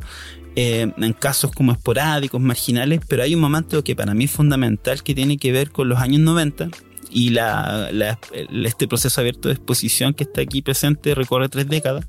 Eh, 0.54 0.90
en 0.96 1.12
casos 1.12 1.50
como 1.52 1.72
esporádicos, 1.72 2.40
marginales, 2.40 3.00
pero 3.06 3.22
hay 3.22 3.34
un 3.34 3.40
momento 3.40 3.84
que 3.84 3.94
para 3.94 4.14
mí 4.14 4.24
es 4.24 4.30
fundamental 4.30 5.02
que 5.02 5.14
tiene 5.14 5.36
que 5.36 5.52
ver 5.52 5.70
con 5.70 5.88
los 5.88 5.98
años 5.98 6.20
90 6.20 6.68
y 7.10 7.30
la, 7.30 7.90
la- 7.92 8.18
este 8.64 8.88
proceso 8.88 9.20
abierto 9.20 9.48
de 9.48 9.54
exposición 9.54 10.12
que 10.14 10.24
está 10.24 10.40
aquí 10.40 10.62
presente 10.62 11.14
recorre 11.14 11.48
tres 11.48 11.68
décadas 11.68 12.06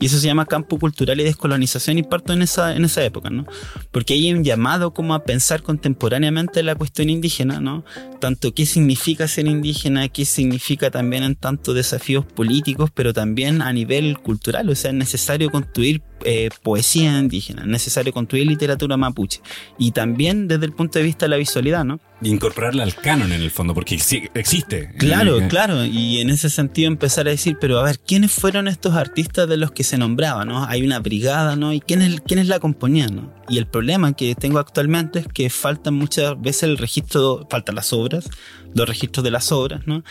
y 0.00 0.06
eso 0.06 0.18
se 0.18 0.26
llama 0.26 0.46
campo 0.46 0.78
cultural 0.78 1.20
y 1.20 1.24
descolonización 1.24 1.98
y 1.98 2.02
parto 2.02 2.32
en 2.32 2.42
esa, 2.42 2.74
en 2.74 2.84
esa 2.84 3.04
época, 3.04 3.30
¿no? 3.30 3.46
Porque 3.90 4.14
hay 4.14 4.32
un 4.32 4.44
llamado 4.44 4.92
como 4.92 5.14
a 5.14 5.24
pensar 5.24 5.62
contemporáneamente 5.62 6.62
la 6.62 6.74
cuestión 6.74 7.10
indígena, 7.10 7.60
¿no? 7.60 7.84
Tanto 8.20 8.54
qué 8.54 8.66
significa 8.66 9.28
ser 9.28 9.46
indígena, 9.46 10.08
qué 10.08 10.24
significa 10.24 10.90
también 10.90 11.22
en 11.22 11.36
tanto 11.36 11.74
desafíos 11.74 12.24
políticos, 12.24 12.90
pero 12.92 13.12
también 13.12 13.62
a 13.62 13.72
nivel 13.72 14.18
cultural, 14.18 14.68
o 14.70 14.74
sea, 14.74 14.90
es 14.90 14.96
necesario 14.96 15.50
construir 15.50 16.02
eh, 16.24 16.48
poesía 16.62 17.18
indígena, 17.18 17.62
es 17.62 17.68
necesario 17.68 18.12
construir 18.12 18.46
literatura 18.46 18.96
mapuche 18.96 19.40
y 19.78 19.90
también 19.90 20.48
desde 20.48 20.64
el 20.64 20.72
punto 20.72 20.98
de 20.98 21.04
vista 21.04 21.26
de 21.26 21.30
la 21.30 21.36
visualidad, 21.36 21.84
¿no? 21.84 22.00
Y 22.22 22.30
incorporarla 22.30 22.84
al 22.84 22.94
canon 22.94 23.32
en 23.32 23.42
el 23.42 23.50
fondo, 23.50 23.74
porque 23.74 23.94
existe. 23.94 24.90
Claro, 24.98 25.38
Eh, 25.40 25.48
claro, 25.48 25.84
y 25.84 26.20
en 26.20 26.30
ese 26.30 26.48
sentido 26.48 26.88
empezar 26.88 27.26
a 27.26 27.30
decir, 27.30 27.58
pero 27.60 27.78
a 27.78 27.84
ver, 27.84 27.98
¿quiénes 27.98 28.32
fueron 28.32 28.68
estos 28.68 28.94
artistas 28.94 29.48
de 29.48 29.58
los 29.58 29.72
que 29.72 29.83
se 29.84 29.98
nombraba, 29.98 30.44
no? 30.44 30.64
Hay 30.64 30.82
una 30.82 30.98
brigada, 30.98 31.56
¿no? 31.56 31.72
¿Y 31.72 31.80
quiénes, 31.80 32.20
quiénes 32.20 32.48
la 32.48 32.58
componían, 32.58 33.16
no? 33.16 33.34
Y 33.48 33.58
el 33.58 33.66
problema 33.66 34.14
que 34.14 34.34
tengo 34.34 34.58
actualmente 34.58 35.20
es 35.20 35.28
que 35.28 35.50
faltan 35.50 35.94
muchas 35.94 36.40
veces 36.40 36.64
el 36.64 36.78
registro, 36.78 37.46
faltan 37.50 37.74
las 37.74 37.92
obras, 37.92 38.28
los 38.74 38.88
registros 38.88 39.24
de 39.24 39.30
las 39.30 39.52
obras, 39.52 39.86
¿no? 39.86 40.04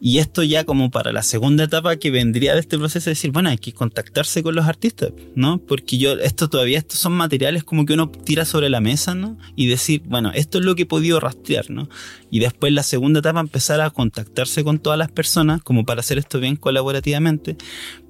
Y 0.00 0.18
esto 0.18 0.42
ya 0.42 0.64
como 0.64 0.90
para 0.90 1.12
la 1.12 1.22
segunda 1.22 1.64
etapa 1.64 1.96
que 1.96 2.10
vendría 2.10 2.54
de 2.54 2.60
este 2.60 2.78
proceso 2.78 3.10
es 3.10 3.18
decir, 3.18 3.30
bueno, 3.30 3.50
hay 3.50 3.58
que 3.58 3.72
contactarse 3.72 4.42
con 4.42 4.54
los 4.54 4.66
artistas, 4.66 5.12
¿no? 5.34 5.58
Porque 5.58 5.98
yo, 5.98 6.14
esto 6.14 6.48
todavía, 6.48 6.78
estos 6.78 6.98
son 6.98 7.12
materiales 7.12 7.62
como 7.62 7.84
que 7.84 7.92
uno 7.92 8.10
tira 8.10 8.44
sobre 8.44 8.70
la 8.70 8.80
mesa, 8.80 9.14
¿no? 9.14 9.38
Y 9.54 9.66
decir, 9.66 10.02
bueno, 10.06 10.32
esto 10.34 10.58
es 10.58 10.64
lo 10.64 10.74
que 10.74 10.82
he 10.82 10.86
podido 10.86 11.20
rastrear, 11.20 11.70
¿no? 11.70 11.88
Y 12.30 12.40
después 12.40 12.72
la 12.72 12.82
segunda 12.82 13.20
etapa 13.20 13.40
empezar 13.40 13.80
a 13.80 13.90
contactarse 13.90 14.64
con 14.64 14.78
todas 14.78 14.98
las 14.98 15.10
personas 15.10 15.62
como 15.62 15.84
para 15.84 16.00
hacer 16.00 16.18
esto 16.18 16.40
bien 16.40 16.56
colaborativamente, 16.56 17.56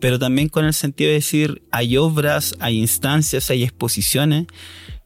pero 0.01 0.19
también 0.19 0.49
con 0.49 0.65
el 0.65 0.75
sentido 0.75 1.09
de 1.09 1.15
decir, 1.15 1.63
hay 1.73 1.97
obras, 1.97 2.55
hay 2.61 2.79
instancias, 2.79 3.51
hay 3.51 3.65
exposiciones 3.65 4.47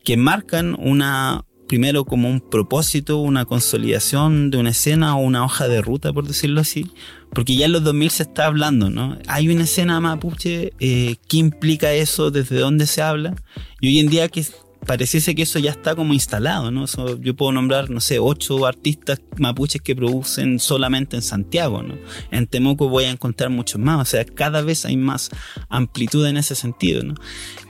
que 0.04 0.16
marcan 0.16 0.76
una, 0.78 1.44
primero 1.70 2.04
como 2.04 2.28
un 2.28 2.40
propósito, 2.40 3.18
una 3.18 3.44
consolidación 3.44 4.50
de 4.50 4.58
una 4.58 4.70
escena 4.70 5.14
o 5.14 5.20
una 5.20 5.44
hoja 5.44 5.68
de 5.68 5.80
ruta, 5.80 6.12
por 6.12 6.26
decirlo 6.26 6.60
así, 6.60 6.90
porque 7.32 7.54
ya 7.54 7.66
en 7.66 7.72
los 7.72 7.84
2000 7.84 8.10
se 8.10 8.22
está 8.24 8.46
hablando, 8.46 8.90
¿no? 8.90 9.16
Hay 9.28 9.48
una 9.48 9.62
escena 9.62 10.00
mapuche, 10.00 10.72
eh, 10.80 11.14
¿qué 11.28 11.36
implica 11.36 11.92
eso? 11.92 12.32
¿Desde 12.32 12.58
dónde 12.58 12.88
se 12.88 13.02
habla? 13.02 13.36
Y 13.80 13.86
hoy 13.86 14.00
en 14.00 14.08
día 14.08 14.28
que 14.28 14.44
pareciese 14.86 15.34
que 15.34 15.42
eso 15.42 15.58
ya 15.58 15.70
está 15.70 15.94
como 15.94 16.14
instalado, 16.14 16.70
¿no? 16.70 16.84
Eso, 16.84 17.20
yo 17.20 17.34
puedo 17.34 17.52
nombrar, 17.52 17.90
no 17.90 18.00
sé, 18.00 18.18
ocho 18.18 18.66
artistas 18.66 19.20
mapuches 19.36 19.82
que 19.82 19.94
producen 19.94 20.58
solamente 20.58 21.16
en 21.16 21.22
Santiago, 21.22 21.82
¿no? 21.82 21.96
En 22.30 22.46
Temuco 22.46 22.88
voy 22.88 23.04
a 23.04 23.10
encontrar 23.10 23.50
muchos 23.50 23.80
más, 23.80 24.00
o 24.00 24.04
sea, 24.10 24.24
cada 24.24 24.62
vez 24.62 24.84
hay 24.84 24.96
más 24.96 25.30
amplitud 25.68 26.26
en 26.26 26.36
ese 26.36 26.54
sentido, 26.54 27.02
¿no? 27.02 27.14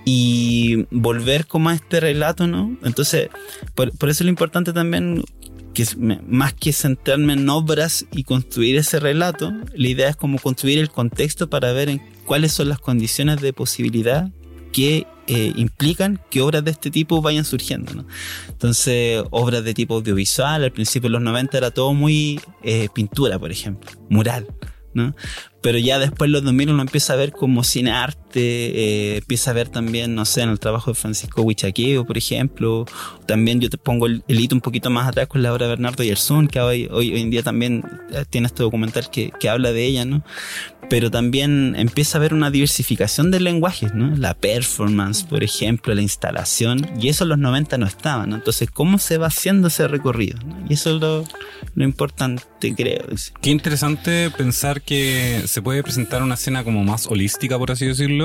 Y 0.04 0.86
volver 0.90 1.46
como 1.46 1.68
a 1.70 1.74
este 1.74 2.00
relato, 2.00 2.46
¿no? 2.46 2.76
Entonces, 2.82 3.28
por, 3.74 3.96
por 3.96 4.08
eso 4.08 4.22
es 4.22 4.26
lo 4.26 4.30
importante 4.30 4.72
también 4.72 5.24
que 5.74 5.84
más 6.26 6.52
que 6.54 6.72
centrarme 6.72 7.34
en 7.34 7.48
obras 7.48 8.06
y 8.12 8.24
construir 8.24 8.76
ese 8.76 8.98
relato, 8.98 9.52
la 9.74 9.88
idea 9.88 10.08
es 10.08 10.16
como 10.16 10.38
construir 10.38 10.78
el 10.78 10.90
contexto 10.90 11.48
para 11.48 11.72
ver 11.72 11.88
en 11.88 12.02
cuáles 12.24 12.52
son 12.52 12.68
las 12.68 12.80
condiciones 12.80 13.40
de 13.40 13.52
posibilidad 13.52 14.30
que 14.72 15.06
eh, 15.32 15.52
implican 15.54 16.20
que 16.28 16.40
obras 16.40 16.64
de 16.64 16.72
este 16.72 16.90
tipo 16.90 17.22
vayan 17.22 17.44
surgiendo. 17.44 17.94
¿no? 17.94 18.04
Entonces, 18.48 19.22
obras 19.30 19.62
de 19.62 19.74
tipo 19.74 19.94
audiovisual, 19.94 20.64
al 20.64 20.72
principio 20.72 21.08
de 21.08 21.12
los 21.12 21.22
90 21.22 21.56
era 21.56 21.70
todo 21.70 21.94
muy 21.94 22.40
eh, 22.64 22.88
pintura, 22.92 23.38
por 23.38 23.52
ejemplo, 23.52 23.88
mural. 24.08 24.48
¿no? 24.92 25.14
Pero 25.62 25.78
ya 25.78 26.00
después 26.00 26.30
los 26.30 26.42
2000 26.42 26.70
uno 26.70 26.82
empieza 26.82 27.12
a 27.12 27.16
ver 27.16 27.30
como 27.30 27.62
cine 27.62 27.92
arte, 27.92 28.29
eh, 28.38 29.16
empieza 29.18 29.50
a 29.50 29.54
ver 29.54 29.68
también, 29.68 30.14
no 30.14 30.24
sé, 30.24 30.42
en 30.42 30.50
el 30.50 30.60
trabajo 30.60 30.90
de 30.90 30.94
Francisco 30.94 31.42
Huichaqueo, 31.42 32.04
por 32.04 32.16
ejemplo. 32.16 32.86
También 33.26 33.60
yo 33.60 33.70
te 33.70 33.78
pongo 33.78 34.06
el, 34.06 34.22
el 34.28 34.40
hito 34.40 34.54
un 34.54 34.60
poquito 34.60 34.90
más 34.90 35.08
atrás 35.08 35.26
con 35.26 35.42
la 35.42 35.52
obra 35.52 35.66
de 35.66 35.70
Bernardo 35.70 36.02
Yersun, 36.02 36.48
que 36.48 36.60
hoy, 36.60 36.88
hoy, 36.90 37.12
hoy 37.12 37.20
en 37.20 37.30
día 37.30 37.42
también 37.42 37.84
eh, 38.12 38.24
tiene 38.28 38.46
este 38.46 38.62
documental 38.62 39.10
que, 39.10 39.32
que 39.38 39.48
habla 39.48 39.72
de 39.72 39.84
ella, 39.84 40.04
¿no? 40.04 40.22
Pero 40.88 41.10
también 41.10 41.76
empieza 41.76 42.16
a 42.16 42.20
haber 42.20 42.34
una 42.34 42.50
diversificación 42.50 43.30
de 43.30 43.38
lenguajes, 43.38 43.94
¿no? 43.94 44.16
La 44.16 44.34
performance, 44.34 45.22
por 45.22 45.44
ejemplo, 45.44 45.94
la 45.94 46.02
instalación, 46.02 46.90
y 47.00 47.08
eso 47.08 47.24
en 47.24 47.30
los 47.30 47.38
90 47.38 47.78
no 47.78 47.86
estaba, 47.86 48.26
¿no? 48.26 48.36
Entonces, 48.36 48.70
¿cómo 48.70 48.98
se 48.98 49.18
va 49.18 49.28
haciendo 49.28 49.68
ese 49.68 49.86
recorrido? 49.86 50.38
¿no? 50.44 50.64
Y 50.68 50.74
eso 50.74 50.94
es 50.94 51.00
lo, 51.00 51.24
lo 51.74 51.84
importante, 51.84 52.74
creo. 52.74 53.04
Qué 53.40 53.50
interesante 53.50 54.30
pensar 54.30 54.82
que 54.82 55.42
se 55.46 55.62
puede 55.62 55.82
presentar 55.82 56.22
una 56.22 56.34
escena 56.34 56.64
como 56.64 56.82
más 56.84 57.06
holística, 57.06 57.58
por 57.58 57.70
así 57.70 57.86
decirlo, 57.86 58.19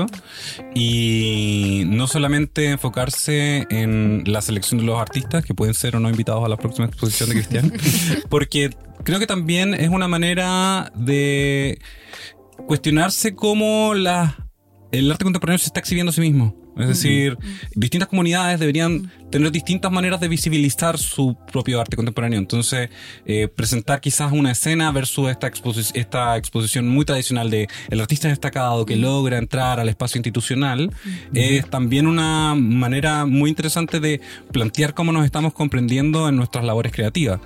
y 0.74 1.84
no 1.86 2.06
solamente 2.06 2.70
enfocarse 2.70 3.66
en 3.70 4.24
la 4.26 4.42
selección 4.42 4.80
de 4.80 4.86
los 4.86 5.00
artistas, 5.00 5.44
que 5.44 5.54
pueden 5.54 5.74
ser 5.74 5.96
o 5.96 6.00
no 6.00 6.10
invitados 6.10 6.44
a 6.44 6.48
la 6.48 6.56
próxima 6.56 6.86
exposición 6.86 7.30
de 7.30 7.34
Cristian, 7.36 7.72
porque 8.28 8.70
creo 9.04 9.18
que 9.18 9.26
también 9.26 9.74
es 9.74 9.88
una 9.88 10.08
manera 10.08 10.92
de 10.94 11.78
cuestionarse 12.66 13.34
cómo 13.34 13.94
las 13.94 14.34
el 14.98 15.10
arte 15.10 15.24
contemporáneo 15.24 15.58
se 15.58 15.66
está 15.66 15.80
exhibiendo 15.80 16.10
a 16.10 16.12
sí 16.12 16.20
mismo. 16.20 16.66
Es 16.76 16.88
decir, 16.88 17.38
distintas 17.74 18.06
comunidades 18.06 18.60
deberían 18.60 19.10
tener 19.30 19.50
distintas 19.50 19.90
maneras 19.90 20.20
de 20.20 20.28
visibilizar 20.28 20.98
su 20.98 21.34
propio 21.50 21.80
arte 21.80 21.96
contemporáneo. 21.96 22.38
Entonces, 22.38 22.90
eh, 23.24 23.48
presentar 23.48 24.00
quizás 24.02 24.30
una 24.30 24.50
escena 24.50 24.92
versus 24.92 25.30
esta, 25.30 25.50
esta 25.94 26.36
exposición 26.36 26.86
muy 26.86 27.06
tradicional 27.06 27.48
de 27.48 27.66
el 27.88 28.00
artista 28.00 28.28
destacado 28.28 28.84
que 28.84 28.96
logra 28.96 29.38
entrar 29.38 29.80
al 29.80 29.88
espacio 29.88 30.18
institucional 30.18 30.92
es 31.32 31.68
también 31.70 32.06
una 32.06 32.54
manera 32.54 33.24
muy 33.24 33.48
interesante 33.48 33.98
de 33.98 34.20
plantear 34.52 34.92
cómo 34.92 35.12
nos 35.12 35.24
estamos 35.24 35.54
comprendiendo 35.54 36.28
en 36.28 36.36
nuestras 36.36 36.64
labores 36.64 36.92
creativas. 36.92 37.40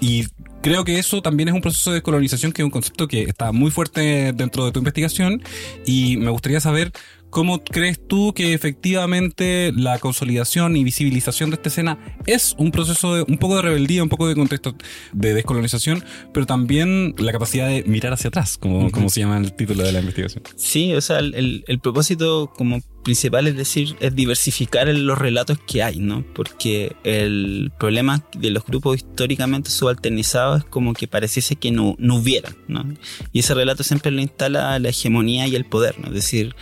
Y 0.00 0.26
creo 0.62 0.84
que 0.84 0.98
eso 0.98 1.22
también 1.22 1.48
es 1.48 1.54
un 1.54 1.60
proceso 1.60 1.90
de 1.90 1.94
descolonización 1.96 2.52
que 2.52 2.62
es 2.62 2.64
un 2.64 2.70
concepto 2.70 3.08
que 3.08 3.22
está 3.22 3.52
muy 3.52 3.70
fuerte 3.70 4.32
dentro 4.32 4.64
de 4.64 4.72
tu 4.72 4.78
investigación. 4.78 5.42
Y 5.86 6.16
me 6.16 6.30
gustaría 6.30 6.60
saber 6.60 6.92
¿Cómo 7.30 7.62
crees 7.62 8.00
tú 8.06 8.32
que 8.34 8.54
efectivamente 8.54 9.72
la 9.74 9.98
consolidación 9.98 10.76
y 10.76 10.84
visibilización 10.84 11.50
de 11.50 11.56
esta 11.56 11.68
escena 11.68 11.98
es 12.26 12.54
un 12.58 12.70
proceso 12.70 13.14
de 13.14 13.22
un 13.28 13.38
poco 13.38 13.56
de 13.56 13.62
rebeldía, 13.62 14.02
un 14.02 14.08
poco 14.08 14.28
de 14.28 14.34
contexto 14.34 14.74
de 15.12 15.34
descolonización, 15.34 16.04
pero 16.32 16.46
también 16.46 17.14
la 17.18 17.32
capacidad 17.32 17.68
de 17.68 17.84
mirar 17.84 18.12
hacia 18.12 18.28
atrás, 18.28 18.56
como, 18.58 18.90
como 18.90 19.10
se 19.10 19.20
llama 19.20 19.38
el 19.38 19.52
título 19.52 19.82
de 19.82 19.92
la 19.92 20.00
investigación? 20.00 20.42
Sí, 20.56 20.94
o 20.94 21.00
sea, 21.00 21.18
el, 21.18 21.64
el 21.66 21.80
propósito 21.80 22.52
como 22.56 22.80
principal 23.08 23.46
es 23.46 23.56
decir, 23.56 23.96
es 24.00 24.14
diversificar 24.14 24.86
los 24.88 25.16
relatos 25.16 25.58
que 25.66 25.82
hay, 25.82 25.98
¿no? 25.98 26.24
Porque 26.34 26.94
el 27.04 27.72
problema 27.78 28.22
de 28.36 28.50
los 28.50 28.66
grupos 28.66 28.96
históricamente 28.96 29.70
subalternizados 29.70 30.58
es 30.58 30.64
como 30.66 30.92
que 30.92 31.08
pareciese 31.08 31.56
que 31.56 31.70
no, 31.70 31.96
no 31.98 32.16
hubiera, 32.16 32.54
¿no? 32.66 32.84
Y 33.32 33.38
ese 33.38 33.54
relato 33.54 33.82
siempre 33.82 34.10
lo 34.10 34.20
instala 34.20 34.78
la 34.78 34.88
hegemonía 34.90 35.46
y 35.46 35.56
el 35.56 35.64
poder, 35.64 35.98
¿no? 35.98 36.08
Es 36.08 36.14
decir, 36.14 36.54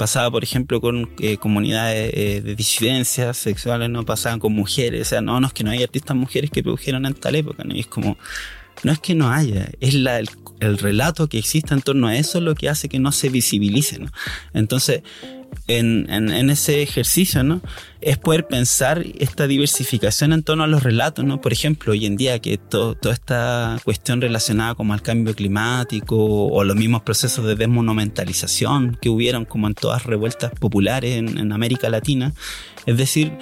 pasaba, 0.00 0.30
por 0.30 0.42
ejemplo, 0.42 0.80
con 0.80 1.10
eh, 1.18 1.36
comunidades 1.36 2.14
eh, 2.14 2.40
de 2.40 2.56
disidencias 2.56 3.36
sexuales, 3.36 3.90
no 3.90 4.02
pasaban 4.06 4.38
con 4.38 4.54
mujeres, 4.54 5.02
o 5.02 5.04
sea, 5.04 5.20
no, 5.20 5.38
no 5.40 5.46
es 5.46 5.52
que 5.52 5.62
no 5.62 5.72
hay 5.72 5.82
artistas 5.82 6.16
mujeres 6.16 6.50
que 6.50 6.62
produjeron 6.62 7.04
en 7.04 7.12
tal 7.12 7.34
época, 7.34 7.64
¿no? 7.64 7.74
Y 7.74 7.80
es 7.80 7.86
como, 7.86 8.16
no 8.82 8.92
es 8.92 8.98
que 8.98 9.14
no 9.14 9.30
haya, 9.30 9.70
es 9.80 9.94
la, 9.94 10.18
el, 10.18 10.78
relato 10.78 11.28
que 11.28 11.38
existe 11.38 11.74
en 11.74 11.82
torno 11.82 12.06
a 12.06 12.16
eso 12.16 12.40
lo 12.40 12.54
que 12.54 12.68
hace 12.68 12.88
que 12.88 12.98
no 12.98 13.12
se 13.12 13.28
visibilice. 13.28 14.00
Entonces, 14.54 15.02
en, 15.66 16.08
en, 16.10 16.50
ese 16.50 16.82
ejercicio, 16.82 17.42
¿no? 17.42 17.60
Es 18.00 18.18
poder 18.18 18.46
pensar 18.46 19.04
esta 19.18 19.46
diversificación 19.46 20.32
en 20.32 20.42
torno 20.42 20.64
a 20.64 20.66
los 20.66 20.82
relatos, 20.82 21.24
¿no? 21.24 21.40
Por 21.40 21.52
ejemplo, 21.52 21.92
hoy 21.92 22.06
en 22.06 22.16
día 22.16 22.38
que 22.38 22.56
toda 22.56 23.12
esta 23.12 23.78
cuestión 23.84 24.20
relacionada 24.20 24.74
como 24.74 24.94
al 24.94 25.02
cambio 25.02 25.34
climático 25.34 26.16
o 26.16 26.64
los 26.64 26.76
mismos 26.76 27.02
procesos 27.02 27.44
de 27.46 27.56
desmonumentalización 27.56 28.98
que 29.00 29.08
hubieron 29.08 29.44
como 29.44 29.66
en 29.66 29.74
todas 29.74 30.04
revueltas 30.04 30.52
populares 30.52 31.16
en, 31.16 31.38
en 31.38 31.52
América 31.52 31.88
Latina, 31.88 32.32
es 32.86 32.96
decir, 32.96 33.32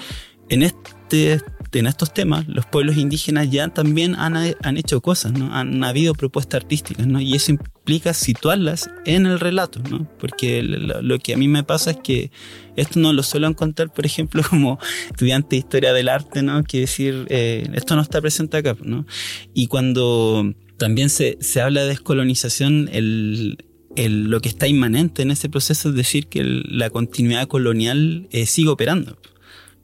en 0.48 0.62
este 0.62 0.97
en 1.10 1.86
estos 1.86 2.14
temas, 2.14 2.48
los 2.48 2.66
pueblos 2.66 2.96
indígenas 2.96 3.50
ya 3.50 3.68
también 3.68 4.14
han, 4.14 4.36
han 4.36 4.76
hecho 4.76 5.00
cosas, 5.00 5.32
¿no? 5.32 5.54
Han 5.54 5.84
habido 5.84 6.14
propuestas 6.14 6.62
artísticas, 6.62 7.06
¿no? 7.06 7.20
Y 7.20 7.34
eso 7.34 7.52
implica 7.52 8.14
situarlas 8.14 8.90
en 9.04 9.26
el 9.26 9.38
relato, 9.38 9.80
¿no? 9.90 10.08
Porque 10.18 10.62
lo, 10.62 11.18
que 11.18 11.34
a 11.34 11.36
mí 11.36 11.48
me 11.48 11.64
pasa 11.64 11.90
es 11.90 11.98
que 11.98 12.30
esto 12.76 13.00
no 13.00 13.12
lo 13.12 13.22
suelo 13.22 13.46
encontrar, 13.46 13.92
por 13.92 14.06
ejemplo, 14.06 14.42
como 14.48 14.78
estudiante 15.10 15.56
de 15.56 15.56
historia 15.56 15.92
del 15.92 16.08
arte, 16.08 16.42
¿no? 16.42 16.62
Que 16.64 16.80
decir, 16.80 17.26
eh, 17.28 17.68
esto 17.74 17.96
no 17.96 18.02
está 18.02 18.20
presente 18.20 18.56
acá, 18.56 18.76
¿no? 18.82 19.06
Y 19.52 19.66
cuando 19.66 20.54
también 20.78 21.10
se, 21.10 21.36
se 21.40 21.60
habla 21.60 21.82
de 21.82 21.88
descolonización, 21.88 22.88
el, 22.92 23.64
el, 23.96 24.30
lo 24.30 24.40
que 24.40 24.48
está 24.48 24.68
inmanente 24.68 25.22
en 25.22 25.30
ese 25.30 25.48
proceso 25.48 25.90
es 25.90 25.94
decir 25.94 26.28
que 26.28 26.42
la 26.44 26.88
continuidad 26.88 27.46
colonial 27.46 28.28
eh, 28.30 28.46
sigue 28.46 28.68
operando 28.68 29.18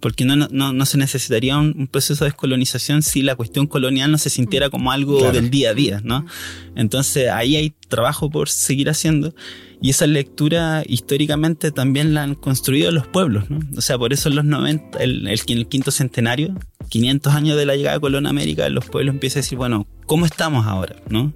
porque 0.05 0.27
no, 0.27 0.37
no, 0.37 0.75
no 0.75 0.85
se 0.85 0.99
necesitaría 0.99 1.57
un, 1.57 1.89
proceso 1.91 2.25
de 2.25 2.31
descolonización 2.31 3.01
si 3.01 3.23
la 3.23 3.37
cuestión 3.37 3.67
colonial 3.67 4.11
no 4.11 4.19
se 4.19 4.29
sintiera 4.29 4.69
como 4.69 4.93
algo 4.93 5.33
del 5.33 5.49
día 5.49 5.71
a 5.71 5.75
día, 5.75 6.03
¿no? 6.05 6.27
Entonces 6.77 7.31
ahí 7.31 7.57
hay 7.57 7.73
trabajo 7.89 8.29
por 8.29 8.51
seguir 8.51 8.91
haciendo 8.91 9.35
y 9.81 9.89
esa 9.89 10.07
lectura 10.07 10.83
históricamente 10.87 11.71
también 11.71 12.13
la 12.13 12.23
han 12.23 12.35
construido 12.35 12.91
los 12.91 13.07
pueblos, 13.07 13.49
¿no? 13.49 13.61
O 13.79 13.81
sea, 13.81 13.97
por 13.97 14.13
eso 14.13 14.29
en 14.29 14.35
los 14.35 14.45
90, 14.45 14.99
el, 14.99 15.27
el, 15.27 15.41
el 15.49 15.69
quinto 15.69 15.91
centenario, 15.91 16.55
500 16.91 17.33
años 17.33 17.57
de 17.57 17.65
la 17.65 17.75
llegada 17.75 17.97
de 17.97 18.03
Colón 18.03 18.27
a 18.27 18.29
América, 18.29 18.69
los 18.69 18.85
pueblos 18.85 19.15
empiezan 19.15 19.39
a 19.39 19.41
decir, 19.41 19.57
bueno, 19.57 19.87
¿cómo 20.05 20.27
estamos 20.27 20.67
ahora? 20.67 20.97
¿no? 21.09 21.33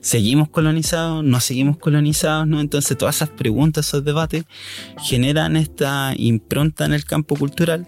¿Seguimos 0.00 0.48
colonizados? 0.48 1.24
¿No 1.24 1.40
seguimos 1.40 1.76
colonizados? 1.78 2.46
¿no? 2.46 2.60
Entonces 2.60 2.96
todas 2.96 3.16
esas 3.16 3.30
preguntas, 3.30 3.86
esos 3.86 4.04
debates 4.04 4.44
generan 5.02 5.56
esta 5.56 6.14
impronta 6.16 6.84
en 6.84 6.92
el 6.92 7.04
campo 7.04 7.36
cultural 7.36 7.86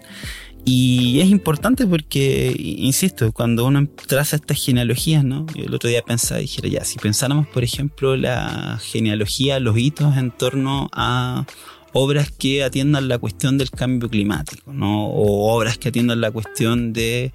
y 0.63 1.19
es 1.21 1.29
importante 1.29 1.87
porque, 1.87 2.55
insisto, 2.57 3.31
cuando 3.31 3.65
uno 3.65 3.87
traza 4.07 4.35
estas 4.35 4.63
genealogías, 4.63 5.23
¿no? 5.23 5.47
Yo 5.55 5.65
el 5.65 5.73
otro 5.73 5.89
día 5.89 6.03
pensaba, 6.03 6.39
dijera, 6.39 6.67
ya, 6.67 6.85
si 6.85 6.99
pensáramos, 6.99 7.47
por 7.47 7.63
ejemplo, 7.63 8.15
la 8.15 8.79
genealogía, 8.79 9.59
los 9.59 9.77
hitos 9.77 10.15
en 10.17 10.29
torno 10.29 10.89
a 10.93 11.45
obras 11.93 12.31
que 12.31 12.63
atiendan 12.63 13.07
la 13.07 13.17
cuestión 13.17 13.57
del 13.57 13.71
cambio 13.71 14.07
climático, 14.07 14.71
¿no? 14.71 15.07
O 15.07 15.51
obras 15.53 15.79
que 15.79 15.89
atiendan 15.89 16.21
la 16.21 16.31
cuestión 16.31 16.93
de 16.93 17.33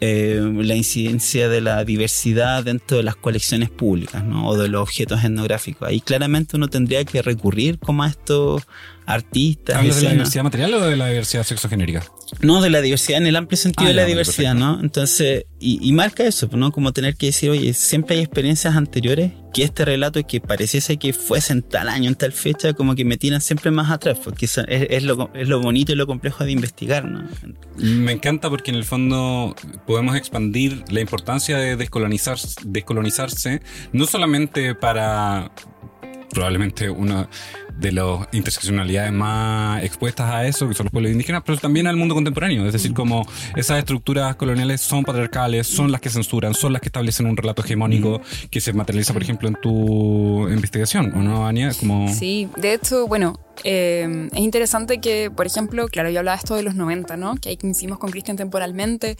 eh, 0.00 0.40
la 0.54 0.74
incidencia 0.74 1.48
de 1.48 1.60
la 1.60 1.84
diversidad 1.84 2.64
dentro 2.64 2.96
de 2.96 3.02
las 3.02 3.16
colecciones 3.16 3.68
públicas, 3.68 4.24
¿no? 4.24 4.48
O 4.48 4.56
de 4.56 4.68
los 4.68 4.82
objetos 4.82 5.22
etnográficos. 5.22 5.88
Ahí 5.88 6.00
claramente 6.00 6.56
uno 6.56 6.68
tendría 6.68 7.04
que 7.04 7.20
recurrir 7.20 7.78
como 7.78 8.02
a 8.02 8.08
estos 8.08 8.62
artistas. 9.10 9.76
¿Hablas 9.76 9.96
de 9.96 10.02
la 10.02 10.10
diversidad 10.12 10.44
material 10.44 10.74
o 10.74 10.80
de 10.80 10.96
la 10.96 11.08
diversidad 11.08 11.44
sexogenérica? 11.44 12.04
No, 12.40 12.62
de 12.62 12.70
la 12.70 12.80
diversidad 12.80 13.18
en 13.18 13.26
el 13.26 13.36
amplio 13.36 13.56
sentido 13.56 13.86
ah, 13.86 13.88
de 13.88 13.94
la 13.94 14.04
diversidad, 14.04 14.54
¿no? 14.54 14.80
Entonces, 14.80 15.46
y, 15.58 15.92
marca 15.92 16.24
eso, 16.24 16.48
¿no? 16.52 16.70
Como 16.72 16.92
tener 16.92 17.16
que 17.16 17.26
decir, 17.26 17.50
oye, 17.50 17.74
siempre 17.74 18.16
hay 18.16 18.22
experiencias 18.22 18.76
anteriores 18.76 19.32
que 19.52 19.64
este 19.64 19.84
relato 19.84 20.24
que 20.26 20.40
pareciese 20.40 20.96
que 20.96 21.12
fuese 21.12 21.52
en 21.52 21.62
tal 21.62 21.88
año, 21.88 22.08
en 22.08 22.14
tal 22.14 22.32
fecha, 22.32 22.72
como 22.72 22.94
que 22.94 23.04
me 23.04 23.16
tiran 23.16 23.40
siempre 23.40 23.70
más 23.70 23.90
atrás, 23.90 24.18
porque 24.22 24.46
es, 24.46 25.02
lo, 25.02 25.30
es 25.34 25.48
lo 25.48 25.60
bonito 25.60 25.92
y 25.92 25.96
lo 25.96 26.06
complejo 26.06 26.44
de 26.44 26.52
investigar, 26.52 27.04
¿no? 27.04 27.28
Me 27.76 28.12
encanta 28.12 28.48
porque 28.48 28.70
en 28.70 28.76
el 28.76 28.84
fondo 28.84 29.56
podemos 29.86 30.16
expandir 30.16 30.84
la 30.90 31.00
importancia 31.00 31.58
de 31.58 31.76
descolonizar, 31.76 32.38
descolonizarse, 32.64 33.60
no 33.92 34.06
solamente 34.06 34.74
para 34.74 35.50
probablemente 36.30 36.88
una 36.88 37.28
de 37.80 37.92
las 37.92 38.28
interseccionalidades 38.32 39.12
más 39.12 39.82
expuestas 39.82 40.30
a 40.30 40.46
eso, 40.46 40.68
que 40.68 40.74
son 40.74 40.84
los 40.84 40.92
pueblos 40.92 41.12
indígenas, 41.12 41.42
pero 41.44 41.58
también 41.58 41.86
al 41.86 41.96
mundo 41.96 42.14
contemporáneo. 42.14 42.66
Es 42.66 42.72
decir, 42.72 42.92
como 42.92 43.26
esas 43.56 43.78
estructuras 43.78 44.36
coloniales 44.36 44.80
son 44.80 45.04
patriarcales, 45.04 45.66
son 45.66 45.90
las 45.90 46.00
que 46.00 46.10
censuran, 46.10 46.54
son 46.54 46.72
las 46.72 46.82
que 46.82 46.88
establecen 46.88 47.26
un 47.26 47.36
relato 47.36 47.64
hegemónico 47.64 48.20
que 48.50 48.60
se 48.60 48.72
materializa, 48.72 49.12
por 49.12 49.22
ejemplo, 49.22 49.48
en 49.48 49.56
tu 49.60 50.48
investigación, 50.48 51.12
¿o 51.14 51.22
no, 51.22 51.46
Ania? 51.46 51.72
Como... 51.78 52.12
Sí, 52.12 52.48
de 52.56 52.74
hecho, 52.74 53.06
bueno, 53.06 53.38
eh, 53.64 54.28
es 54.32 54.40
interesante 54.40 55.00
que, 55.00 55.30
por 55.30 55.46
ejemplo, 55.46 55.88
claro, 55.88 56.10
yo 56.10 56.20
hablaba 56.20 56.36
esto 56.36 56.54
de 56.54 56.62
los 56.62 56.74
90, 56.74 57.16
¿no? 57.16 57.36
Que 57.36 57.50
ahí 57.50 57.56
coincidimos 57.56 57.98
con 57.98 58.10
Cristian 58.10 58.36
temporalmente. 58.36 59.16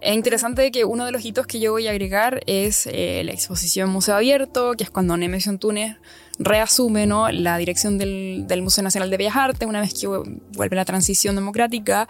Es 0.00 0.14
interesante 0.14 0.70
que 0.70 0.86
uno 0.86 1.04
de 1.04 1.12
los 1.12 1.24
hitos 1.24 1.46
que 1.46 1.60
yo 1.60 1.72
voy 1.72 1.86
a 1.86 1.90
agregar 1.90 2.40
es 2.46 2.86
eh, 2.86 3.22
la 3.24 3.32
exposición 3.32 3.90
Museo 3.90 4.16
Abierto, 4.16 4.72
que 4.72 4.84
es 4.84 4.90
cuando 4.90 5.14
Nemesio 5.16 5.50
Antunes 5.50 5.96
reasume 6.38 7.06
¿no? 7.06 7.30
la 7.30 7.58
dirección 7.58 7.98
del, 7.98 8.46
del, 8.46 8.62
Museo 8.62 8.82
Nacional 8.82 9.10
de 9.10 9.18
Bellas 9.18 9.36
Artes 9.36 9.68
una 9.68 9.82
vez 9.82 9.92
que 9.92 10.06
vuelve 10.06 10.74
la 10.74 10.86
transición 10.86 11.34
democrática 11.34 12.08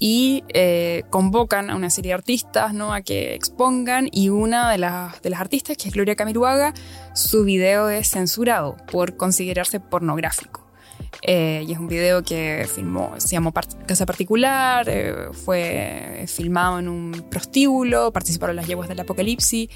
y 0.00 0.44
eh, 0.54 1.02
convocan 1.10 1.68
a 1.68 1.76
una 1.76 1.90
serie 1.90 2.10
de 2.10 2.14
artistas 2.14 2.72
¿no? 2.72 2.94
a 2.94 3.02
que 3.02 3.34
expongan 3.34 4.08
y 4.10 4.30
una 4.30 4.70
de, 4.70 4.78
las 4.78 5.20
de 5.20 5.28
las 5.28 5.40
artistas, 5.40 5.76
que 5.76 5.88
es 5.88 5.94
Gloria 5.94 6.16
Camiruaga, 6.16 6.72
su 7.14 7.44
video 7.44 7.90
es 7.90 8.08
censurado 8.08 8.78
por 8.90 9.18
considerarse 9.18 9.78
pornográfico. 9.78 10.65
Eh, 11.22 11.64
y 11.66 11.72
es 11.72 11.78
un 11.78 11.88
video 11.88 12.22
que 12.22 12.68
filmó, 12.72 13.14
se 13.18 13.28
llamó 13.28 13.52
Casa 13.52 14.06
Particular, 14.06 14.86
eh, 14.88 15.14
fue 15.32 16.24
filmado 16.28 16.78
en 16.78 16.88
un 16.88 17.24
prostíbulo, 17.30 18.12
participaron 18.12 18.54
las 18.54 18.66
yeguas 18.66 18.88
del 18.88 19.00
apocalipsis 19.00 19.68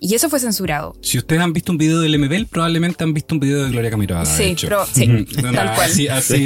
y 0.00 0.14
eso 0.14 0.28
fue 0.28 0.38
censurado. 0.38 0.94
Si 1.00 1.18
ustedes 1.18 1.42
han 1.42 1.52
visto 1.52 1.72
un 1.72 1.78
video 1.78 2.00
del 2.00 2.18
MBL, 2.18 2.46
probablemente 2.46 3.02
han 3.02 3.14
visto 3.14 3.34
un 3.34 3.40
video 3.40 3.64
de 3.64 3.70
Gloria 3.70 3.90
Camiroaga. 3.90 4.26
Sí, 4.26 4.54
pero, 4.60 4.86
sí, 4.86 5.26
tal 5.40 5.74
cual. 5.74 5.90
Así, 6.10 6.44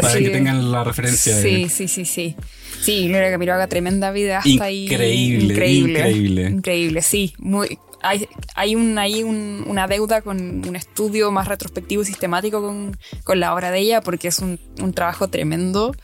para 0.00 0.18
que 0.18 0.30
tengan 0.30 0.72
la 0.72 0.84
referencia. 0.84 1.40
Sí, 1.40 1.68
sí, 1.68 1.88
sí, 1.88 2.04
sí. 2.04 2.36
Sí, 2.80 3.08
Gloria 3.08 3.30
Camiroaga, 3.30 3.66
tremenda 3.66 4.10
vida 4.10 4.38
hasta 4.38 4.64
ahí. 4.64 4.84
Increíble, 4.84 5.44
increíble. 5.44 6.48
Increíble, 6.48 7.02
sí. 7.02 7.34
Muy, 7.38 7.78
hay, 8.02 8.28
hay, 8.54 8.74
un, 8.74 8.98
hay 8.98 9.22
un, 9.22 9.64
una 9.66 9.86
deuda 9.86 10.20
con 10.22 10.38
un 10.66 10.76
estudio 10.76 11.30
más 11.30 11.48
retrospectivo 11.48 12.02
y 12.02 12.06
sistemático 12.06 12.60
con, 12.62 12.96
con 13.24 13.40
la 13.40 13.54
obra 13.54 13.70
de 13.70 13.80
ella, 13.80 14.00
porque 14.00 14.28
es 14.28 14.38
un, 14.38 14.58
un 14.80 14.92
trabajo 14.92 15.28
tremendo. 15.28 15.94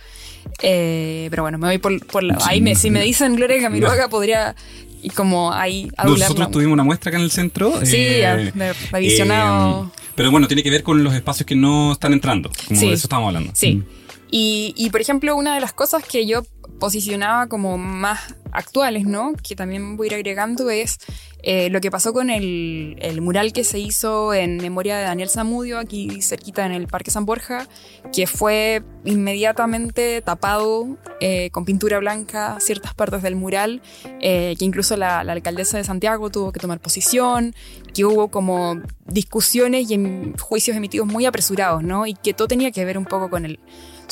Eh, 0.62 1.28
pero 1.30 1.42
bueno, 1.42 1.58
me 1.58 1.68
voy 1.68 1.78
por, 1.78 2.04
por 2.06 2.22
la, 2.24 2.36
ahí 2.46 2.60
me, 2.60 2.74
si 2.74 2.90
me 2.90 3.00
dicen 3.02 3.36
Gloria 3.36 3.60
Camiroaga 3.60 4.08
podría 4.08 4.56
y 5.00 5.10
como 5.10 5.52
ahí 5.52 5.88
nosotros 6.04 6.50
tuvimos 6.50 6.72
una 6.74 6.82
muestra 6.84 7.10
acá 7.10 7.18
en 7.18 7.24
el 7.24 7.30
centro 7.30 7.84
sí 7.84 7.96
eh, 7.98 8.52
revisionado 8.90 9.90
Pero 10.14 10.30
bueno, 10.30 10.46
tiene 10.48 10.62
que 10.62 10.70
ver 10.70 10.82
con 10.82 11.02
los 11.04 11.14
espacios 11.14 11.46
que 11.46 11.54
no 11.54 11.92
están 11.92 12.12
entrando, 12.12 12.50
como 12.68 12.78
Sí. 12.80 12.88
de 12.88 12.94
eso 12.94 13.06
estamos 13.06 13.28
hablando. 13.28 13.52
Sí. 13.54 13.82
Y, 14.30 14.74
y, 14.76 14.90
por 14.90 15.00
ejemplo, 15.00 15.36
una 15.36 15.54
de 15.54 15.60
las 15.60 15.72
cosas 15.72 16.02
que 16.04 16.26
yo 16.26 16.42
posicionaba 16.82 17.46
como 17.46 17.78
más 17.78 18.34
actuales, 18.50 19.04
¿no? 19.04 19.34
Que 19.40 19.54
también 19.54 19.96
voy 19.96 20.08
a 20.08 20.10
ir 20.10 20.14
agregando 20.14 20.68
es 20.68 20.98
eh, 21.44 21.70
lo 21.70 21.80
que 21.80 21.92
pasó 21.92 22.12
con 22.12 22.28
el, 22.28 23.20
mural 23.22 23.52
que 23.52 23.62
se 23.62 23.78
hizo 23.78 24.34
en 24.34 24.56
memoria 24.56 24.96
de 24.96 25.04
Daniel 25.04 25.28
Zamudio, 25.28 25.78
aquí 25.78 26.20
cerquita 26.22 26.66
en 26.66 26.72
el 26.72 26.88
Parque 26.88 27.12
San 27.12 27.24
Borja, 27.24 27.68
que 28.12 28.26
fue 28.26 28.82
inmediatamente 29.04 30.22
tapado 30.22 30.96
eh, 31.20 31.50
con 31.50 31.64
pintura 31.64 32.00
blanca 32.00 32.58
ciertas 32.58 32.94
partes 32.94 33.22
del 33.22 33.36
mural, 33.36 33.80
eh, 34.20 34.56
que 34.58 34.64
incluso 34.64 34.96
la, 34.96 35.22
la 35.22 35.34
alcaldesa 35.34 35.78
de 35.78 35.84
Santiago 35.84 36.30
tuvo 36.30 36.50
que 36.50 36.58
tomar 36.58 36.80
posición, 36.80 37.54
que 37.94 38.04
hubo 38.04 38.26
como 38.26 38.82
discusiones 39.06 39.88
y 39.88 40.32
juicios 40.40 40.76
emitidos 40.76 41.06
muy 41.06 41.26
apresurados, 41.26 41.84
¿no? 41.84 42.08
Y 42.08 42.14
que 42.14 42.34
todo 42.34 42.48
tenía 42.48 42.72
que 42.72 42.84
ver 42.84 42.98
un 42.98 43.04
poco 43.04 43.30
con 43.30 43.44
el 43.44 43.60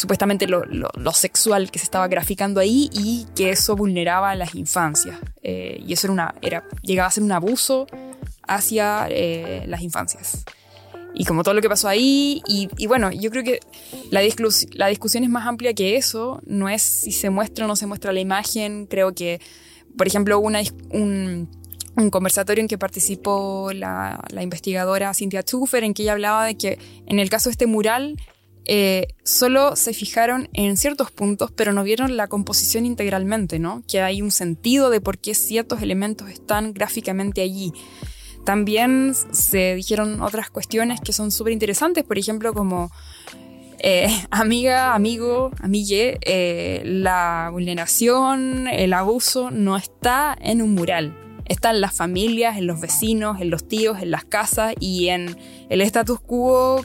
supuestamente 0.01 0.47
lo, 0.47 0.65
lo- 0.65 1.13
sexual 1.13 1.71
que 1.71 1.79
se 1.79 1.85
estaba 1.85 2.09
graficando 2.09 2.61
ahí 2.61 2.89
y 2.93 3.27
que 3.37 3.51
eso 3.51 3.77
vulneraba 3.77 4.31
a 4.31 4.35
las 4.35 4.55
infancias. 4.55 5.19
Eh, 5.43 5.83
y 5.87 5.93
eso 5.93 6.07
era 6.07 6.13
una, 6.13 6.35
era, 6.41 6.65
llegaba 6.83 7.09
a 7.09 7.11
ser 7.11 7.23
un 7.23 7.33
abuso 7.33 7.87
hacia 8.49 9.07
eh, 9.11 9.65
las 9.67 9.83
infancias. 9.83 10.45
Y 11.15 11.25
como 11.25 11.43
todo 11.43 11.55
lo 11.55 11.61
que 11.61 11.69
pasó 11.69 11.89
ahí, 11.89 12.41
y, 12.47 12.69
bueno, 12.87 13.11
yo 13.11 13.31
creo 13.31 13.43
que 13.45 13.59
la, 14.11 14.23
discus- 14.23 14.69
la 14.73 14.87
discusión 14.87 15.25
es 15.25 15.31
más 15.31 15.47
amplia 15.47 15.75
que 15.75 15.97
eso, 15.97 16.41
no 16.47 16.69
es 16.69 16.83
si 16.83 17.13
se 17.13 17.29
muestra 17.31 17.65
o 17.65 17.69
no 17.69 17.77
se 17.77 17.87
muestra 17.87 18.13
la 18.13 18.21
imagen, 18.21 18.87
creo 18.87 19.13
que, 19.13 19.41
por 19.99 20.07
ejemplo, 20.07 20.39
una, 20.39 20.61
un, 20.91 21.51
un 21.97 22.11
conversatorio 22.11 22.63
en 22.63 22.69
que 22.69 22.79
participó 22.79 23.73
la, 23.75 24.25
la 24.31 24.43
investigadora 24.43 25.13
Cynthia 25.13 25.43
Tufer, 25.43 25.83
en 25.85 25.93
que 25.95 26.03
ella 26.03 26.13
hablaba 26.13 26.45
de 26.47 26.55
que 26.57 26.79
en 27.07 27.19
el 27.19 27.29
caso 27.29 27.49
de 27.49 27.53
este 27.53 27.67
mural, 27.67 28.17
eh, 28.67 29.09
solo 29.25 29.75
se 29.77 29.95
fijaron 29.95 30.49
en 30.53 30.77
ciertos 30.77 31.11
puntos, 31.11 31.51
pero 31.51 31.73
no 31.73 31.83
vieron 31.83 32.17
la 32.17 32.29
composición 32.29 32.87
integralmente, 32.87 33.59
¿no? 33.59 33.83
Que 33.89 34.01
hay 34.03 34.23
un 34.23 34.31
sentido 34.31 34.91
de 34.91 35.01
por 35.01 35.19
qué 35.19 35.35
ciertos 35.35 35.83
elementos 35.83 36.29
están 36.29 36.73
gráficamente 36.73 37.41
allí. 37.43 37.73
También 38.45 39.15
se 39.33 39.75
dijeron 39.75 40.23
otras 40.23 40.51
cuestiones 40.51 41.01
que 41.01 41.13
son 41.13 41.31
súper 41.31 41.53
interesantes, 41.53 42.05
por 42.05 42.19
ejemplo, 42.19 42.53
como 42.53 42.91
eh, 43.79 44.09
amiga, 44.31 44.95
amigo, 44.95 45.51
amigue, 45.61 46.19
eh, 46.23 46.83
la 46.85 47.49
vulneración, 47.53 48.69
el 48.69 48.93
abuso 48.93 49.51
no 49.51 49.77
está 49.77 50.37
en 50.41 50.63
un 50.63 50.75
mural. 50.75 51.17
Está 51.47 51.71
en 51.71 51.81
las 51.81 51.95
familias, 51.95 52.59
en 52.59 52.69
los 52.69 52.81
vecinos, 52.81 53.41
en 53.41 53.51
los 53.51 53.67
tíos, 53.67 54.01
en 54.01 54.13
las 54.13 54.25
casas 54.25 54.75
y 54.79 55.09
en 55.09 55.37
el 55.69 55.81
status 55.81 56.21
quo 56.21 56.81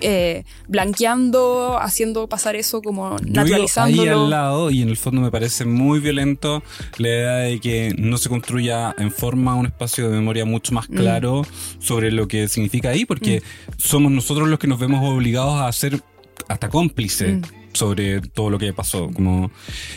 eh, 0.00 0.44
blanqueando, 0.68 1.78
haciendo 1.80 2.28
pasar 2.28 2.56
eso 2.56 2.82
como 2.82 3.16
Yo 3.20 3.42
ahí 3.76 4.08
al 4.08 4.30
lado 4.30 4.70
y 4.70 4.82
en 4.82 4.88
el 4.88 4.96
fondo 4.96 5.20
me 5.20 5.30
parece 5.30 5.64
muy 5.64 6.00
violento 6.00 6.62
la 6.98 7.08
idea 7.08 7.34
de 7.36 7.60
que 7.60 7.94
no 7.98 8.18
se 8.18 8.28
construya 8.28 8.94
en 8.98 9.10
forma 9.10 9.54
un 9.54 9.66
espacio 9.66 10.08
de 10.10 10.16
memoria 10.16 10.44
mucho 10.44 10.72
más 10.72 10.88
Mm. 10.88 10.94
claro 10.94 11.42
sobre 11.78 12.10
lo 12.12 12.28
que 12.28 12.48
significa 12.48 12.90
ahí, 12.90 13.04
porque 13.04 13.42
somos 13.76 14.12
nosotros 14.12 14.48
los 14.48 14.58
que 14.58 14.66
nos 14.66 14.78
vemos 14.78 15.00
obligados 15.04 15.60
a 15.60 15.70
ser 15.72 16.00
hasta 16.48 16.68
cómplices. 16.68 17.38
Mm. 17.38 17.65
Sobre 17.76 18.20
todo 18.20 18.50
lo 18.50 18.58
que 18.58 18.72
pasó. 18.72 19.08
Como 19.10 19.50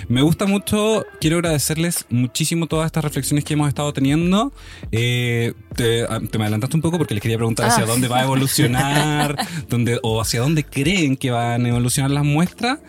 me 0.08 0.22
gusta 0.22 0.46
mucho, 0.46 1.06
quiero 1.20 1.38
agradecerles 1.38 2.06
muchísimo 2.10 2.68
todas 2.68 2.86
estas 2.88 3.04
reflexiones 3.04 3.44
que 3.44 3.54
hemos 3.54 3.68
estado 3.68 3.92
teniendo. 3.94 4.52
Eh, 4.92 5.54
te, 5.76 6.04
ah, 6.04 6.20
te 6.30 6.38
me 6.38 6.44
adelantaste 6.46 6.76
un 6.76 6.82
poco 6.82 6.98
porque 6.98 7.14
les 7.14 7.22
quería 7.22 7.38
preguntar 7.38 7.68
hacia 7.70 7.84
Ah. 7.84 7.88
dónde 7.88 8.08
va 8.08 8.20
a 8.20 8.24
evolucionar, 8.24 9.36
dónde, 9.70 10.00
o 10.04 10.22
hacia 10.22 10.42
dónde 10.42 10.64
creen 10.64 11.16
que 11.18 11.32
van 11.32 11.66
a 11.66 11.70
evolucionar 11.70 12.12
las 12.12 12.24
muestras. 12.26 12.80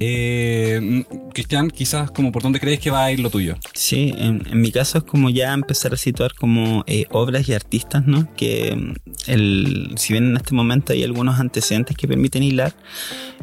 Eh, 0.00 1.04
Cristian, 1.34 1.70
quizás 1.70 2.10
como 2.10 2.30
por 2.32 2.42
dónde 2.42 2.60
crees 2.60 2.78
que 2.80 2.90
va 2.90 3.04
a 3.04 3.12
ir 3.12 3.20
lo 3.20 3.30
tuyo. 3.30 3.56
Sí, 3.74 4.14
en, 4.16 4.42
en 4.50 4.60
mi 4.60 4.70
caso 4.72 4.98
es 4.98 5.04
como 5.04 5.28
ya 5.28 5.52
empezar 5.52 5.92
a 5.92 5.96
situar 5.96 6.34
como 6.34 6.84
eh, 6.86 7.06
obras 7.10 7.48
y 7.48 7.52
artistas, 7.52 8.06
¿no? 8.06 8.32
Que 8.36 8.94
el, 9.26 9.92
si 9.96 10.12
bien 10.12 10.28
en 10.30 10.36
este 10.36 10.54
momento 10.54 10.92
hay 10.92 11.02
algunos 11.04 11.38
antecedentes 11.40 11.96
que 11.96 12.06
permiten 12.06 12.42
hilar, 12.42 12.74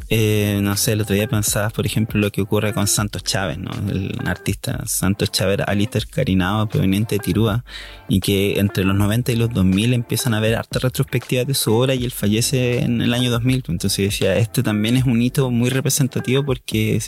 eh, 0.09 0.59
no 0.61 0.75
sé, 0.77 0.94
el 0.95 1.01
otro 1.01 1.15
día 1.15 1.27
pensaba, 1.27 1.69
por 1.69 1.85
ejemplo, 1.85 2.19
lo 2.19 2.31
que 2.31 2.41
ocurre 2.41 2.73
con 2.73 2.87
Santos 2.87 3.23
Chávez, 3.23 3.57
¿no? 3.57 3.71
El 3.89 4.17
artista 4.25 4.83
Santos 4.85 5.31
Chávez 5.31 5.59
Alistair 5.65 6.07
Carinado, 6.07 6.67
proveniente 6.67 7.15
de 7.15 7.19
Tirúa, 7.19 7.63
y 8.07 8.19
que 8.19 8.59
entre 8.59 8.83
los 8.83 8.95
90 8.95 9.31
y 9.31 9.35
los 9.35 9.49
2000 9.51 9.93
empiezan 9.93 10.33
a 10.33 10.39
ver 10.39 10.55
hartas 10.55 10.81
retrospectivas 10.81 11.45
de 11.47 11.53
su 11.53 11.73
obra 11.73 11.95
y 11.95 12.05
él 12.05 12.11
fallece 12.11 12.79
en 12.79 13.01
el 13.01 13.13
año 13.13 13.29
2000. 13.29 13.63
Entonces 13.67 13.97
decía, 13.97 14.35
este 14.37 14.63
también 14.63 14.97
es 14.97 15.05
un 15.05 15.21
hito 15.21 15.51
muy 15.51 15.69
representativo 15.69 16.43
porque 16.45 16.99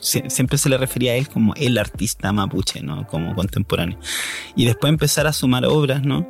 siempre 0.00 0.58
se 0.58 0.68
le 0.68 0.78
refería 0.78 1.12
a 1.12 1.16
él 1.16 1.28
como 1.28 1.54
el 1.54 1.78
artista 1.78 2.32
mapuche, 2.32 2.82
¿no? 2.82 3.06
Como 3.06 3.34
contemporáneo. 3.34 3.98
Y 4.56 4.64
después 4.64 4.90
empezar 4.90 5.26
a 5.26 5.32
sumar 5.32 5.66
obras, 5.66 6.02
¿no? 6.02 6.26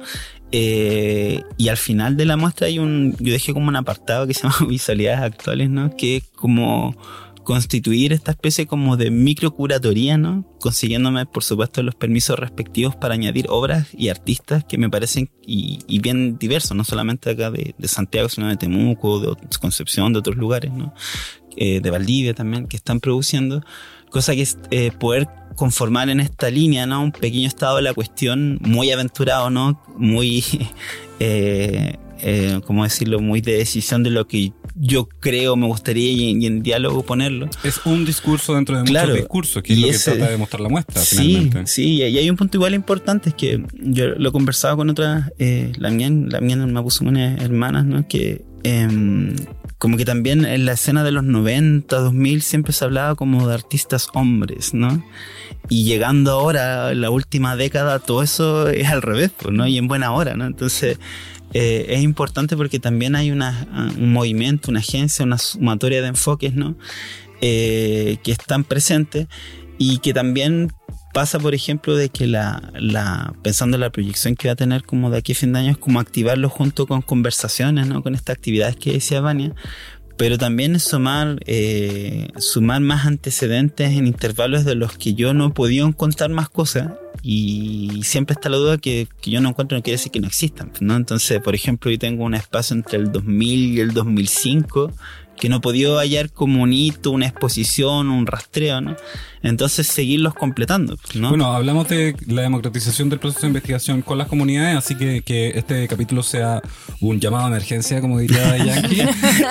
Eh, 0.52 1.42
y 1.56 1.68
al 1.68 1.78
final 1.78 2.16
de 2.16 2.26
la 2.26 2.36
muestra 2.36 2.66
hay 2.66 2.78
un, 2.78 3.16
yo 3.18 3.32
dejé 3.32 3.54
como 3.54 3.68
un 3.68 3.76
apartado 3.76 4.26
que 4.26 4.34
se 4.34 4.42
llama 4.42 4.56
visualidades 4.68 5.20
actuales, 5.20 5.70
¿no? 5.70 5.96
Que 5.96 6.16
es 6.16 6.24
como 6.34 6.94
constituir 7.42 8.12
esta 8.12 8.30
especie 8.30 8.66
como 8.66 8.96
de 8.96 9.10
microcuratoría, 9.10 10.16
¿no? 10.18 10.44
Consiguiéndome, 10.60 11.26
por 11.26 11.42
supuesto, 11.42 11.82
los 11.82 11.94
permisos 11.94 12.38
respectivos 12.38 12.94
para 12.94 13.14
añadir 13.14 13.46
obras 13.48 13.88
y 13.96 14.10
artistas 14.10 14.64
que 14.64 14.78
me 14.78 14.90
parecen 14.90 15.30
y, 15.44 15.80
y 15.88 15.98
bien 15.98 16.38
diversos, 16.38 16.76
no 16.76 16.84
solamente 16.84 17.30
acá 17.30 17.50
de, 17.50 17.74
de 17.76 17.88
Santiago, 17.88 18.28
sino 18.28 18.48
de 18.48 18.56
Temuco, 18.56 19.20
de 19.20 19.34
Concepción, 19.60 20.12
de 20.12 20.20
otros 20.20 20.36
lugares, 20.36 20.72
¿no? 20.72 20.94
Eh, 21.56 21.80
de 21.80 21.90
Valdivia 21.90 22.34
también, 22.34 22.66
que 22.66 22.76
están 22.76 23.00
produciendo, 23.00 23.62
cosa 24.12 24.34
que 24.34 24.42
es 24.42 24.58
eh, 24.70 24.92
poder 24.98 25.26
conformar 25.56 26.08
en 26.08 26.20
esta 26.20 26.48
línea, 26.50 26.86
¿no? 26.86 27.02
Un 27.02 27.12
pequeño 27.12 27.46
estado 27.48 27.76
de 27.76 27.82
la 27.82 27.92
cuestión 27.94 28.58
muy 28.62 28.90
aventurado, 28.90 29.50
¿no? 29.50 29.82
Muy, 29.96 30.44
eh, 31.20 31.96
eh, 32.20 32.60
¿cómo 32.66 32.84
decirlo? 32.84 33.20
Muy 33.20 33.40
de 33.40 33.56
decisión 33.58 34.02
de 34.02 34.10
lo 34.10 34.26
que 34.26 34.52
yo 34.74 35.06
creo 35.20 35.54
me 35.56 35.66
gustaría 35.66 36.10
y, 36.10 36.42
y 36.42 36.46
en 36.46 36.62
diálogo 36.62 37.02
ponerlo. 37.02 37.48
Es 37.62 37.80
un 37.84 38.04
discurso 38.06 38.54
dentro 38.54 38.78
de 38.78 38.84
Claro, 38.84 39.08
muchos 39.08 39.20
discursos, 39.22 39.62
que 39.62 39.72
es 39.74 39.78
lo 39.80 39.88
que 39.88 39.94
ese- 39.94 40.10
trata 40.12 40.30
de 40.30 40.36
mostrar 40.38 40.60
la 40.62 40.68
muestra, 40.70 41.02
Sí, 41.02 41.16
finalmente. 41.16 41.66
sí, 41.66 41.94
y 41.96 42.02
hay 42.02 42.30
un 42.30 42.36
punto 42.36 42.56
igual 42.56 42.72
importante, 42.74 43.28
es 43.30 43.34
que 43.34 43.62
yo 43.82 44.08
lo 44.10 44.28
he 44.30 44.32
conversado 44.32 44.76
con 44.78 44.88
otras, 44.88 45.30
eh, 45.38 45.72
la 45.76 45.90
mía, 45.90 46.08
la 46.10 46.40
mía 46.40 46.56
me 46.56 46.82
puso 46.82 47.04
unas 47.04 47.40
hermanas, 47.42 47.84
¿no? 47.84 48.06
Que 48.08 48.44
em, 48.64 49.36
como 49.78 49.96
que 49.96 50.04
también 50.04 50.44
en 50.44 50.64
la 50.64 50.72
escena 50.72 51.02
de 51.02 51.10
los 51.10 51.24
90, 51.24 51.96
2000 51.96 52.42
siempre 52.42 52.72
se 52.72 52.84
hablaba 52.84 53.14
como 53.16 53.48
de 53.48 53.54
artistas 53.54 54.08
hombres, 54.14 54.74
¿no? 54.74 55.04
Y 55.68 55.84
llegando 55.84 56.30
ahora, 56.30 56.94
la 56.94 57.10
última 57.10 57.56
década, 57.56 57.98
todo 57.98 58.22
eso 58.22 58.68
es 58.68 58.88
al 58.88 59.02
revés, 59.02 59.32
pues, 59.36 59.52
¿no? 59.54 59.66
Y 59.66 59.78
en 59.78 59.88
buena 59.88 60.12
hora, 60.12 60.34
¿no? 60.34 60.46
Entonces, 60.46 60.98
eh, 61.54 61.86
es 61.88 62.02
importante 62.02 62.56
porque 62.56 62.78
también 62.78 63.16
hay 63.16 63.30
un 63.30 63.42
movimiento, 64.12 64.70
una 64.70 64.80
agencia, 64.80 65.24
una 65.24 65.38
sumatoria 65.38 66.00
de 66.00 66.08
enfoques, 66.08 66.54
¿no? 66.54 66.76
Eh, 67.40 68.18
que 68.22 68.32
están 68.32 68.62
presentes 68.62 69.26
y 69.78 69.98
que 69.98 70.14
también 70.14 70.72
pasa, 71.12 71.38
por 71.38 71.54
ejemplo, 71.54 71.96
de 71.96 72.08
que 72.08 72.26
la, 72.26 72.70
la 72.74 73.34
pensando 73.42 73.76
en 73.76 73.82
la 73.82 73.90
proyección 73.90 74.34
que 74.34 74.48
va 74.48 74.52
a 74.52 74.56
tener 74.56 74.84
como 74.84 75.10
de 75.10 75.18
aquí 75.18 75.32
a 75.32 75.34
fin 75.34 75.52
de 75.52 75.60
año 75.60 75.70
es 75.72 75.78
como 75.78 76.00
activarlo 76.00 76.48
junto 76.48 76.86
con 76.86 77.02
conversaciones, 77.02 77.86
¿no? 77.86 78.02
Con 78.02 78.14
estas 78.14 78.36
actividades 78.36 78.76
que 78.76 78.92
decía 78.92 79.20
Vania, 79.20 79.54
pero 80.16 80.38
también 80.38 80.76
es 80.76 80.84
sumar, 80.84 81.40
eh, 81.46 82.28
sumar 82.38 82.80
más 82.80 83.06
antecedentes 83.06 83.92
en 83.92 84.06
intervalos 84.06 84.64
de 84.64 84.74
los 84.74 84.96
que 84.96 85.14
yo 85.14 85.34
no 85.34 85.48
he 85.48 85.50
podido 85.50 85.86
encontrar 85.86 86.30
más 86.30 86.48
cosas 86.48 86.92
y 87.22 88.00
siempre 88.04 88.34
está 88.34 88.48
la 88.48 88.56
duda 88.56 88.78
que, 88.78 89.06
que 89.20 89.30
yo 89.30 89.40
no 89.40 89.48
encuentro 89.50 89.76
no 89.76 89.82
quiere 89.82 89.96
decir 89.98 90.12
que 90.12 90.20
no 90.20 90.26
existan, 90.28 90.72
¿no? 90.80 90.96
Entonces, 90.96 91.40
por 91.40 91.54
ejemplo, 91.54 91.90
yo 91.90 91.98
tengo 91.98 92.24
un 92.24 92.34
espacio 92.34 92.74
entre 92.76 92.98
el 92.98 93.12
2000 93.12 93.74
y 93.76 93.80
el 93.80 93.92
2005 93.92 94.92
que 95.38 95.48
no 95.48 95.60
podido 95.60 95.98
hallar 95.98 96.30
como 96.30 96.62
un 96.62 96.72
hito, 96.72 97.10
una 97.10 97.26
exposición, 97.26 98.10
un 98.10 98.26
rastreo, 98.26 98.80
¿no? 98.80 98.96
Entonces 99.42 99.88
seguirlos 99.88 100.34
completando, 100.34 100.96
¿no? 101.14 101.30
Bueno, 101.30 101.46
hablamos 101.52 101.88
de 101.88 102.14
la 102.28 102.42
democratización 102.42 103.08
del 103.08 103.18
proceso 103.18 103.40
de 103.40 103.48
investigación 103.48 104.02
con 104.02 104.18
las 104.18 104.28
comunidades, 104.28 104.76
así 104.76 104.94
que 104.94 105.22
que 105.22 105.48
este 105.56 105.88
capítulo 105.88 106.22
sea 106.22 106.62
un 107.00 107.18
llamado 107.18 107.44
de 107.48 107.56
emergencia, 107.56 108.00
como 108.00 108.20
diría 108.20 108.56
Yankee, 108.64 109.02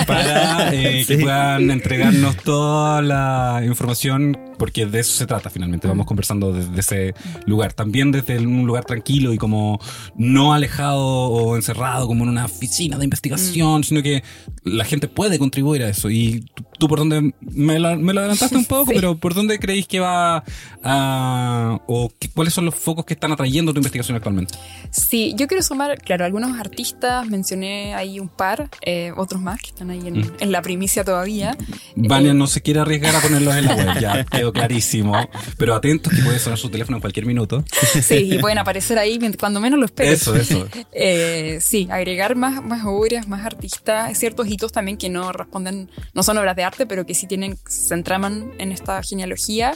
para 0.07 0.73
eh, 0.73 1.03
que 1.05 1.15
Sí. 1.17 1.21
puedan 1.23 1.69
entregarnos 1.71 2.37
toda 2.37 3.01
la 3.01 3.61
información, 3.65 4.37
porque 4.57 4.85
de 4.85 4.99
eso 5.01 5.11
se 5.13 5.25
trata 5.25 5.49
finalmente. 5.49 5.89
Vamos 5.89 6.05
conversando 6.05 6.53
desde 6.53 6.79
ese 6.79 7.13
lugar, 7.51 7.73
también 7.73 8.11
desde 8.11 8.39
un 8.39 8.65
lugar 8.65 8.85
tranquilo 8.85 9.33
y 9.33 9.37
como 9.37 9.79
no 10.15 10.53
alejado 10.53 11.01
o 11.05 11.55
encerrado 11.55 12.07
como 12.07 12.23
en 12.23 12.29
una 12.29 12.45
oficina 12.45 12.97
de 12.97 13.03
investigación, 13.03 13.83
sino 13.83 14.01
que 14.01 14.23
la 14.63 14.85
gente 14.85 15.07
puede 15.07 15.37
contribuir 15.37 15.83
a 15.83 15.89
eso 15.89 16.09
y 16.09 16.45
tú 16.79 16.87
por 16.87 16.99
dónde 16.99 17.33
me 17.41 17.77
lo, 17.79 17.95
me 17.97 18.13
lo 18.13 18.21
adelantaste 18.21 18.55
un 18.55 18.65
poco, 18.65 18.91
pero 18.95 19.17
¿por 19.17 19.33
dónde 19.33 19.59
creéis 19.59 19.87
que 19.87 19.99
va 19.99 20.43
a, 20.83 21.79
o 21.87 22.11
cuáles 22.33 22.53
son 22.53 22.65
los 22.65 22.75
focos 22.75 23.05
que 23.05 23.13
están 23.13 23.31
atrayendo 23.31 23.73
tu 23.73 23.79
investigación 23.79 24.15
actualmente? 24.15 24.55
Sí, 24.91 25.33
yo 25.37 25.47
quiero 25.47 25.61
sumar, 25.63 25.97
claro, 25.99 26.25
algunos 26.25 26.57
artistas, 26.59 27.27
mencioné 27.27 27.93
ahí 27.93 28.19
un 28.19 28.29
par, 28.29 28.69
eh, 28.81 29.11
otros 29.17 29.41
más 29.41 29.59
que 29.61 29.69
están 29.69 29.89
ahí 29.89 30.07
en, 30.07 30.21
Mm. 30.21 30.31
en 30.39 30.51
la 30.51 30.61
primicia 30.61 31.03
todavía. 31.03 31.57
Vania 31.95 32.31
Eh, 32.31 32.33
no 32.33 32.45
se 32.47 32.61
quiere 32.61 32.79
arriesgar 32.81 33.15
a 33.15 33.21
ponerlos 33.21 33.55
en 33.55 33.65
la 33.65 33.75
web, 33.75 33.99
ya 33.99 34.23
quedó 34.25 34.51
clarísimo. 34.53 35.13
Pero 35.57 35.73
atentos 35.73 36.13
que 36.13 36.21
puede 36.21 36.37
sonar 36.39 36.59
su 36.59 36.69
teléfono 36.69 36.97
en 36.97 37.01
cualquier 37.01 37.25
minuto. 37.25 37.40
Sí, 38.01 38.33
y 38.33 38.39
pueden 38.39 38.57
aparecer 38.57 38.97
ahí 38.97 39.19
cuando 39.39 39.59
menos 39.59 39.79
lo 39.79 39.85
esperes. 39.85 40.21
Eso, 40.21 40.35
eso. 40.35 40.67
Eh, 40.93 41.59
sí, 41.61 41.87
agregar 41.89 42.35
más, 42.35 42.63
más 42.63 42.83
obras, 42.85 43.27
más 43.27 43.45
artistas, 43.45 44.17
ciertos 44.17 44.47
hitos 44.47 44.71
también 44.71 44.97
que 44.97 45.09
no 45.09 45.31
responden, 45.31 45.89
no 46.13 46.23
son 46.23 46.37
obras 46.37 46.55
de 46.55 46.63
arte, 46.63 46.85
pero 46.85 47.05
que 47.05 47.13
sí 47.13 47.27
tienen, 47.27 47.57
se 47.67 47.93
entraman 47.93 48.51
en 48.57 48.71
esta 48.71 49.01
genealogía. 49.03 49.73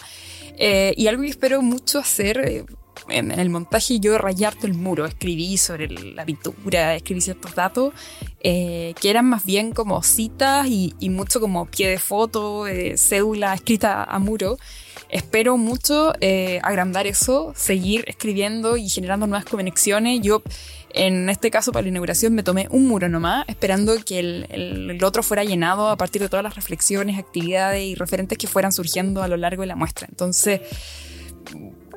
Eh, 0.58 0.94
y 0.98 1.08
algo 1.08 1.24
que 1.24 1.30
espero 1.30 1.62
mucho 1.62 2.00
hacer 2.00 2.38
eh, 2.38 2.66
en, 3.10 3.32
el 3.32 3.50
montaje, 3.50 4.00
yo 4.00 4.18
rayarte 4.18 4.68
el 4.68 4.74
muro, 4.74 5.06
escribí 5.06 5.58
sobre 5.58 5.88
la 5.90 6.26
pintura, 6.26 6.96
escribí 6.96 7.22
ciertos 7.22 7.56
datos, 7.56 7.94
eh, 8.42 8.94
que 9.00 9.10
eran 9.10 9.26
más 9.26 9.46
bien 9.46 9.72
como 9.72 10.02
citas 10.04 10.68
y, 10.68 10.94
y 11.00 11.10
mucho 11.10 11.40
como 11.40 11.66
pie 11.66 11.90
de 11.90 12.00
foto, 12.00 12.68
eh, 12.68 12.98
cédula 12.98 13.54
escrita 13.54 14.04
a 14.04 14.20
muro. 14.20 14.58
Espero 15.10 15.58
mucho 15.58 16.14
eh, 16.22 16.60
agrandar 16.64 17.08
eso, 17.08 17.54
seguir 17.56 18.04
escribiendo 18.08 18.78
y 18.78 18.90
generando 18.90 19.28
nuevas 19.28 19.46
conexiones. 19.46 20.20
Yo, 20.22 20.42
en 20.94 21.30
este 21.30 21.52
caso, 21.52 21.72
para 21.72 21.84
la 21.84 21.90
inauguración, 21.90 22.34
me 22.34 22.44
tomé 22.44 22.68
un 22.72 22.88
muro 22.88 23.08
nomás, 23.10 23.46
esperando 23.48 23.94
que 24.06 24.20
el, 24.20 24.48
el- 24.50 24.92
el 24.92 25.04
otro 25.04 25.24
fuera 25.24 25.44
llenado 25.44 25.90
a 25.90 25.98
partir 25.98 26.22
de 26.22 26.30
todas 26.30 26.44
las 26.44 26.56
reflexiones, 26.56 27.18
actividades 27.20 27.84
y 27.84 27.96
referentes 27.96 28.38
que 28.38 28.48
fueran 28.48 28.72
surgiendo 28.72 29.22
a 29.24 29.28
lo 29.28 29.38
largo 29.38 29.62
de 29.62 29.68
la 29.68 29.76
muestra. 29.76 30.08
Entonces, 30.10 30.62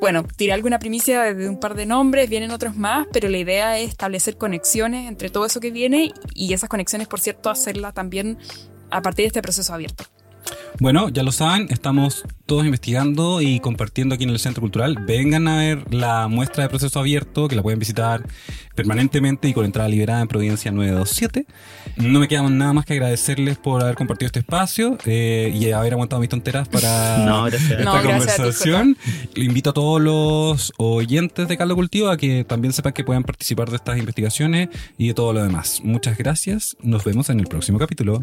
bueno, 0.01 0.25
tiré 0.37 0.53
alguna 0.53 0.79
primicia 0.79 1.35
de 1.35 1.49
un 1.49 1.59
par 1.59 1.75
de 1.75 1.87
nombres, 1.87 2.29
vienen 2.29 2.51
otros 2.53 2.77
más, 2.77 3.07
pero 3.13 3.29
la 3.29 3.39
idea 3.39 3.79
es 3.79 3.89
establecer 3.89 4.37
conexiones 4.37 5.09
entre 5.09 5.29
todo 5.31 5.47
eso 5.47 5.59
que 5.61 5.71
viene 5.71 6.13
y 6.35 6.53
esas 6.53 6.69
conexiones, 6.69 7.09
por 7.09 7.19
cierto, 7.21 7.51
hacerlas 7.51 7.95
también 7.95 8.39
a 8.91 9.03
partir 9.03 9.25
de 9.25 9.27
este 9.29 9.43
proceso 9.43 9.75
abierto. 9.75 10.05
Bueno, 10.81 11.09
ya 11.09 11.25
lo 11.25 11.33
saben, 11.33 11.67
estamos 11.71 12.25
todos 12.47 12.65
investigando 12.65 13.43
y 13.43 13.59
compartiendo 13.59 14.15
aquí 14.15 14.25
en 14.25 14.31
el 14.31 14.39
Centro 14.39 14.61
Cultural. 14.61 14.97
Vengan 15.07 15.49
a 15.49 15.57
ver 15.59 15.93
la 15.93 16.29
muestra 16.29 16.63
de 16.63 16.69
proceso 16.69 17.01
abierto, 17.01 17.49
que 17.49 17.57
la 17.57 17.63
pueden 17.63 17.81
visitar 17.81 18.25
permanentemente 18.77 19.49
y 19.49 19.53
con 19.53 19.65
entrada 19.65 19.89
liberada 19.89 20.21
en 20.21 20.29
Providencia 20.29 20.71
927. 20.71 21.47
No 21.97 22.21
me 22.21 22.29
queda 22.29 22.49
nada 22.49 22.73
más 22.73 22.87
que 22.87 22.93
agradecerles 22.93 23.59
por 23.59 23.83
haber 23.83 23.97
compartido 23.97 24.27
este 24.27 24.39
espacio 24.39 24.97
eh, 25.05 25.53
y 25.53 25.73
haber 25.73 25.95
aguantado 25.95 26.21
mis 26.21 26.31
tonteras 26.31 26.69
para 26.69 27.19
No, 27.27 27.49
esta 27.49 27.81
No, 27.83 28.01
conversación. 28.01 28.97
Le 29.35 29.45
invito 29.45 29.71
a 29.71 29.75
todos 29.75 30.01
los 30.01 30.73
oyentes 30.77 31.49
de 31.49 31.57
Caldo 31.57 31.75
Cultivo 31.75 32.09
a 32.09 32.17
que 32.17 32.45
también 32.45 32.73
sepan 32.73 32.93
que 32.93 33.03
puedan 33.03 33.25
participar 33.25 33.69
de 33.69 33.77
estas 33.77 33.99
investigaciones 33.99 34.69
y 34.97 35.09
de 35.09 35.15
todo 35.15 35.33
lo 35.33 35.43
demás. 35.43 35.81
Muchas 35.83 36.17
gracias. 36.17 36.77
Nos 36.81 37.03
vemos 37.03 37.31
en 37.31 37.41
el 37.41 37.47
próximo 37.47 37.79
capítulo. 37.81 38.23